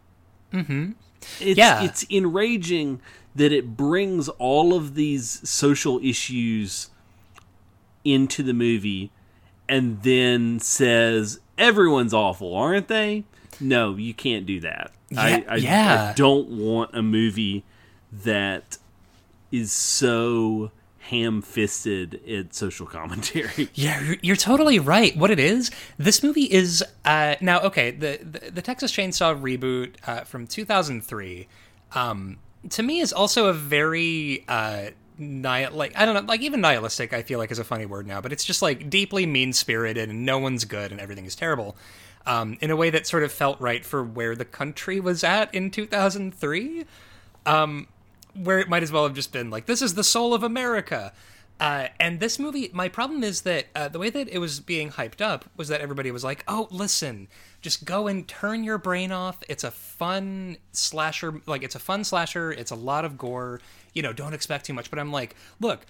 Mm-hmm. 0.52 0.92
It's, 1.40 1.58
Yeah. 1.58 1.82
it's 1.82 2.06
enraging 2.10 3.00
that 3.36 3.52
it 3.52 3.76
brings 3.76 4.30
all 4.30 4.74
of 4.74 4.96
these 4.96 5.48
social 5.48 6.00
issues 6.04 6.90
into 8.04 8.44
the 8.44 8.54
movie 8.54 9.12
and 9.68 10.04
then 10.04 10.60
says 10.60 11.40
everyone's 11.58 12.14
awful, 12.14 12.56
aren't 12.56 12.88
they? 12.88 13.24
No, 13.60 13.96
you 13.96 14.14
can't 14.14 14.46
do 14.46 14.60
that. 14.60 14.92
I, 15.16 15.30
Yeah, 15.30 15.44
I, 15.48 15.56
yeah. 15.56 16.10
I 16.10 16.14
don't 16.14 16.50
want 16.50 16.96
a 16.96 17.02
movie 17.02 17.64
that 18.12 18.78
is 19.52 19.72
so 19.72 20.72
ham-fisted 21.10 22.28
at 22.28 22.56
social 22.56 22.86
commentary. 22.86 23.70
Yeah, 23.76 24.02
you're, 24.02 24.18
you're 24.22 24.36
totally 24.36 24.80
right. 24.80 25.16
What 25.18 25.32
it 25.32 25.40
is, 25.40 25.70
this 25.98 26.24
movie 26.24 26.52
is 26.52 26.84
uh, 27.06 27.36
now 27.42 27.60
okay. 27.62 27.92
The, 27.92 28.20
the 28.22 28.52
the 28.52 28.62
Texas 28.62 28.92
Chainsaw 28.92 29.40
reboot 29.40 29.96
uh, 30.08 30.22
from 30.22 30.48
2003, 30.48 31.48
um, 31.94 32.38
to 32.70 32.84
me, 32.84 33.00
is 33.00 33.14
also 33.14 33.48
a 33.48 33.54
very 33.54 34.44
uh, 34.48 34.90
like 35.20 35.94
I 35.96 36.06
don't 36.06 36.16
know, 36.16 36.22
like 36.22 36.42
even 36.42 36.62
nihilistic. 36.62 37.14
I 37.14 37.22
feel 37.22 37.40
like 37.40 37.52
is 37.52 37.60
a 37.60 37.64
funny 37.64 37.86
word 37.86 38.08
now, 38.08 38.22
but 38.22 38.32
it's 38.32 38.46
just 38.46 38.62
like 38.62 38.90
deeply 38.90 39.26
mean 39.26 39.54
spirited 39.54 40.10
and 40.10 40.26
no 40.26 40.38
one's 40.40 40.66
good 40.66 40.92
and 40.92 41.00
everything 41.00 41.26
is 41.26 41.36
terrible. 41.36 41.76
Um, 42.26 42.58
in 42.62 42.72
a 42.72 42.76
way 42.76 42.90
that 42.90 43.06
sort 43.06 43.24
of 43.24 43.34
felt 43.34 43.60
right 43.60 43.86
for 43.86 44.02
where 44.02 44.34
the 44.34 44.46
country 44.46 45.00
was 45.02 45.26
at 45.26 45.54
in 45.54 45.70
2003 45.72 46.86
where 48.36 48.60
it 48.60 48.70
might 48.70 48.82
as 48.82 48.92
well 48.92 49.04
have 49.04 49.14
just 49.14 49.32
been 49.32 49.50
like 49.50 49.66
this 49.66 49.82
is 49.82 49.94
the 49.94 50.04
soul 50.04 50.34
of 50.34 50.42
america 50.44 51.14
uh, 51.60 51.88
and 52.00 52.20
this 52.20 52.40
movie 52.40 52.70
my 52.74 52.90
problem 52.90 53.24
is 53.24 53.42
that 53.42 53.68
uh, 53.76 53.88
the 53.88 54.00
way 54.00 54.10
that 54.10 54.28
it 54.28 54.40
was 54.40 54.60
being 54.60 54.92
hyped 54.92 55.22
up 55.22 55.46
was 55.56 55.68
that 55.68 55.82
everybody 55.82 56.12
was 56.12 56.24
like 56.24 56.44
oh 56.48 56.68
listen 56.72 57.28
just 57.64 57.86
go 57.86 58.08
and 58.08 58.28
turn 58.28 58.66
your 58.66 58.78
brain 58.78 59.14
off. 59.14 59.42
It's 59.48 59.64
a 59.64 59.72
fun 59.72 60.58
slasher 60.74 61.42
like 61.48 61.64
it's 61.64 61.76
a 61.76 61.80
fun 61.80 62.04
slasher. 62.04 62.52
It's 62.52 62.72
a 62.72 62.76
lot 62.76 63.06
of 63.06 63.18
gore. 63.18 63.62
You 63.94 64.04
know 64.04 64.12
don't 64.14 64.34
expect 64.34 64.66
too 64.66 64.74
much. 64.74 64.90
But 64.90 65.00
i'm 65.00 65.12
like 65.12 65.36
look 65.60 65.86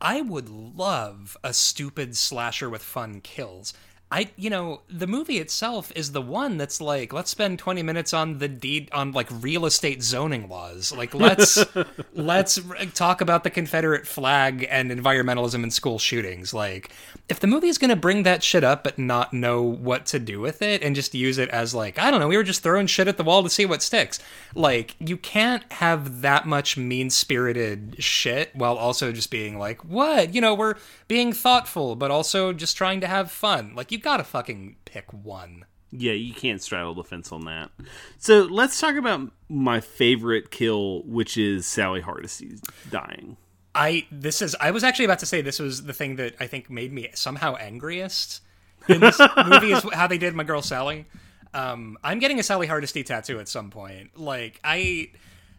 I 0.00 0.20
would 0.20 0.48
love 0.48 1.36
a 1.42 1.52
stupid 1.52 2.16
slasher 2.16 2.70
with 2.70 2.82
fun 2.82 3.20
kills. 3.20 3.74
I 4.10 4.30
you 4.36 4.48
know 4.48 4.80
the 4.88 5.06
movie 5.06 5.38
itself 5.38 5.92
is 5.94 6.12
the 6.12 6.22
one 6.22 6.56
that's 6.56 6.80
like 6.80 7.12
let's 7.12 7.30
spend 7.30 7.58
20 7.58 7.82
minutes 7.82 8.14
on 8.14 8.38
the 8.38 8.48
deed 8.48 8.88
on 8.92 9.12
like 9.12 9.28
real 9.30 9.66
estate 9.66 10.02
zoning 10.02 10.48
laws. 10.48 10.92
Like 10.92 11.14
let's 11.14 11.62
let's 12.14 12.58
talk 12.94 13.20
about 13.20 13.44
the 13.44 13.50
Confederate 13.50 14.06
flag 14.06 14.66
and 14.70 14.90
environmentalism 14.90 15.62
in 15.62 15.70
school 15.70 15.98
shootings. 15.98 16.54
Like 16.54 16.90
if 17.28 17.40
the 17.40 17.46
movie 17.46 17.68
is 17.68 17.76
going 17.78 17.90
to 17.90 17.96
bring 17.96 18.22
that 18.22 18.42
shit 18.42 18.64
up 18.64 18.84
but 18.84 18.98
not 18.98 19.32
know 19.32 19.62
what 19.62 20.06
to 20.06 20.18
do 20.18 20.40
with 20.40 20.62
it 20.62 20.82
and 20.82 20.96
just 20.96 21.14
use 21.14 21.38
it 21.38 21.48
as 21.50 21.74
like 21.74 21.98
I 21.98 22.10
don't 22.10 22.20
know 22.20 22.28
we 22.28 22.36
were 22.36 22.42
just 22.42 22.62
throwing 22.62 22.86
shit 22.86 23.08
at 23.08 23.16
the 23.16 23.24
wall 23.24 23.42
to 23.42 23.50
see 23.50 23.66
what 23.66 23.82
sticks 23.82 24.18
like 24.54 24.96
you 24.98 25.16
can't 25.16 25.70
have 25.74 26.22
that 26.22 26.46
much 26.46 26.76
mean-spirited 26.76 27.96
shit 27.98 28.54
while 28.54 28.76
also 28.76 29.12
just 29.12 29.30
being 29.30 29.58
like 29.58 29.84
what 29.84 30.34
you 30.34 30.40
know 30.40 30.54
we're 30.54 30.74
being 31.06 31.32
thoughtful 31.32 31.96
but 31.96 32.10
also 32.10 32.52
just 32.52 32.76
trying 32.76 33.00
to 33.00 33.06
have 33.06 33.30
fun 33.30 33.74
like 33.74 33.92
you 33.92 33.98
gotta 33.98 34.24
fucking 34.24 34.76
pick 34.84 35.12
one 35.12 35.64
Yeah, 35.90 36.12
you 36.12 36.34
can't 36.34 36.60
straddle 36.62 36.94
the 36.94 37.02
fence 37.04 37.32
on 37.32 37.46
that. 37.46 37.70
So 38.18 38.42
let's 38.42 38.78
talk 38.78 38.96
about 38.96 39.30
my 39.48 39.80
favorite 39.80 40.50
kill, 40.50 41.02
which 41.04 41.38
is 41.38 41.64
Sally 41.66 42.02
Hardesty 42.02 42.58
dying. 42.90 43.38
I 43.78 44.06
this 44.10 44.42
is 44.42 44.56
I 44.60 44.72
was 44.72 44.82
actually 44.82 45.04
about 45.04 45.20
to 45.20 45.26
say 45.26 45.40
this 45.40 45.60
was 45.60 45.84
the 45.84 45.92
thing 45.92 46.16
that 46.16 46.34
I 46.40 46.48
think 46.48 46.68
made 46.68 46.92
me 46.92 47.08
somehow 47.14 47.54
angriest 47.54 48.42
in 48.88 49.00
this 49.00 49.20
movie 49.46 49.70
is 49.70 49.84
how 49.92 50.08
they 50.08 50.18
did 50.18 50.34
my 50.34 50.42
girl 50.42 50.62
Sally. 50.62 51.06
Um, 51.54 51.96
I'm 52.02 52.18
getting 52.18 52.40
a 52.40 52.42
Sally 52.42 52.66
Hardesty 52.66 53.04
tattoo 53.04 53.38
at 53.38 53.48
some 53.48 53.70
point. 53.70 54.18
Like 54.18 54.60
I, 54.64 55.12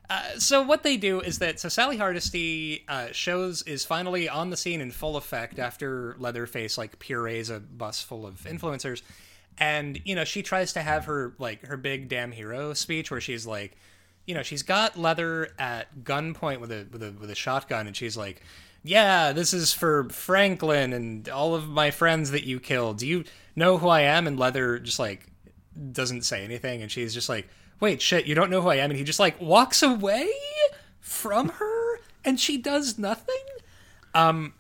uh, 0.09 0.38
so 0.38 0.61
what 0.61 0.84
they 0.84 0.97
do 0.97 1.22
is 1.22 1.39
that 1.39 1.61
so 1.61 1.70
Sally 1.70 1.95
Hardesty 1.95 2.84
uh, 2.89 3.07
shows 3.13 3.61
is 3.61 3.86
finally 3.86 4.28
on 4.28 4.49
the 4.49 4.57
scene 4.57 4.82
in 4.82 4.91
full 4.91 5.15
effect 5.15 5.57
after 5.57 6.17
Leatherface 6.20 6.78
like 6.78 6.99
purees 6.99 7.49
a 7.49 7.61
bus 7.61 8.03
full 8.03 8.28
of 8.28 8.41
influencers, 8.41 9.01
and 9.57 9.97
you 10.03 10.13
know 10.13 10.26
she 10.26 10.43
tries 10.43 10.74
to 10.74 10.82
have 10.82 11.05
her 11.05 11.36
like 11.39 11.65
her 11.65 11.78
big 11.78 12.09
damn 12.09 12.34
hero 12.34 12.74
speech 12.74 13.11
where 13.11 13.22
she's 13.22 13.47
like 13.47 13.78
you 14.30 14.36
know, 14.36 14.44
she's 14.44 14.62
got 14.62 14.96
Leather 14.96 15.50
at 15.58 16.04
gunpoint 16.04 16.60
with 16.60 16.72
a 16.72 16.86
with 16.92 17.02
a 17.02 17.12
with 17.20 17.32
a 17.32 17.36
shotgun, 17.36 17.88
and 17.88 17.98
she's 17.98 18.16
like, 18.16 18.44
"Yeah, 18.84 19.32
this 19.32 19.56
is 19.56 19.74
for 19.74 20.08
Franklin 20.12 20.94
and 20.94 21.28
all 21.28 21.56
of 21.56 21.68
my 21.68 21.90
friends 21.90 22.30
that 22.30 22.44
you 22.44 22.60
killed. 22.60 23.00
Do 23.00 23.08
you 23.08 23.24
know 23.56 23.80
who 23.80 23.88
I 23.88 24.02
am?" 24.02 24.28
And 24.28 24.38
Leather 24.38 24.78
just 24.78 25.00
like 25.00 25.26
doesn't 25.92 26.26
say 26.26 26.44
anything, 26.44 26.84
and 26.84 26.92
she's 26.92 27.12
just 27.12 27.28
like, 27.28 27.50
"Wait, 27.80 28.04
shit, 28.04 28.28
you 28.28 28.36
don't 28.36 28.52
know 28.52 28.62
who 28.62 28.70
I 28.70 28.76
am?" 28.76 28.92
And 28.92 29.00
he 29.00 29.04
just 29.04 29.20
like 29.20 29.42
walks 29.42 29.82
away 29.82 30.30
from 31.00 31.50
her, 31.50 32.00
and 32.24 32.40
she 32.40 32.60
does 32.60 33.00
nothing. 33.00 33.36
Um, 34.14 34.54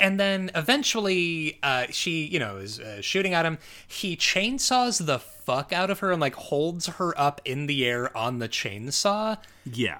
and 0.00 0.18
then 0.18 0.50
eventually 0.54 1.58
uh, 1.62 1.86
she 1.90 2.24
you 2.26 2.38
know 2.38 2.56
is 2.56 2.80
uh, 2.80 3.00
shooting 3.00 3.34
at 3.34 3.44
him. 3.46 3.58
He 3.86 4.16
chainsaws 4.16 5.04
the 5.06 5.18
fuck 5.18 5.72
out 5.72 5.90
of 5.90 5.98
her 6.00 6.10
and 6.12 6.20
like 6.20 6.34
holds 6.34 6.86
her 6.86 7.18
up 7.20 7.40
in 7.44 7.66
the 7.66 7.84
air 7.86 8.16
on 8.16 8.38
the 8.38 8.48
chainsaw. 8.48 9.38
Yeah. 9.64 9.98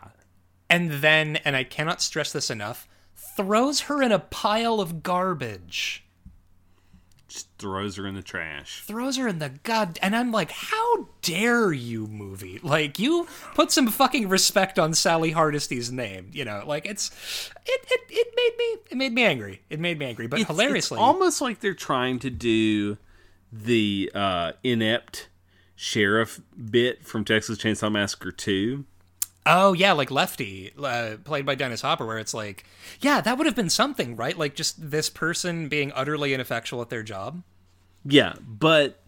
and 0.70 0.90
then 0.90 1.36
and 1.44 1.54
i 1.56 1.64
cannot 1.64 2.00
stress 2.00 2.32
this 2.32 2.50
enough 2.50 2.88
throws 3.36 3.80
her 3.82 4.02
in 4.02 4.12
a 4.12 4.18
pile 4.18 4.80
of 4.80 5.02
garbage 5.02 6.03
Just 7.34 7.48
throws 7.58 7.96
her 7.96 8.06
in 8.06 8.14
the 8.14 8.22
trash. 8.22 8.84
throws 8.86 9.16
her 9.16 9.26
in 9.26 9.40
the 9.40 9.48
god 9.64 9.98
and 10.00 10.14
i'm 10.14 10.30
like 10.30 10.52
how 10.52 11.08
dare 11.20 11.72
you 11.72 12.06
movie 12.06 12.60
like 12.62 13.00
you 13.00 13.26
put 13.56 13.72
some 13.72 13.88
fucking 13.88 14.28
respect 14.28 14.78
on 14.78 14.94
sally 14.94 15.32
hardesty's 15.32 15.90
name 15.90 16.30
you 16.32 16.44
know 16.44 16.62
like 16.64 16.86
it's 16.86 17.10
it 17.66 17.80
it, 17.90 18.00
it 18.10 18.28
made 18.36 18.52
me 18.56 18.82
it 18.92 18.96
made 18.96 19.12
me 19.12 19.24
angry 19.24 19.62
it 19.68 19.80
made 19.80 19.98
me 19.98 20.06
angry 20.06 20.28
but 20.28 20.38
It's- 20.38 20.56
hilariously 20.56 20.96
It's 20.96 21.02
almost 21.02 21.40
like 21.40 21.58
they're 21.58 21.74
trying 21.74 22.20
to 22.20 22.30
do 22.30 22.98
the 23.52 24.12
uh, 24.14 24.52
inept 24.62 25.28
sheriff 25.74 26.40
bit 26.70 27.04
from 27.04 27.24
Texas 27.24 27.58
Chainsaw 27.58 27.90
Massacre 27.90 28.30
2. 28.32 28.84
Oh 29.46 29.74
yeah, 29.74 29.92
like 29.92 30.10
Lefty, 30.10 30.72
uh, 30.82 31.16
played 31.22 31.44
by 31.44 31.54
Dennis 31.54 31.82
Hopper, 31.82 32.06
where 32.06 32.18
it's 32.18 32.32
like, 32.32 32.64
yeah, 33.00 33.20
that 33.20 33.36
would 33.36 33.46
have 33.46 33.56
been 33.56 33.68
something, 33.68 34.16
right? 34.16 34.38
Like 34.38 34.54
just 34.54 34.90
this 34.90 35.10
person 35.10 35.68
being 35.68 35.92
utterly 35.94 36.32
ineffectual 36.32 36.80
at 36.80 36.88
their 36.88 37.02
job. 37.02 37.42
Yeah, 38.06 38.34
but 38.40 39.00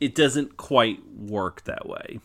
it 0.00 0.14
doesn't 0.14 0.56
quite 0.56 0.98
work 1.16 1.64
that 1.64 1.88
way. 1.88 2.20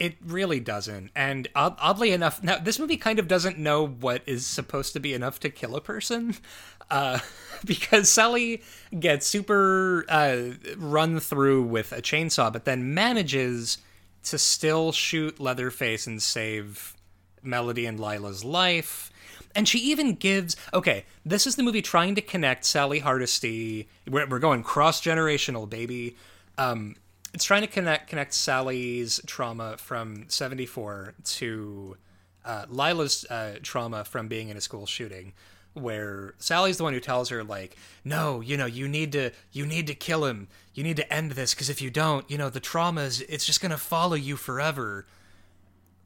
It 0.00 0.16
really 0.24 0.58
doesn't. 0.58 1.10
And 1.14 1.46
odd- 1.54 1.76
oddly 1.78 2.10
enough, 2.10 2.42
now 2.42 2.58
this 2.58 2.80
movie 2.80 2.96
kind 2.96 3.20
of 3.20 3.28
doesn't 3.28 3.56
know 3.56 3.86
what 3.86 4.22
is 4.26 4.44
supposed 4.44 4.94
to 4.94 5.00
be 5.00 5.14
enough 5.14 5.38
to 5.40 5.50
kill 5.50 5.76
a 5.76 5.80
person, 5.80 6.34
uh, 6.90 7.20
because 7.64 8.08
Sally 8.08 8.62
gets 8.98 9.28
super 9.28 10.04
uh, 10.08 10.54
run 10.76 11.20
through 11.20 11.62
with 11.62 11.92
a 11.92 12.02
chainsaw, 12.02 12.52
but 12.52 12.64
then 12.64 12.94
manages 12.94 13.78
to 14.24 14.38
still 14.38 14.92
shoot 14.92 15.40
Leatherface 15.40 16.06
and 16.06 16.22
save 16.22 16.94
Melody 17.42 17.86
and 17.86 17.98
Lila's 17.98 18.44
life. 18.44 19.10
And 19.54 19.68
she 19.68 19.78
even 19.78 20.14
gives 20.14 20.56
okay, 20.72 21.04
this 21.26 21.46
is 21.46 21.56
the 21.56 21.62
movie 21.62 21.82
trying 21.82 22.14
to 22.14 22.22
connect 22.22 22.64
Sally 22.64 23.00
Hardesty. 23.00 23.88
We're, 24.08 24.26
we're 24.26 24.38
going 24.38 24.62
cross 24.62 25.00
generational, 25.00 25.68
baby. 25.68 26.16
Um, 26.56 26.96
it's 27.34 27.44
trying 27.44 27.62
to 27.62 27.66
connect 27.66 28.08
connect 28.08 28.34
Sally's 28.34 29.20
trauma 29.26 29.76
from 29.76 30.24
'74 30.28 31.14
to 31.24 31.96
uh, 32.44 32.66
Lila's 32.68 33.24
uh, 33.28 33.56
trauma 33.62 34.04
from 34.04 34.28
being 34.28 34.48
in 34.48 34.56
a 34.56 34.60
school 34.60 34.86
shooting, 34.86 35.32
where 35.74 36.34
Sally's 36.38 36.76
the 36.76 36.84
one 36.84 36.92
who 36.92 37.00
tells 37.00 37.28
her 37.30 37.42
like, 37.42 37.76
"No, 38.04 38.40
you 38.40 38.56
know, 38.56 38.66
you 38.66 38.88
need 38.88 39.12
to 39.12 39.30
you 39.52 39.66
need 39.66 39.86
to 39.86 39.94
kill 39.94 40.24
him. 40.24 40.48
You 40.74 40.82
need 40.82 40.96
to 40.96 41.12
end 41.12 41.32
this 41.32 41.54
because 41.54 41.70
if 41.70 41.80
you 41.80 41.90
don't, 41.90 42.30
you 42.30 42.38
know, 42.38 42.50
the 42.50 42.60
trauma 42.60 43.02
is 43.02 43.20
it's 43.22 43.44
just 43.44 43.60
gonna 43.60 43.78
follow 43.78 44.14
you 44.14 44.36
forever." 44.36 45.06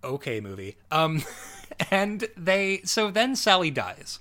Okay, 0.04 0.40
movie. 0.40 0.76
Um, 0.90 1.22
and 1.90 2.28
they 2.36 2.80
so 2.84 3.10
then 3.10 3.36
Sally 3.36 3.70
dies. 3.70 4.20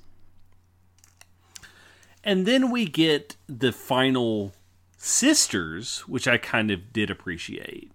And 2.23 2.47
then 2.47 2.71
we 2.71 2.85
get 2.85 3.35
the 3.47 3.71
final 3.71 4.53
sisters, 4.97 5.99
which 6.07 6.27
I 6.27 6.37
kind 6.37 6.71
of 6.71 6.91
did 6.91 7.11
appreciate. 7.11 7.91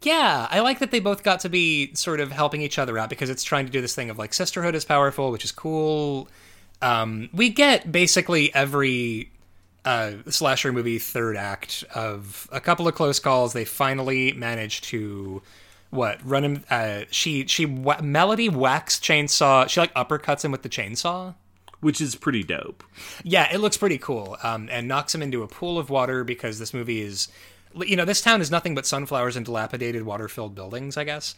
Yeah, 0.00 0.46
I 0.50 0.60
like 0.60 0.78
that 0.78 0.90
they 0.90 1.00
both 1.00 1.22
got 1.22 1.40
to 1.40 1.48
be 1.48 1.92
sort 1.94 2.20
of 2.20 2.32
helping 2.32 2.62
each 2.62 2.78
other 2.78 2.96
out 2.96 3.10
because 3.10 3.28
it's 3.28 3.42
trying 3.42 3.66
to 3.66 3.72
do 3.72 3.80
this 3.80 3.94
thing 3.94 4.10
of 4.10 4.18
like 4.18 4.32
sisterhood 4.32 4.74
is 4.74 4.84
powerful, 4.84 5.30
which 5.30 5.44
is 5.44 5.52
cool. 5.52 6.28
Um, 6.80 7.28
we 7.32 7.50
get 7.50 7.90
basically 7.90 8.54
every 8.54 9.30
uh, 9.84 10.12
slasher 10.28 10.72
movie 10.72 10.98
third 10.98 11.36
act 11.36 11.84
of 11.94 12.48
a 12.52 12.60
couple 12.60 12.86
of 12.86 12.94
close 12.94 13.18
calls. 13.18 13.52
They 13.52 13.64
finally 13.64 14.32
manage 14.32 14.82
to 14.82 15.42
what 15.90 16.20
run 16.24 16.44
him. 16.44 16.64
Uh, 16.70 17.02
she 17.10 17.46
she 17.46 17.66
wha- 17.66 18.00
Melody 18.02 18.48
whacks 18.48 18.98
chainsaw. 18.98 19.68
She 19.68 19.80
like 19.80 19.94
uppercuts 19.94 20.44
him 20.44 20.52
with 20.52 20.62
the 20.62 20.68
chainsaw. 20.68 21.34
Which 21.80 22.00
is 22.00 22.16
pretty 22.16 22.42
dope. 22.42 22.82
Yeah, 23.22 23.48
it 23.54 23.58
looks 23.58 23.76
pretty 23.76 23.98
cool. 23.98 24.36
Um, 24.42 24.68
and 24.70 24.88
knocks 24.88 25.14
him 25.14 25.22
into 25.22 25.44
a 25.44 25.46
pool 25.46 25.78
of 25.78 25.90
water 25.90 26.24
because 26.24 26.58
this 26.58 26.74
movie 26.74 27.00
is, 27.00 27.28
you 27.72 27.94
know, 27.94 28.04
this 28.04 28.20
town 28.20 28.40
is 28.40 28.50
nothing 28.50 28.74
but 28.74 28.84
sunflowers 28.84 29.36
and 29.36 29.46
dilapidated 29.46 30.02
water-filled 30.02 30.56
buildings, 30.56 30.96
I 30.96 31.04
guess. 31.04 31.36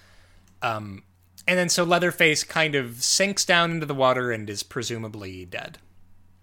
Um, 0.63 1.03
and 1.51 1.59
then 1.59 1.69
so 1.69 1.83
Leatherface 1.83 2.45
kind 2.45 2.77
of 2.77 3.03
sinks 3.03 3.45
down 3.45 3.73
into 3.73 3.85
the 3.85 3.95
water 3.95 4.31
and 4.31 4.49
is 4.49 4.63
presumably 4.63 5.45
dead. 5.45 5.79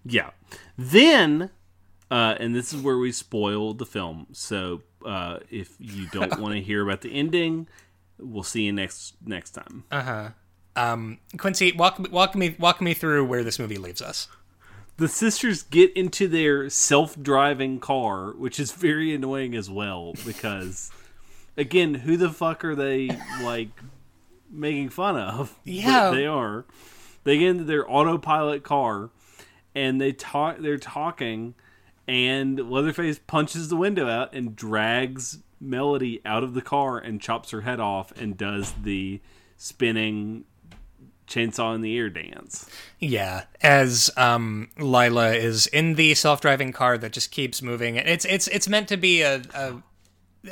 Yeah. 0.04 0.32
Then, 0.76 1.48
uh, 2.10 2.34
and 2.38 2.54
this 2.54 2.74
is 2.74 2.82
where 2.82 2.98
we 2.98 3.10
spoil 3.12 3.72
the 3.72 3.86
film. 3.86 4.26
So 4.32 4.82
uh, 5.06 5.38
if 5.48 5.74
you 5.78 6.08
don't 6.08 6.38
want 6.42 6.56
to 6.56 6.60
hear 6.60 6.82
about 6.82 7.00
the 7.00 7.10
ending, 7.10 7.68
we'll 8.18 8.42
see 8.42 8.64
you 8.64 8.72
next 8.72 9.14
next 9.24 9.52
time. 9.52 9.84
Uh 9.90 10.02
huh. 10.02 10.28
Um, 10.76 11.20
Quincy, 11.38 11.72
walk 11.72 11.98
walk 12.12 12.34
me 12.34 12.54
walk 12.58 12.82
me 12.82 12.92
through 12.92 13.24
where 13.24 13.42
this 13.42 13.58
movie 13.58 13.78
leaves 13.78 14.02
us. 14.02 14.28
the 14.98 15.08
sisters 15.08 15.62
get 15.62 15.90
into 15.96 16.28
their 16.28 16.68
self-driving 16.68 17.80
car, 17.80 18.32
which 18.32 18.60
is 18.60 18.72
very 18.72 19.14
annoying 19.14 19.54
as 19.54 19.70
well 19.70 20.12
because 20.26 20.90
again, 21.56 21.94
who 21.94 22.18
the 22.18 22.28
fuck 22.30 22.62
are 22.62 22.74
they 22.74 23.08
like 23.42 23.70
making 24.50 24.90
fun 24.90 25.16
of? 25.16 25.58
Yeah. 25.64 26.10
they 26.10 26.26
are. 26.26 26.64
They 27.24 27.38
get 27.38 27.48
into 27.50 27.64
their 27.64 27.90
autopilot 27.90 28.62
car 28.62 29.10
and 29.74 30.00
they 30.00 30.12
talk 30.12 30.58
they're 30.60 30.78
talking 30.78 31.54
and 32.06 32.58
Leatherface 32.70 33.20
punches 33.26 33.68
the 33.68 33.76
window 33.76 34.08
out 34.08 34.32
and 34.34 34.56
drags 34.56 35.38
Melody 35.60 36.22
out 36.24 36.42
of 36.42 36.54
the 36.54 36.62
car 36.62 36.98
and 36.98 37.20
chops 37.20 37.50
her 37.50 37.62
head 37.62 37.80
off 37.80 38.12
and 38.12 38.36
does 38.36 38.72
the 38.82 39.20
spinning 39.56 40.44
chainsaw 41.26 41.74
in 41.74 41.82
the 41.82 41.92
ear 41.92 42.08
dance. 42.08 42.70
Yeah, 42.98 43.44
as 43.60 44.10
um, 44.16 44.70
Lila 44.78 45.32
is 45.34 45.66
in 45.66 45.94
the 45.94 46.14
self-driving 46.14 46.72
car 46.72 46.96
that 46.98 47.12
just 47.12 47.30
keeps 47.30 47.60
moving. 47.60 47.96
It's 47.96 48.24
it's 48.24 48.48
it's 48.48 48.68
meant 48.68 48.88
to 48.88 48.96
be 48.96 49.20
a, 49.22 49.42
a 49.52 49.82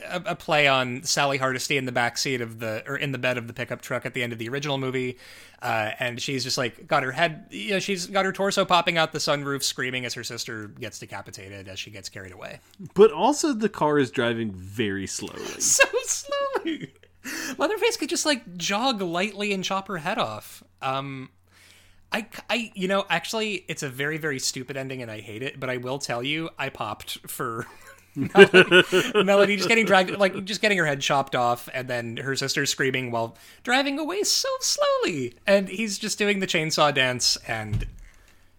a, 0.05 0.22
a 0.26 0.34
play 0.34 0.68
on 0.68 1.03
Sally 1.03 1.38
Hardesty 1.38 1.76
in 1.76 1.86
the 1.86 1.92
back 1.92 2.18
seat 2.18 2.40
of 2.40 2.59
the 2.59 2.82
or 2.86 2.97
in 2.97 3.12
the 3.12 3.18
bed 3.18 3.38
of 3.38 3.47
the 3.47 3.53
pickup 3.53 3.80
truck 3.80 4.07
at 4.07 4.14
the 4.14 4.22
end 4.22 4.32
of 4.32 4.38
the 4.38 4.49
original 4.49 4.78
movie, 4.78 5.18
uh, 5.62 5.90
and 5.99 6.20
she's 6.20 6.44
just 6.44 6.59
like 6.59 6.86
got 6.86 7.03
her 7.03 7.12
head, 7.12 7.47
you 7.51 7.72
know, 7.72 7.78
she's 7.78 8.07
got 8.07 8.24
her 8.24 8.32
torso 8.32 8.64
popping 8.64 8.99
out 8.99 9.12
the 9.12 9.18
sunroof, 9.18 9.62
screaming 9.62 10.05
as 10.05 10.14
her 10.14 10.24
sister 10.24 10.68
gets 10.68 10.99
decapitated 10.99 11.68
as 11.68 11.78
she 11.78 11.90
gets 11.90 12.09
carried 12.09 12.32
away. 12.32 12.61
But 12.94 13.11
also, 13.12 13.53
the 13.53 13.68
car 13.68 13.99
is 13.99 14.11
driving 14.11 14.53
very 14.53 15.07
slowly. 15.07 15.42
So 15.59 15.84
slowly. 16.05 16.92
Leatherface 17.59 17.97
could 17.97 18.09
just 18.09 18.24
like 18.24 18.57
jog 18.57 19.03
lightly 19.03 19.53
and 19.53 19.64
chop 19.64 19.88
her 19.88 19.99
head 19.99 20.18
off. 20.18 20.62
Um, 20.80 21.30
I, 22.12 22.26
I, 22.49 22.72
you 22.74 22.88
know, 22.88 23.05
actually, 23.11 23.64
it's 23.68 23.82
a 23.82 23.88
very, 23.88 24.16
very 24.16 24.38
stupid 24.38 24.76
ending, 24.76 25.03
and 25.03 25.11
I 25.11 25.20
hate 25.20 25.42
it. 25.42 25.59
But 25.59 25.70
I 25.70 25.78
will 25.78 25.99
tell 25.99 26.22
you, 26.22 26.51
I 26.59 26.68
popped 26.68 27.18
for 27.28 27.66
Melody, 29.14 29.56
just 29.56 29.68
getting 29.68 29.84
dragged, 29.84 30.10
like 30.12 30.44
just 30.44 30.60
getting 30.60 30.78
her 30.78 30.86
head 30.86 31.00
chopped 31.00 31.36
off, 31.36 31.68
and 31.74 31.88
then 31.88 32.16
her 32.18 32.34
sister 32.34 32.64
screaming 32.64 33.10
while 33.10 33.36
driving 33.62 33.98
away 33.98 34.22
so 34.22 34.48
slowly, 34.60 35.34
and 35.46 35.68
he's 35.68 35.98
just 35.98 36.18
doing 36.18 36.40
the 36.40 36.46
chainsaw 36.46 36.92
dance, 36.92 37.36
and 37.46 37.86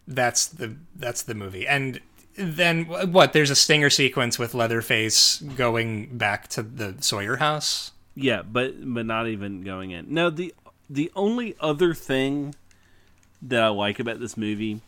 that's 0.08 0.48
the 0.48 0.76
that's 0.96 1.24
the 1.24 1.34
movie. 1.34 1.68
And 1.68 2.00
then 2.36 2.86
what? 2.86 3.34
There's 3.34 3.50
a 3.50 3.56
stinger 3.56 3.90
sequence 3.90 4.38
with 4.38 4.54
Leatherface 4.54 5.40
going 5.40 6.18
back 6.18 6.48
to 6.50 6.62
the 6.62 6.96
Sawyer 7.00 7.38
house. 7.38 7.92
Yeah, 8.16 8.44
but 8.44 8.76
but 8.94 9.06
not 9.06 9.28
even 9.28 9.64
going 9.64 9.92
in. 9.92 10.14
No, 10.14 10.30
the 10.30 10.54
the 10.90 11.12
only 11.16 11.56
other 11.60 11.94
thing 11.94 12.56
that 13.42 13.64
I 13.64 13.68
like 13.70 14.00
about 14.00 14.20
this 14.20 14.38
movie 14.38 14.82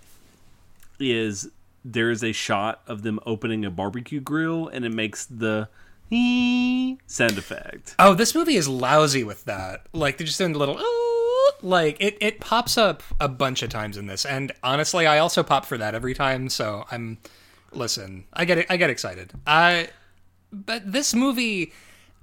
is 0.99 1.49
there 1.83 2.11
is 2.11 2.23
a 2.23 2.31
shot 2.31 2.81
of 2.87 3.03
them 3.03 3.19
opening 3.25 3.65
a 3.65 3.69
barbecue 3.69 4.19
grill 4.19 4.67
and 4.67 4.85
it 4.85 4.93
makes 4.93 5.25
the 5.25 5.69
sound 6.11 7.37
effect. 7.37 7.95
Oh, 7.99 8.13
this 8.13 8.33
movie 8.33 8.55
is 8.55 8.67
lousy 8.67 9.23
with 9.23 9.45
that. 9.45 9.87
Like 9.93 10.17
they're 10.17 10.27
just 10.27 10.39
doing 10.39 10.53
the 10.53 10.59
little 10.59 10.81
like 11.61 11.97
it 11.99 12.17
it 12.21 12.39
pops 12.39 12.77
up 12.77 13.03
a 13.19 13.27
bunch 13.27 13.61
of 13.63 13.69
times 13.69 13.97
in 13.97 14.07
this 14.07 14.25
and 14.25 14.51
honestly 14.63 15.05
I 15.05 15.19
also 15.19 15.43
pop 15.43 15.65
for 15.65 15.77
that 15.77 15.95
every 15.95 16.13
time, 16.13 16.49
so 16.49 16.85
I'm 16.91 17.17
listen, 17.71 18.25
I 18.33 18.45
get 18.45 18.59
it 18.59 18.65
I 18.69 18.77
get 18.77 18.89
excited. 18.89 19.33
I 19.45 19.89
but 20.51 20.91
this 20.91 21.13
movie 21.13 21.73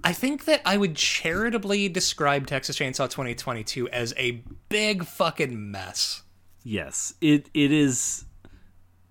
I 0.05 0.13
think 0.13 0.45
that 0.45 0.61
I 0.65 0.77
would 0.77 0.95
charitably 0.95 1.89
describe 1.89 2.47
Texas 2.47 2.79
Chainsaw 2.79 3.09
2022 3.09 3.89
as 3.89 4.15
a 4.17 4.43
big 4.69 5.05
fucking 5.05 5.71
mess. 5.71 6.23
Yes, 6.63 7.15
it 7.21 7.49
it 7.55 7.73
is 7.73 8.26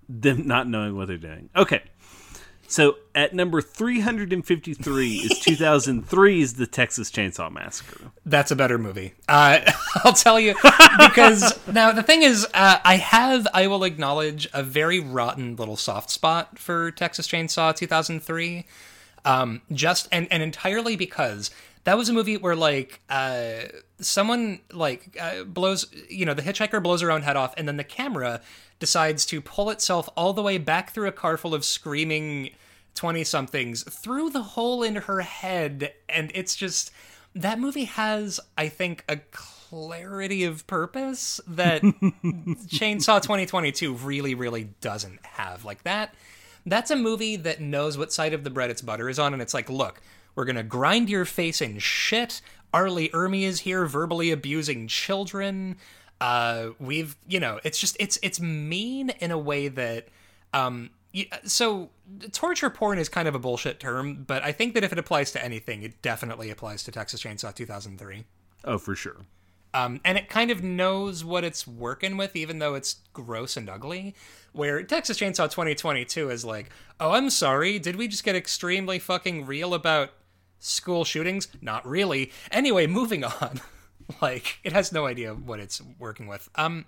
them 0.07 0.47
not 0.47 0.67
knowing 0.67 0.95
what 0.95 1.07
they're 1.07 1.17
doing. 1.17 1.49
Okay. 1.55 1.81
So 2.67 2.97
at 3.13 3.33
number 3.33 3.61
353 3.61 5.13
is 5.17 5.31
2003's 5.45 6.55
The 6.55 6.65
Texas 6.65 7.11
Chainsaw 7.11 7.51
Massacre. 7.51 8.11
That's 8.25 8.49
a 8.49 8.55
better 8.55 8.77
movie. 8.77 9.13
Uh, 9.29 9.59
I'll 10.03 10.13
tell 10.13 10.39
you 10.39 10.55
because 10.99 11.59
now 11.71 11.91
the 11.91 12.03
thing 12.03 12.23
is, 12.23 12.45
uh, 12.53 12.79
I 12.83 12.97
have, 12.97 13.47
I 13.53 13.67
will 13.67 13.83
acknowledge 13.83 14.47
a 14.53 14.63
very 14.63 14.99
rotten 14.99 15.55
little 15.55 15.77
soft 15.77 16.09
spot 16.09 16.57
for 16.57 16.91
Texas 16.91 17.27
Chainsaw 17.27 17.75
2003. 17.75 18.65
Um, 19.25 19.61
just 19.71 20.07
and 20.11 20.27
and 20.29 20.43
entirely 20.43 20.95
because 20.95 21.49
that 21.85 21.97
was 21.97 22.09
a 22.09 22.13
movie 22.13 22.37
where 22.37 22.55
like 22.55 23.01
uh, 23.09 23.61
someone 23.99 24.59
like 24.71 25.17
uh, 25.19 25.43
blows 25.45 25.87
you 26.09 26.25
know 26.25 26.35
the 26.35 26.43
hitchhiker 26.43 26.81
blows 26.83 27.01
her 27.01 27.11
own 27.11 27.23
head 27.23 27.35
off 27.35 27.53
and 27.57 27.67
then 27.67 27.77
the 27.77 27.83
camera 27.83 28.41
decides 28.85 29.25
to 29.25 29.41
pull 29.41 29.69
itself 29.69 30.09
all 30.15 30.33
the 30.33 30.41
way 30.41 30.57
back 30.57 30.91
through 30.91 31.07
a 31.07 31.11
car 31.11 31.37
full 31.37 31.53
of 31.53 31.65
screaming 31.65 32.51
20 32.95 33.23
somethings 33.23 33.83
through 33.83 34.29
the 34.29 34.41
hole 34.41 34.81
in 34.83 34.95
her 34.95 35.21
head 35.21 35.93
and 36.07 36.31
it's 36.33 36.55
just 36.55 36.91
that 37.33 37.59
movie 37.59 37.83
has 37.85 38.39
i 38.57 38.69
think 38.69 39.03
a 39.09 39.17
clarity 39.31 40.43
of 40.45 40.65
purpose 40.67 41.41
that 41.47 41.81
chainsaw 41.81 43.21
2022 43.21 43.93
really 43.93 44.33
really 44.33 44.69
doesn't 44.79 45.19
have 45.25 45.65
like 45.65 45.83
that 45.83 46.13
that's 46.65 46.89
a 46.89 46.95
movie 46.95 47.35
that 47.35 47.61
knows 47.61 47.97
what 47.97 48.11
side 48.11 48.33
of 48.33 48.43
the 48.43 48.49
bread 48.49 48.71
its 48.71 48.81
butter 48.81 49.07
is 49.07 49.19
on, 49.19 49.33
and 49.33 49.41
it's 49.41 49.53
like, 49.53 49.69
look, 49.69 50.01
we're 50.33 50.45
gonna 50.45 50.63
grind 50.63 51.09
your 51.09 51.25
face 51.25 51.61
in 51.61 51.79
shit. 51.79 52.41
R. 52.73 52.89
Lee 52.89 53.09
Ermey 53.09 53.43
is 53.43 53.61
here 53.61 53.85
verbally 53.85 54.31
abusing 54.31 54.87
children. 54.87 55.77
Uh, 56.21 56.69
we've, 56.79 57.15
you 57.27 57.39
know, 57.39 57.59
it's 57.63 57.77
just 57.77 57.97
it's 57.99 58.17
it's 58.23 58.39
mean 58.39 59.09
in 59.19 59.31
a 59.31 59.37
way 59.37 59.67
that, 59.67 60.07
um, 60.53 60.89
so 61.43 61.89
torture 62.31 62.69
porn 62.69 62.97
is 62.97 63.09
kind 63.09 63.27
of 63.27 63.35
a 63.35 63.39
bullshit 63.39 63.79
term, 63.79 64.23
but 64.27 64.43
I 64.43 64.51
think 64.51 64.73
that 64.73 64.83
if 64.83 64.91
it 64.91 64.99
applies 64.99 65.31
to 65.33 65.43
anything, 65.43 65.83
it 65.83 66.01
definitely 66.01 66.49
applies 66.49 66.83
to 66.83 66.91
Texas 66.91 67.21
Chainsaw 67.21 67.53
2003. 67.53 68.25
Oh, 68.63 68.77
for 68.77 68.95
sure. 68.95 69.17
Um, 69.73 69.99
and 70.05 70.17
it 70.17 70.29
kind 70.29 70.51
of 70.51 70.63
knows 70.63 71.25
what 71.25 71.43
it's 71.43 71.67
working 71.67 72.15
with, 72.15 72.35
even 72.37 72.59
though 72.59 72.75
it's 72.75 73.01
gross 73.11 73.57
and 73.57 73.69
ugly. 73.69 74.15
Where 74.53 74.81
Texas 74.83 75.19
Chainsaw 75.19 75.51
2022 75.51 76.29
is 76.29 76.45
like, 76.45 76.69
oh, 76.97 77.11
I'm 77.11 77.29
sorry, 77.29 77.77
did 77.77 77.97
we 77.97 78.07
just 78.07 78.23
get 78.23 78.37
extremely 78.37 78.99
fucking 78.99 79.45
real 79.45 79.73
about 79.73 80.11
school 80.59 81.03
shootings? 81.03 81.49
Not 81.61 81.85
really. 81.85 82.31
Anyway, 82.51 82.87
moving 82.87 83.23
on. 83.41 83.59
like, 84.21 84.59
it 84.63 84.73
has 84.73 84.91
no 84.91 85.05
idea 85.05 85.33
what 85.33 85.59
it's 85.59 85.81
working 85.99 86.27
with. 86.27 86.49
Um, 86.55 86.85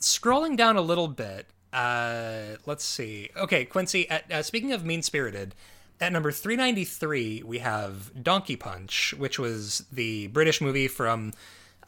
scrolling 0.00 0.56
down 0.56 0.76
a 0.76 0.82
little 0.82 1.08
bit, 1.08 1.46
uh, 1.72 2.56
let's 2.66 2.84
see. 2.84 3.30
Okay, 3.36 3.64
Quincy, 3.64 4.08
at, 4.08 4.30
uh, 4.30 4.42
speaking 4.42 4.72
of 4.72 4.84
mean 4.84 5.02
spirited, 5.02 5.54
at 6.00 6.12
number 6.12 6.32
393, 6.32 7.42
we 7.44 7.58
have 7.58 8.22
Donkey 8.22 8.56
Punch, 8.56 9.14
which 9.18 9.38
was 9.38 9.84
the 9.92 10.28
British 10.28 10.60
movie 10.60 10.88
from 10.88 11.32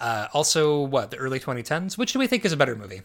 uh, 0.03 0.27
also, 0.33 0.81
what 0.83 1.13
the 1.13 1.17
early 1.17 1.39
2010s? 1.39 1.97
Which 1.97 2.13
do 2.13 2.19
we 2.19 2.27
think 2.27 2.45
is 2.45 2.53
a 2.53 2.57
better 2.57 2.75
movie? 2.75 3.03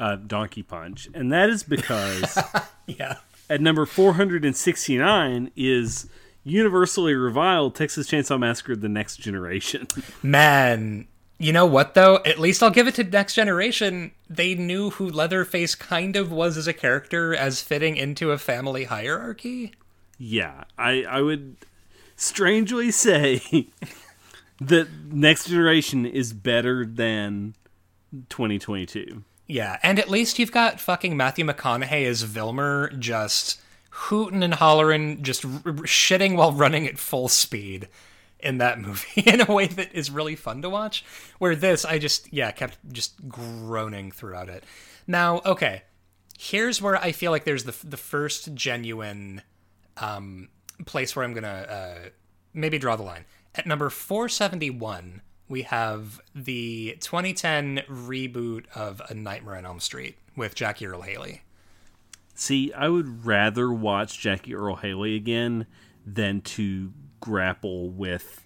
Uh, 0.00 0.16
Donkey 0.16 0.62
Punch, 0.62 1.06
and 1.14 1.30
that 1.30 1.50
is 1.50 1.62
because 1.62 2.38
yeah, 2.86 3.16
at 3.50 3.60
number 3.60 3.84
469 3.84 5.50
is 5.54 6.08
universally 6.44 7.14
reviled 7.14 7.74
Texas 7.74 8.08
Chainsaw 8.08 8.38
Massacre: 8.38 8.76
The 8.76 8.88
Next 8.88 9.16
Generation. 9.16 9.86
Man, 10.22 11.06
you 11.38 11.52
know 11.52 11.66
what 11.66 11.94
though? 11.94 12.16
At 12.24 12.38
least 12.38 12.62
I'll 12.62 12.70
give 12.70 12.86
it 12.86 12.94
to 12.96 13.04
Next 13.04 13.34
Generation. 13.34 14.12
They 14.28 14.54
knew 14.54 14.90
who 14.90 15.08
Leatherface 15.08 15.74
kind 15.74 16.16
of 16.16 16.30
was 16.30 16.56
as 16.56 16.66
a 16.66 16.72
character, 16.72 17.34
as 17.34 17.62
fitting 17.62 17.96
into 17.96 18.30
a 18.30 18.38
family 18.38 18.84
hierarchy. 18.84 19.72
Yeah, 20.18 20.64
I 20.78 21.02
I 21.02 21.20
would 21.20 21.56
strangely 22.16 22.90
say 22.90 23.40
the 24.60 24.88
next 25.10 25.48
generation 25.48 26.06
is 26.06 26.32
better 26.32 26.86
than 26.86 27.54
2022. 28.28 29.24
Yeah, 29.48 29.78
and 29.82 29.98
at 29.98 30.08
least 30.08 30.38
you've 30.38 30.52
got 30.52 30.80
fucking 30.80 31.16
Matthew 31.16 31.44
McConaughey 31.44 32.06
as 32.06 32.24
Vilmer 32.24 32.96
just 32.98 33.60
hooting 33.94 34.42
and 34.42 34.54
hollering, 34.54 35.22
just 35.22 35.44
r- 35.44 35.50
shitting 35.84 36.36
while 36.36 36.52
running 36.52 36.86
at 36.86 36.98
full 36.98 37.28
speed 37.28 37.88
in 38.40 38.58
that 38.58 38.80
movie 38.80 39.20
in 39.26 39.40
a 39.40 39.52
way 39.52 39.66
that 39.66 39.94
is 39.94 40.10
really 40.10 40.34
fun 40.34 40.62
to 40.62 40.70
watch. 40.70 41.04
Where 41.38 41.54
this, 41.54 41.84
I 41.84 41.98
just, 41.98 42.32
yeah, 42.32 42.50
kept 42.50 42.78
just 42.92 43.28
groaning 43.28 44.10
throughout 44.10 44.48
it. 44.48 44.64
Now, 45.06 45.42
okay, 45.44 45.82
here's 46.38 46.80
where 46.80 46.96
I 46.96 47.12
feel 47.12 47.30
like 47.30 47.44
there's 47.44 47.64
the, 47.64 47.76
the 47.86 47.96
first 47.96 48.54
genuine 48.54 49.42
um, 49.98 50.48
place 50.86 51.14
where 51.14 51.24
I'm 51.24 51.34
going 51.34 51.42
to 51.44 51.72
uh, 51.72 52.08
maybe 52.54 52.78
draw 52.78 52.96
the 52.96 53.02
line. 53.02 53.26
At 53.54 53.66
number 53.66 53.90
471, 53.90 55.20
we 55.48 55.62
have 55.62 56.20
the 56.34 56.96
2010 57.00 57.82
reboot 57.88 58.64
of 58.74 59.02
A 59.10 59.14
Nightmare 59.14 59.56
on 59.56 59.66
Elm 59.66 59.80
Street 59.80 60.16
with 60.34 60.54
Jackie 60.54 60.86
Earle 60.86 61.02
Haley. 61.02 61.42
See, 62.42 62.72
I 62.72 62.88
would 62.88 63.24
rather 63.24 63.72
watch 63.72 64.18
Jackie 64.18 64.56
Earle 64.56 64.74
Haley 64.74 65.14
again 65.14 65.64
than 66.04 66.40
to 66.40 66.92
grapple 67.20 67.88
with 67.88 68.44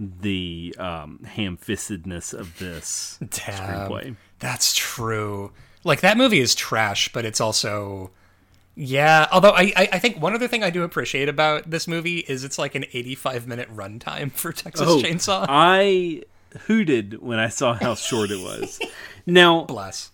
the 0.00 0.74
um, 0.80 1.20
ham-fistedness 1.22 2.34
of 2.34 2.58
this 2.58 3.18
Damn, 3.20 3.28
screenplay. 3.28 4.16
That's 4.40 4.74
true. 4.74 5.52
Like 5.84 6.00
that 6.00 6.16
movie 6.16 6.40
is 6.40 6.56
trash, 6.56 7.12
but 7.12 7.24
it's 7.24 7.40
also 7.40 8.10
yeah, 8.74 9.28
although 9.30 9.52
I, 9.52 9.72
I 9.76 10.00
think 10.00 10.20
one 10.20 10.34
other 10.34 10.48
thing 10.48 10.64
I 10.64 10.70
do 10.70 10.82
appreciate 10.82 11.28
about 11.28 11.70
this 11.70 11.86
movie 11.86 12.18
is 12.18 12.42
it's 12.42 12.58
like 12.58 12.74
an 12.74 12.84
85 12.92 13.46
minute 13.46 13.72
runtime 13.72 14.32
for 14.32 14.50
Texas 14.50 14.88
oh, 14.88 14.98
Chainsaw. 15.00 15.46
I 15.48 16.24
hooted 16.66 17.22
when 17.22 17.38
I 17.38 17.50
saw 17.50 17.74
how 17.74 17.94
short 17.94 18.32
it 18.32 18.40
was. 18.40 18.80
Now, 19.28 19.64
bless. 19.64 20.12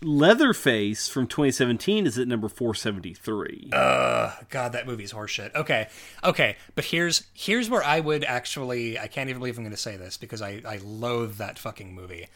Leatherface 0.00 1.08
from 1.08 1.26
2017 1.26 2.06
is 2.06 2.18
at 2.18 2.28
number 2.28 2.48
473. 2.48 3.70
Uh, 3.72 4.32
God, 4.48 4.72
that 4.72 4.86
movie's 4.86 5.12
horseshit. 5.12 5.54
Okay, 5.54 5.88
okay, 6.22 6.56
but 6.76 6.86
here's 6.86 7.24
here's 7.34 7.68
where 7.68 7.82
I 7.82 7.98
would 8.00 8.24
actually 8.24 8.98
I 8.98 9.08
can't 9.08 9.28
even 9.28 9.40
believe 9.40 9.58
I'm 9.58 9.64
going 9.64 9.72
to 9.72 9.76
say 9.76 9.96
this 9.96 10.16
because 10.16 10.40
I 10.40 10.62
I 10.64 10.78
loathe 10.84 11.36
that 11.36 11.58
fucking 11.58 11.94
movie. 11.94 12.28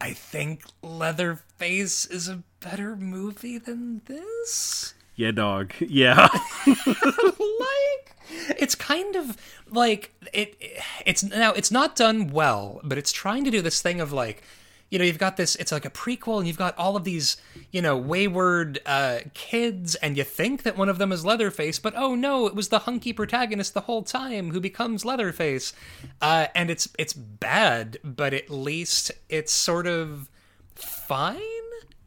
I 0.00 0.12
think 0.12 0.62
Leatherface 0.82 2.06
is 2.06 2.28
a 2.28 2.42
better 2.60 2.96
movie 2.96 3.58
than 3.58 4.02
this. 4.06 4.94
Yeah, 5.14 5.32
dog. 5.32 5.74
Yeah. 5.80 6.28
like 6.66 8.16
it's 8.58 8.74
kind 8.74 9.16
of 9.16 9.36
like 9.70 10.12
it 10.32 10.56
it's 11.06 11.22
now 11.22 11.52
it's 11.52 11.70
not 11.70 11.96
done 11.96 12.28
well 12.28 12.80
but 12.84 12.98
it's 12.98 13.10
trying 13.10 13.44
to 13.44 13.50
do 13.50 13.62
this 13.62 13.80
thing 13.80 14.00
of 14.00 14.12
like 14.12 14.42
you 14.90 14.98
know 14.98 15.04
you've 15.04 15.18
got 15.18 15.36
this 15.36 15.54
it's 15.56 15.72
like 15.72 15.84
a 15.84 15.90
prequel 15.90 16.38
and 16.38 16.46
you've 16.46 16.58
got 16.58 16.76
all 16.78 16.96
of 16.96 17.04
these 17.04 17.36
you 17.70 17.82
know 17.82 17.96
wayward 17.96 18.78
uh, 18.86 19.18
kids 19.34 19.94
and 19.96 20.16
you 20.16 20.24
think 20.24 20.62
that 20.62 20.76
one 20.76 20.88
of 20.88 20.98
them 20.98 21.12
is 21.12 21.24
leatherface 21.24 21.78
but 21.78 21.94
oh 21.96 22.14
no 22.14 22.46
it 22.46 22.54
was 22.54 22.68
the 22.68 22.80
hunky 22.80 23.12
protagonist 23.12 23.74
the 23.74 23.82
whole 23.82 24.02
time 24.02 24.50
who 24.50 24.60
becomes 24.60 25.04
leatherface. 25.04 25.72
Uh, 26.20 26.46
and 26.54 26.70
it's 26.70 26.88
it's 26.98 27.12
bad 27.12 27.98
but 28.02 28.32
at 28.32 28.50
least 28.50 29.10
it's 29.28 29.52
sort 29.52 29.86
of 29.86 30.30
fine 30.74 31.38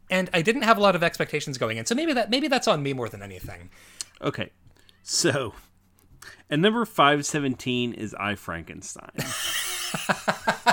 and 0.10 0.30
i 0.34 0.42
didn't 0.42 0.64
have 0.64 0.78
a 0.78 0.82
lot 0.82 0.96
of 0.96 1.04
expectations 1.04 1.58
going 1.58 1.78
in. 1.78 1.86
So 1.86 1.96
maybe 1.96 2.14
that 2.14 2.30
maybe 2.30 2.48
that's 2.48 2.68
on 2.68 2.84
me 2.84 2.94
more 2.94 3.10
than 3.10 3.22
anything. 3.22 3.70
Okay, 4.22 4.52
so 5.04 5.54
and 6.50 6.62
number 6.62 6.86
five 6.86 7.26
seventeen 7.26 7.94
is 7.94 8.14
I 8.16 8.36
Frankenstein. 8.36 9.12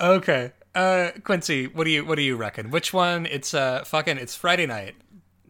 Okay. 0.00 0.52
Uh, 0.74 1.10
Quincy, 1.24 1.66
what 1.66 1.84
do 1.84 1.90
you 1.90 2.04
what 2.04 2.16
do 2.16 2.22
you 2.22 2.36
reckon? 2.36 2.70
Which 2.70 2.92
one? 2.92 3.24
It's 3.26 3.54
uh 3.54 3.82
fucking 3.84 4.18
it's 4.18 4.34
Friday 4.34 4.66
night. 4.66 4.94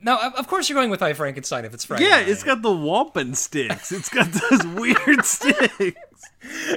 No, 0.01 0.17
of 0.19 0.47
course 0.47 0.69
you're 0.69 0.79
going 0.79 0.91
with 0.91 1.03
I 1.03 1.15
Frankenstein 1.15 1.65
if 1.65 1.75
it's 1.75 1.85
Friday. 1.85 2.05
yeah, 2.05 2.17
night. 2.19 2.29
it's 2.29 2.45
got 2.45 2.63
the 2.63 2.71
wampum 2.73 3.35
sticks. 3.35 3.91
It's 3.91 4.09
got 4.09 4.29
those 4.31 4.65
weird 4.75 5.25
sticks. 5.25 6.23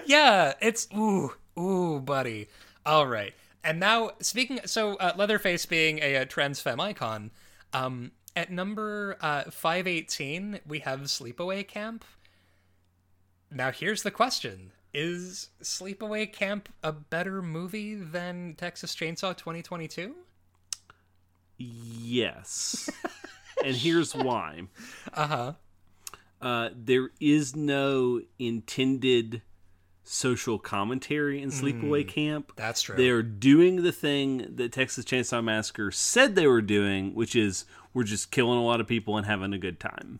yeah. 0.06 0.54
It's 0.62 0.88
ooh 0.98 1.34
ooh 1.60 2.00
buddy. 2.00 2.48
All 2.86 3.06
right. 3.08 3.34
And 3.64 3.80
now 3.80 4.12
speaking, 4.20 4.62
so 4.66 4.96
uh, 4.96 5.14
Leatherface 5.16 5.66
being 5.66 6.00
a, 6.00 6.16
a 6.16 6.26
trans 6.26 6.62
femme 6.62 6.80
icon, 6.80 7.30
um, 7.74 8.12
at 8.36 8.52
number 8.52 9.18
uh, 9.22 9.44
five 9.52 9.86
eighteen 9.86 10.60
we 10.66 10.80
have 10.80 11.02
Sleepaway 11.02 11.68
Camp. 11.68 12.06
Now 13.52 13.72
here's 13.72 14.02
the 14.04 14.12
question: 14.12 14.72
Is 14.94 15.50
Sleepaway 15.62 16.32
Camp 16.32 16.70
a 16.84 16.92
better 16.92 17.42
movie 17.42 17.96
than 17.96 18.56
Texas 18.58 18.96
Chainsaw 18.96 19.38
2022? 19.38 20.16
Yes, 21.58 22.90
and 23.66 23.76
here's 23.76 24.16
why. 24.16 24.64
Uh-huh. 25.14 25.54
Uh 26.42 26.70
There 26.76 27.10
is 27.20 27.56
no 27.56 28.22
intended 28.40 29.42
social 30.04 30.58
commentary 30.58 31.40
in 31.40 31.52
Sleepaway 31.52 32.08
Camp. 32.08 32.54
That's 32.56 32.82
true. 32.82 32.96
They 32.96 33.10
are 33.10 33.22
doing 33.22 33.84
the 33.84 33.92
thing 33.92 34.56
that 34.56 34.72
Texas 34.72 35.06
Chainsaw 35.06 35.44
Massacre 35.44 35.92
said 35.92 36.34
they 36.34 36.48
were 36.48 36.64
doing, 36.64 37.14
which 37.14 37.36
is 37.36 37.66
we're 37.94 38.04
just 38.04 38.32
killing 38.32 38.58
a 38.58 38.64
lot 38.64 38.82
of 38.82 38.88
people 38.88 39.18
and 39.18 39.28
having 39.28 39.54
a 39.54 39.60
good 39.60 39.80
time. 39.80 40.20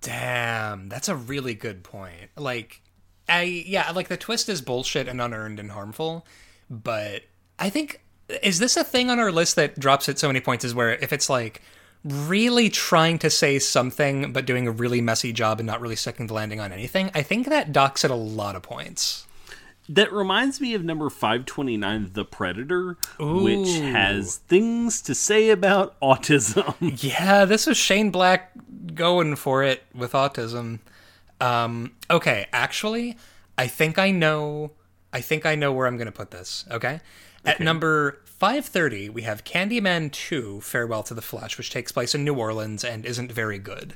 Damn, 0.00 0.88
that's 0.88 1.08
a 1.08 1.14
really 1.14 1.54
good 1.54 1.84
point. 1.84 2.30
Like, 2.36 2.82
I 3.28 3.42
yeah, 3.42 3.90
like 3.92 4.08
the 4.08 4.16
twist 4.16 4.48
is 4.48 4.60
bullshit 4.60 5.08
and 5.08 5.20
unearned 5.20 5.58
and 5.58 5.70
harmful, 5.70 6.26
but 6.68 7.22
I 7.58 7.70
think 7.70 8.02
is 8.42 8.58
this 8.58 8.76
a 8.76 8.84
thing 8.84 9.10
on 9.10 9.18
our 9.18 9.32
list 9.32 9.56
that 9.56 9.78
drops 9.78 10.08
at 10.08 10.18
so 10.18 10.28
many 10.28 10.40
points 10.40 10.64
is 10.64 10.74
where 10.74 10.94
if 10.94 11.12
it's 11.12 11.28
like 11.28 11.62
really 12.04 12.68
trying 12.68 13.18
to 13.18 13.30
say 13.30 13.58
something 13.58 14.32
but 14.32 14.46
doing 14.46 14.66
a 14.66 14.70
really 14.70 15.00
messy 15.00 15.32
job 15.32 15.60
and 15.60 15.66
not 15.66 15.80
really 15.80 15.96
sticking 15.96 16.26
the 16.26 16.34
landing 16.34 16.60
on 16.60 16.72
anything, 16.72 17.10
I 17.14 17.22
think 17.22 17.48
that 17.48 17.72
docks 17.72 18.04
at 18.04 18.10
a 18.10 18.16
lot 18.16 18.56
of 18.56 18.62
points. 18.62 19.26
That 19.88 20.12
reminds 20.12 20.60
me 20.60 20.74
of 20.74 20.84
number 20.84 21.10
529, 21.10 22.10
The 22.12 22.24
Predator, 22.24 22.96
which 23.18 23.68
has 23.80 24.36
things 24.36 25.02
to 25.02 25.14
say 25.14 25.50
about 25.50 25.98
autism. 26.02 27.02
Yeah, 27.02 27.44
this 27.44 27.66
was 27.66 27.76
Shane 27.76 28.10
Black 28.10 28.52
going 28.94 29.34
for 29.36 29.64
it 29.64 29.82
with 29.92 30.12
autism. 30.12 30.78
Um, 31.42 31.92
okay, 32.08 32.46
actually, 32.52 33.16
I 33.58 33.66
think 33.66 33.98
I 33.98 34.10
know. 34.10 34.72
I 35.12 35.20
think 35.20 35.44
I 35.44 35.56
know 35.56 35.72
where 35.72 35.86
I'm 35.86 35.96
going 35.96 36.06
to 36.06 36.12
put 36.12 36.30
this. 36.30 36.64
Okay, 36.70 37.00
at 37.44 37.60
number 37.60 38.20
530, 38.24 39.10
we 39.10 39.22
have 39.22 39.44
Candyman 39.44 40.12
2: 40.12 40.60
Farewell 40.60 41.02
to 41.02 41.14
the 41.14 41.20
Flesh, 41.20 41.58
which 41.58 41.70
takes 41.70 41.90
place 41.90 42.14
in 42.14 42.24
New 42.24 42.34
Orleans 42.34 42.84
and 42.84 43.04
isn't 43.04 43.32
very 43.32 43.58
good. 43.58 43.94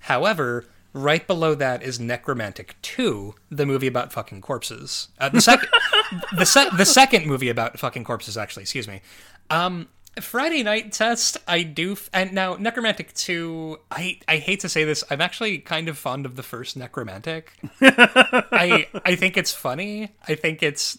However, 0.00 0.66
right 0.92 1.26
below 1.26 1.54
that 1.54 1.82
is 1.82 1.98
Nekromantik 1.98 2.72
2, 2.82 3.34
the 3.50 3.64
movie 3.64 3.86
about 3.86 4.12
fucking 4.12 4.40
corpses. 4.42 5.08
Uh, 5.18 5.30
the 5.30 5.40
second, 5.40 5.68
the, 6.36 6.44
se- 6.44 6.70
the 6.76 6.84
second 6.84 7.26
movie 7.26 7.48
about 7.48 7.78
fucking 7.78 8.04
corpses, 8.04 8.36
actually. 8.36 8.64
Excuse 8.64 8.86
me. 8.88 9.00
Um, 9.48 9.88
Friday 10.20 10.62
Night 10.62 10.92
Test, 10.92 11.38
I 11.48 11.62
do, 11.62 11.92
f- 11.92 12.10
and 12.12 12.32
now 12.32 12.56
Nekromantik 12.56 13.14
Two. 13.14 13.78
I 13.90 14.18
I 14.28 14.36
hate 14.36 14.60
to 14.60 14.68
say 14.68 14.84
this, 14.84 15.02
I'm 15.10 15.20
actually 15.20 15.58
kind 15.58 15.88
of 15.88 15.96
fond 15.96 16.26
of 16.26 16.36
the 16.36 16.42
first 16.42 16.78
Nekromantik. 16.78 17.44
I 17.80 18.86
I 19.04 19.16
think 19.16 19.36
it's 19.36 19.52
funny. 19.52 20.10
I 20.28 20.34
think 20.34 20.62
it's, 20.62 20.98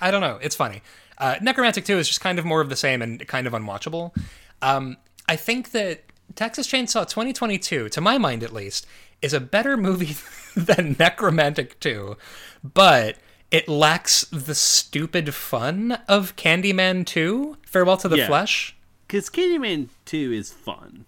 I 0.00 0.10
don't 0.10 0.20
know, 0.20 0.38
it's 0.42 0.56
funny. 0.56 0.82
Uh, 1.18 1.36
Nekromantik 1.36 1.84
Two 1.84 1.98
is 1.98 2.08
just 2.08 2.20
kind 2.20 2.38
of 2.38 2.44
more 2.44 2.60
of 2.60 2.68
the 2.68 2.76
same 2.76 3.00
and 3.00 3.26
kind 3.28 3.46
of 3.46 3.52
unwatchable. 3.52 4.12
Um, 4.60 4.96
I 5.28 5.36
think 5.36 5.70
that 5.70 6.02
Texas 6.34 6.66
Chainsaw 6.66 7.08
2022, 7.08 7.88
to 7.90 8.00
my 8.00 8.18
mind 8.18 8.42
at 8.42 8.52
least, 8.52 8.86
is 9.22 9.32
a 9.32 9.40
better 9.40 9.76
movie 9.76 10.16
than 10.56 10.96
Nekromantik 10.96 11.78
2, 11.80 12.16
but 12.64 13.16
it 13.50 13.68
lacks 13.68 14.22
the 14.26 14.54
stupid 14.54 15.34
fun 15.34 15.98
of 16.06 16.36
Candyman 16.36 17.06
2, 17.06 17.56
Farewell 17.64 17.96
to 17.98 18.08
the 18.08 18.18
Yeah. 18.18 18.26
Flesh. 18.26 18.76
Because 19.06 19.30
Candyman 19.30 19.88
2 20.04 20.32
is 20.32 20.52
fun. 20.52 21.06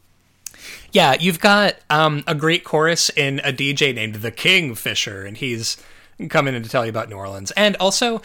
Yeah, 0.92 1.16
you've 1.18 1.40
got 1.40 1.76
um, 1.90 2.24
a 2.26 2.34
great 2.34 2.64
chorus 2.64 3.10
in 3.10 3.40
a 3.40 3.52
DJ 3.52 3.94
named 3.94 4.16
the 4.16 4.30
Kingfisher, 4.30 5.24
and 5.24 5.36
he's 5.36 5.76
coming 6.28 6.54
in 6.54 6.62
to 6.62 6.68
tell 6.68 6.84
you 6.84 6.90
about 6.90 7.08
New 7.08 7.16
Orleans. 7.16 7.50
And 7.52 7.76
also, 7.76 8.20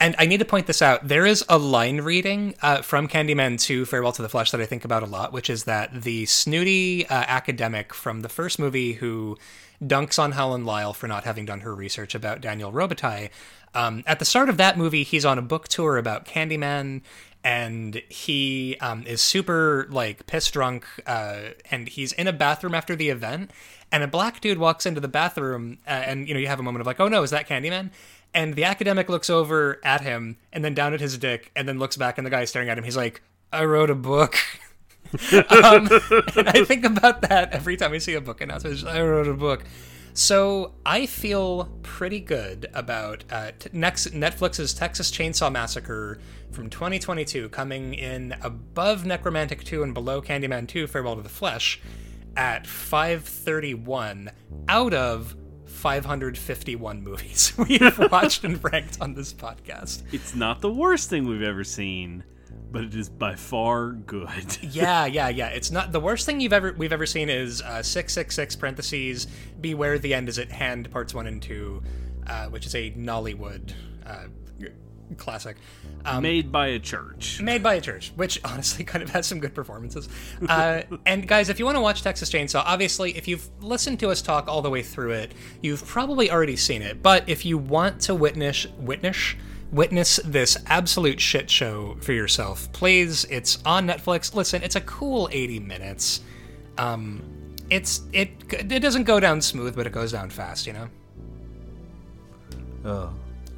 and 0.00 0.14
I 0.18 0.26
need 0.26 0.38
to 0.38 0.44
point 0.44 0.66
this 0.66 0.82
out, 0.82 1.06
there 1.08 1.26
is 1.26 1.44
a 1.48 1.58
line 1.58 2.00
reading 2.00 2.54
uh, 2.62 2.82
from 2.82 3.08
Candyman 3.08 3.60
2 3.60 3.84
Farewell 3.86 4.12
to 4.12 4.22
the 4.22 4.28
Flesh 4.28 4.50
that 4.50 4.60
I 4.60 4.66
think 4.66 4.84
about 4.84 5.02
a 5.02 5.06
lot, 5.06 5.32
which 5.32 5.50
is 5.50 5.64
that 5.64 6.02
the 6.02 6.26
snooty 6.26 7.06
uh, 7.08 7.24
academic 7.26 7.92
from 7.94 8.20
the 8.22 8.28
first 8.28 8.58
movie 8.58 8.94
who 8.94 9.36
dunks 9.82 10.18
on 10.18 10.32
Helen 10.32 10.64
Lyle 10.64 10.92
for 10.92 11.08
not 11.08 11.24
having 11.24 11.46
done 11.46 11.60
her 11.60 11.74
research 11.74 12.14
about 12.14 12.40
Daniel 12.40 12.70
Robitaille. 12.70 13.30
Um, 13.74 14.02
at 14.06 14.18
the 14.18 14.24
start 14.24 14.48
of 14.48 14.56
that 14.56 14.76
movie, 14.76 15.02
he's 15.02 15.24
on 15.24 15.38
a 15.38 15.42
book 15.42 15.68
tour 15.68 15.96
about 15.96 16.24
Candyman, 16.24 17.02
and 17.44 18.02
he 18.08 18.76
um, 18.80 19.04
is 19.06 19.20
super 19.20 19.86
like 19.90 20.26
piss 20.26 20.50
drunk, 20.50 20.86
uh, 21.06 21.50
and 21.70 21.88
he's 21.88 22.12
in 22.12 22.26
a 22.26 22.32
bathroom 22.32 22.74
after 22.74 22.96
the 22.96 23.08
event, 23.08 23.50
and 23.92 24.02
a 24.02 24.08
black 24.08 24.40
dude 24.40 24.58
walks 24.58 24.86
into 24.86 25.00
the 25.00 25.08
bathroom, 25.08 25.78
uh, 25.86 25.90
and 25.90 26.28
you 26.28 26.34
know 26.34 26.40
you 26.40 26.48
have 26.48 26.60
a 26.60 26.62
moment 26.62 26.80
of 26.80 26.86
like, 26.86 27.00
oh 27.00 27.08
no, 27.08 27.22
is 27.22 27.30
that 27.30 27.48
Candyman? 27.48 27.90
And 28.32 28.54
the 28.54 28.64
academic 28.64 29.08
looks 29.08 29.28
over 29.30 29.80
at 29.82 30.02
him, 30.02 30.36
and 30.52 30.64
then 30.64 30.74
down 30.74 30.94
at 30.94 31.00
his 31.00 31.18
dick, 31.18 31.50
and 31.56 31.68
then 31.68 31.78
looks 31.78 31.96
back, 31.96 32.18
and 32.18 32.26
the 32.26 32.30
guy's 32.30 32.50
staring 32.50 32.68
at 32.68 32.78
him. 32.78 32.84
He's 32.84 32.96
like, 32.96 33.22
I 33.52 33.64
wrote 33.64 33.90
a 33.90 33.94
book. 33.94 34.36
um, 35.32 35.88
and 36.36 36.48
I 36.48 36.64
think 36.64 36.84
about 36.84 37.22
that 37.22 37.50
every 37.52 37.76
time 37.76 37.92
I 37.92 37.98
see 37.98 38.14
a 38.14 38.20
book 38.20 38.40
announcement. 38.40 38.84
I 38.86 39.02
wrote 39.02 39.26
a 39.26 39.34
book. 39.34 39.64
So 40.20 40.74
I 40.84 41.06
feel 41.06 41.72
pretty 41.82 42.20
good 42.20 42.68
about 42.74 43.24
uh, 43.32 43.52
t- 43.58 43.70
next 43.72 44.08
Netflix's 44.08 44.74
Texas 44.74 45.10
Chainsaw 45.10 45.50
Massacre 45.50 46.18
from 46.50 46.68
2022 46.68 47.48
coming 47.48 47.94
in 47.94 48.34
above 48.42 49.04
Nekromantik 49.04 49.64
2 49.64 49.82
and 49.82 49.94
below 49.94 50.20
Candyman 50.20 50.68
2 50.68 50.88
Farewell 50.88 51.16
to 51.16 51.22
the 51.22 51.30
Flesh 51.30 51.80
at 52.36 52.66
531 52.66 54.30
out 54.68 54.92
of 54.92 55.34
551 55.64 57.02
movies 57.02 57.54
we've 57.56 57.98
watched 58.12 58.44
and 58.44 58.62
ranked 58.62 59.00
on 59.00 59.14
this 59.14 59.32
podcast. 59.32 60.02
It's 60.12 60.34
not 60.34 60.60
the 60.60 60.70
worst 60.70 61.08
thing 61.08 61.26
we've 61.26 61.40
ever 61.40 61.64
seen, 61.64 62.24
but 62.72 62.84
it 62.84 62.94
is 62.94 63.08
by 63.08 63.34
far 63.36 63.92
good. 63.92 64.58
Yeah, 64.62 65.06
yeah, 65.06 65.28
yeah. 65.28 65.48
It's 65.48 65.70
not 65.70 65.92
the 65.92 66.00
worst 66.00 66.26
thing 66.26 66.40
you've 66.40 66.52
ever 66.52 66.72
we've 66.72 66.92
ever 66.92 67.06
seen 67.06 67.28
is 67.28 67.60
uh, 67.62 67.82
six 67.82 68.12
six 68.12 68.34
six 68.34 68.54
parentheses. 68.56 69.26
Beware 69.60 69.98
the 69.98 70.14
end 70.14 70.28
is 70.28 70.38
at 70.38 70.50
hand. 70.50 70.90
Parts 70.90 71.12
one 71.14 71.26
and 71.26 71.42
two, 71.42 71.82
uh, 72.26 72.46
which 72.46 72.66
is 72.66 72.74
a 72.74 72.90
Nollywood 72.92 73.72
uh, 74.06 74.24
classic. 75.16 75.56
Um, 76.04 76.22
Made 76.22 76.50
by 76.50 76.68
a 76.68 76.78
church. 76.78 77.42
made 77.42 77.62
by 77.62 77.74
a 77.74 77.80
church, 77.80 78.12
which 78.16 78.40
honestly 78.44 78.84
kind 78.84 79.02
of 79.02 79.10
has 79.10 79.26
some 79.26 79.38
good 79.40 79.54
performances. 79.54 80.08
Uh, 80.48 80.82
and 81.04 81.26
guys, 81.28 81.48
if 81.50 81.58
you 81.58 81.64
want 81.66 81.76
to 81.76 81.80
watch 81.82 82.02
Texas 82.02 82.30
Chainsaw, 82.30 82.62
obviously, 82.64 83.16
if 83.16 83.28
you've 83.28 83.48
listened 83.60 84.00
to 84.00 84.08
us 84.10 84.22
talk 84.22 84.48
all 84.48 84.62
the 84.62 84.70
way 84.70 84.82
through 84.82 85.10
it, 85.12 85.32
you've 85.62 85.84
probably 85.86 86.30
already 86.30 86.56
seen 86.56 86.80
it. 86.80 87.02
But 87.02 87.28
if 87.28 87.44
you 87.44 87.58
want 87.58 88.00
to 88.02 88.14
witness, 88.14 88.66
witness, 88.78 89.34
witness 89.72 90.18
this 90.24 90.56
absolute 90.66 91.20
shit 91.20 91.50
show 91.50 91.96
for 92.00 92.12
yourself, 92.12 92.70
please, 92.72 93.24
it's 93.26 93.58
on 93.64 93.86
Netflix. 93.86 94.34
Listen, 94.34 94.62
it's 94.62 94.76
a 94.76 94.80
cool 94.82 95.28
80 95.32 95.60
minutes. 95.60 96.20
Um, 96.78 97.22
it's 97.68 98.02
it 98.12 98.30
it 98.50 98.80
doesn't 98.80 99.04
go 99.04 99.20
down 99.20 99.40
smooth, 99.40 99.76
but 99.76 99.86
it 99.86 99.92
goes 99.92 100.12
down 100.12 100.30
fast. 100.30 100.66
You 100.66 100.72
know. 100.72 100.88
Oh. 102.84 103.12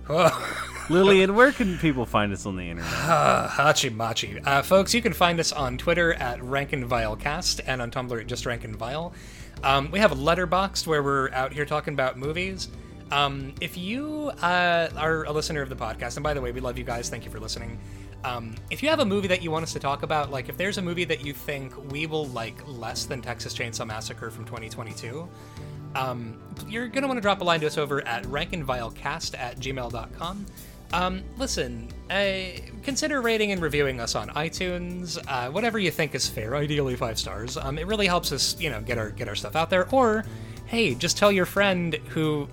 Lillian, 0.90 1.34
where 1.34 1.52
can 1.52 1.78
people 1.78 2.04
find 2.04 2.32
us 2.32 2.44
on 2.44 2.56
the 2.56 2.64
internet? 2.64 2.90
Hachi 2.92 3.94
Machi. 3.94 4.40
Uh, 4.40 4.62
folks, 4.62 4.92
you 4.92 5.00
can 5.00 5.12
find 5.12 5.38
us 5.38 5.52
on 5.52 5.78
Twitter 5.78 6.12
at 6.14 6.42
Rank 6.42 6.72
and 6.72 6.84
Vile 6.84 7.16
Cast 7.16 7.60
and 7.66 7.80
on 7.80 7.90
Tumblr 7.90 8.20
at 8.20 8.26
just 8.26 8.44
Rank 8.44 8.64
and 8.64 8.76
Vile. 8.76 9.12
Um, 9.62 9.90
we 9.90 10.00
have 10.00 10.10
a 10.10 10.16
letterboxd 10.16 10.86
where 10.86 11.02
we're 11.02 11.30
out 11.30 11.52
here 11.52 11.64
talking 11.64 11.94
about 11.94 12.18
movies. 12.18 12.68
Um, 13.12 13.54
if 13.60 13.76
you 13.76 14.32
uh, 14.40 14.88
are 14.96 15.24
a 15.24 15.32
listener 15.32 15.60
of 15.60 15.68
the 15.68 15.76
podcast, 15.76 16.16
and 16.16 16.24
by 16.24 16.32
the 16.32 16.40
way, 16.40 16.50
we 16.50 16.60
love 16.60 16.78
you 16.78 16.84
guys. 16.84 17.10
Thank 17.10 17.26
you 17.26 17.30
for 17.30 17.38
listening. 17.38 17.78
Um, 18.24 18.54
if 18.70 18.82
you 18.82 18.88
have 18.88 19.00
a 19.00 19.04
movie 19.04 19.28
that 19.28 19.42
you 19.42 19.50
want 19.50 19.64
us 19.64 19.72
to 19.74 19.78
talk 19.78 20.02
about, 20.02 20.30
like 20.30 20.48
if 20.48 20.56
there's 20.56 20.78
a 20.78 20.82
movie 20.82 21.04
that 21.04 21.22
you 21.22 21.34
think 21.34 21.92
we 21.92 22.06
will 22.06 22.26
like 22.28 22.56
less 22.66 23.04
than 23.04 23.20
Texas 23.20 23.52
Chainsaw 23.52 23.86
Massacre 23.86 24.30
from 24.30 24.46
2022, 24.46 25.28
um, 25.94 26.40
you're 26.66 26.88
going 26.88 27.02
to 27.02 27.06
want 27.06 27.18
to 27.18 27.20
drop 27.20 27.42
a 27.42 27.44
line 27.44 27.60
to 27.60 27.66
us 27.66 27.76
over 27.76 28.06
at 28.08 28.24
rankandvilecast 28.24 29.38
at 29.38 29.58
gmail.com. 29.58 30.46
Um, 30.94 31.22
listen, 31.36 31.88
uh, 32.10 32.60
consider 32.82 33.20
rating 33.20 33.52
and 33.52 33.60
reviewing 33.60 34.00
us 34.00 34.14
on 34.14 34.30
iTunes. 34.30 35.22
Uh, 35.28 35.50
whatever 35.50 35.78
you 35.78 35.90
think 35.90 36.14
is 36.14 36.26
fair, 36.28 36.56
ideally 36.56 36.96
five 36.96 37.18
stars. 37.18 37.58
Um, 37.58 37.78
it 37.78 37.86
really 37.86 38.06
helps 38.06 38.32
us, 38.32 38.58
you 38.58 38.70
know, 38.70 38.80
get 38.80 38.96
our 38.96 39.10
get 39.10 39.28
our 39.28 39.34
stuff 39.34 39.54
out 39.54 39.68
there. 39.68 39.86
Or, 39.90 40.24
hey, 40.66 40.94
just 40.94 41.18
tell 41.18 41.32
your 41.32 41.46
friend 41.46 41.94
who 42.08 42.48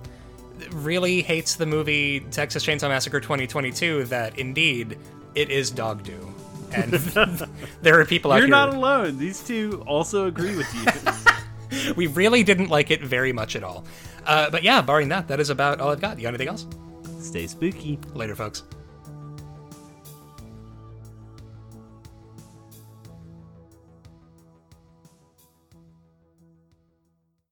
really 0.72 1.22
hates 1.22 1.54
the 1.56 1.66
movie 1.66 2.20
Texas 2.30 2.64
Chainsaw 2.64 2.88
Massacre 2.88 3.20
2022 3.20 4.04
that 4.04 4.38
indeed 4.38 4.98
it 5.34 5.50
is 5.50 5.70
dog 5.70 6.02
do. 6.02 6.34
And 6.72 6.92
there 7.82 7.98
are 8.00 8.04
people 8.04 8.32
out 8.32 8.36
You're 8.36 8.46
here. 8.46 8.50
not 8.50 8.74
alone. 8.74 9.18
These 9.18 9.42
two 9.42 9.82
also 9.86 10.26
agree 10.26 10.56
with 10.56 10.72
you. 10.74 11.92
we 11.96 12.06
really 12.06 12.42
didn't 12.42 12.68
like 12.68 12.90
it 12.90 13.02
very 13.02 13.32
much 13.32 13.56
at 13.56 13.64
all. 13.64 13.84
Uh, 14.26 14.50
but 14.50 14.62
yeah, 14.62 14.80
barring 14.80 15.08
that, 15.08 15.28
that 15.28 15.40
is 15.40 15.50
about 15.50 15.80
all 15.80 15.90
I've 15.90 16.00
got. 16.00 16.16
You 16.18 16.22
got 16.22 16.28
anything 16.28 16.48
else? 16.48 16.66
Stay 17.20 17.46
spooky. 17.46 17.98
Later, 18.14 18.34
folks. 18.36 18.62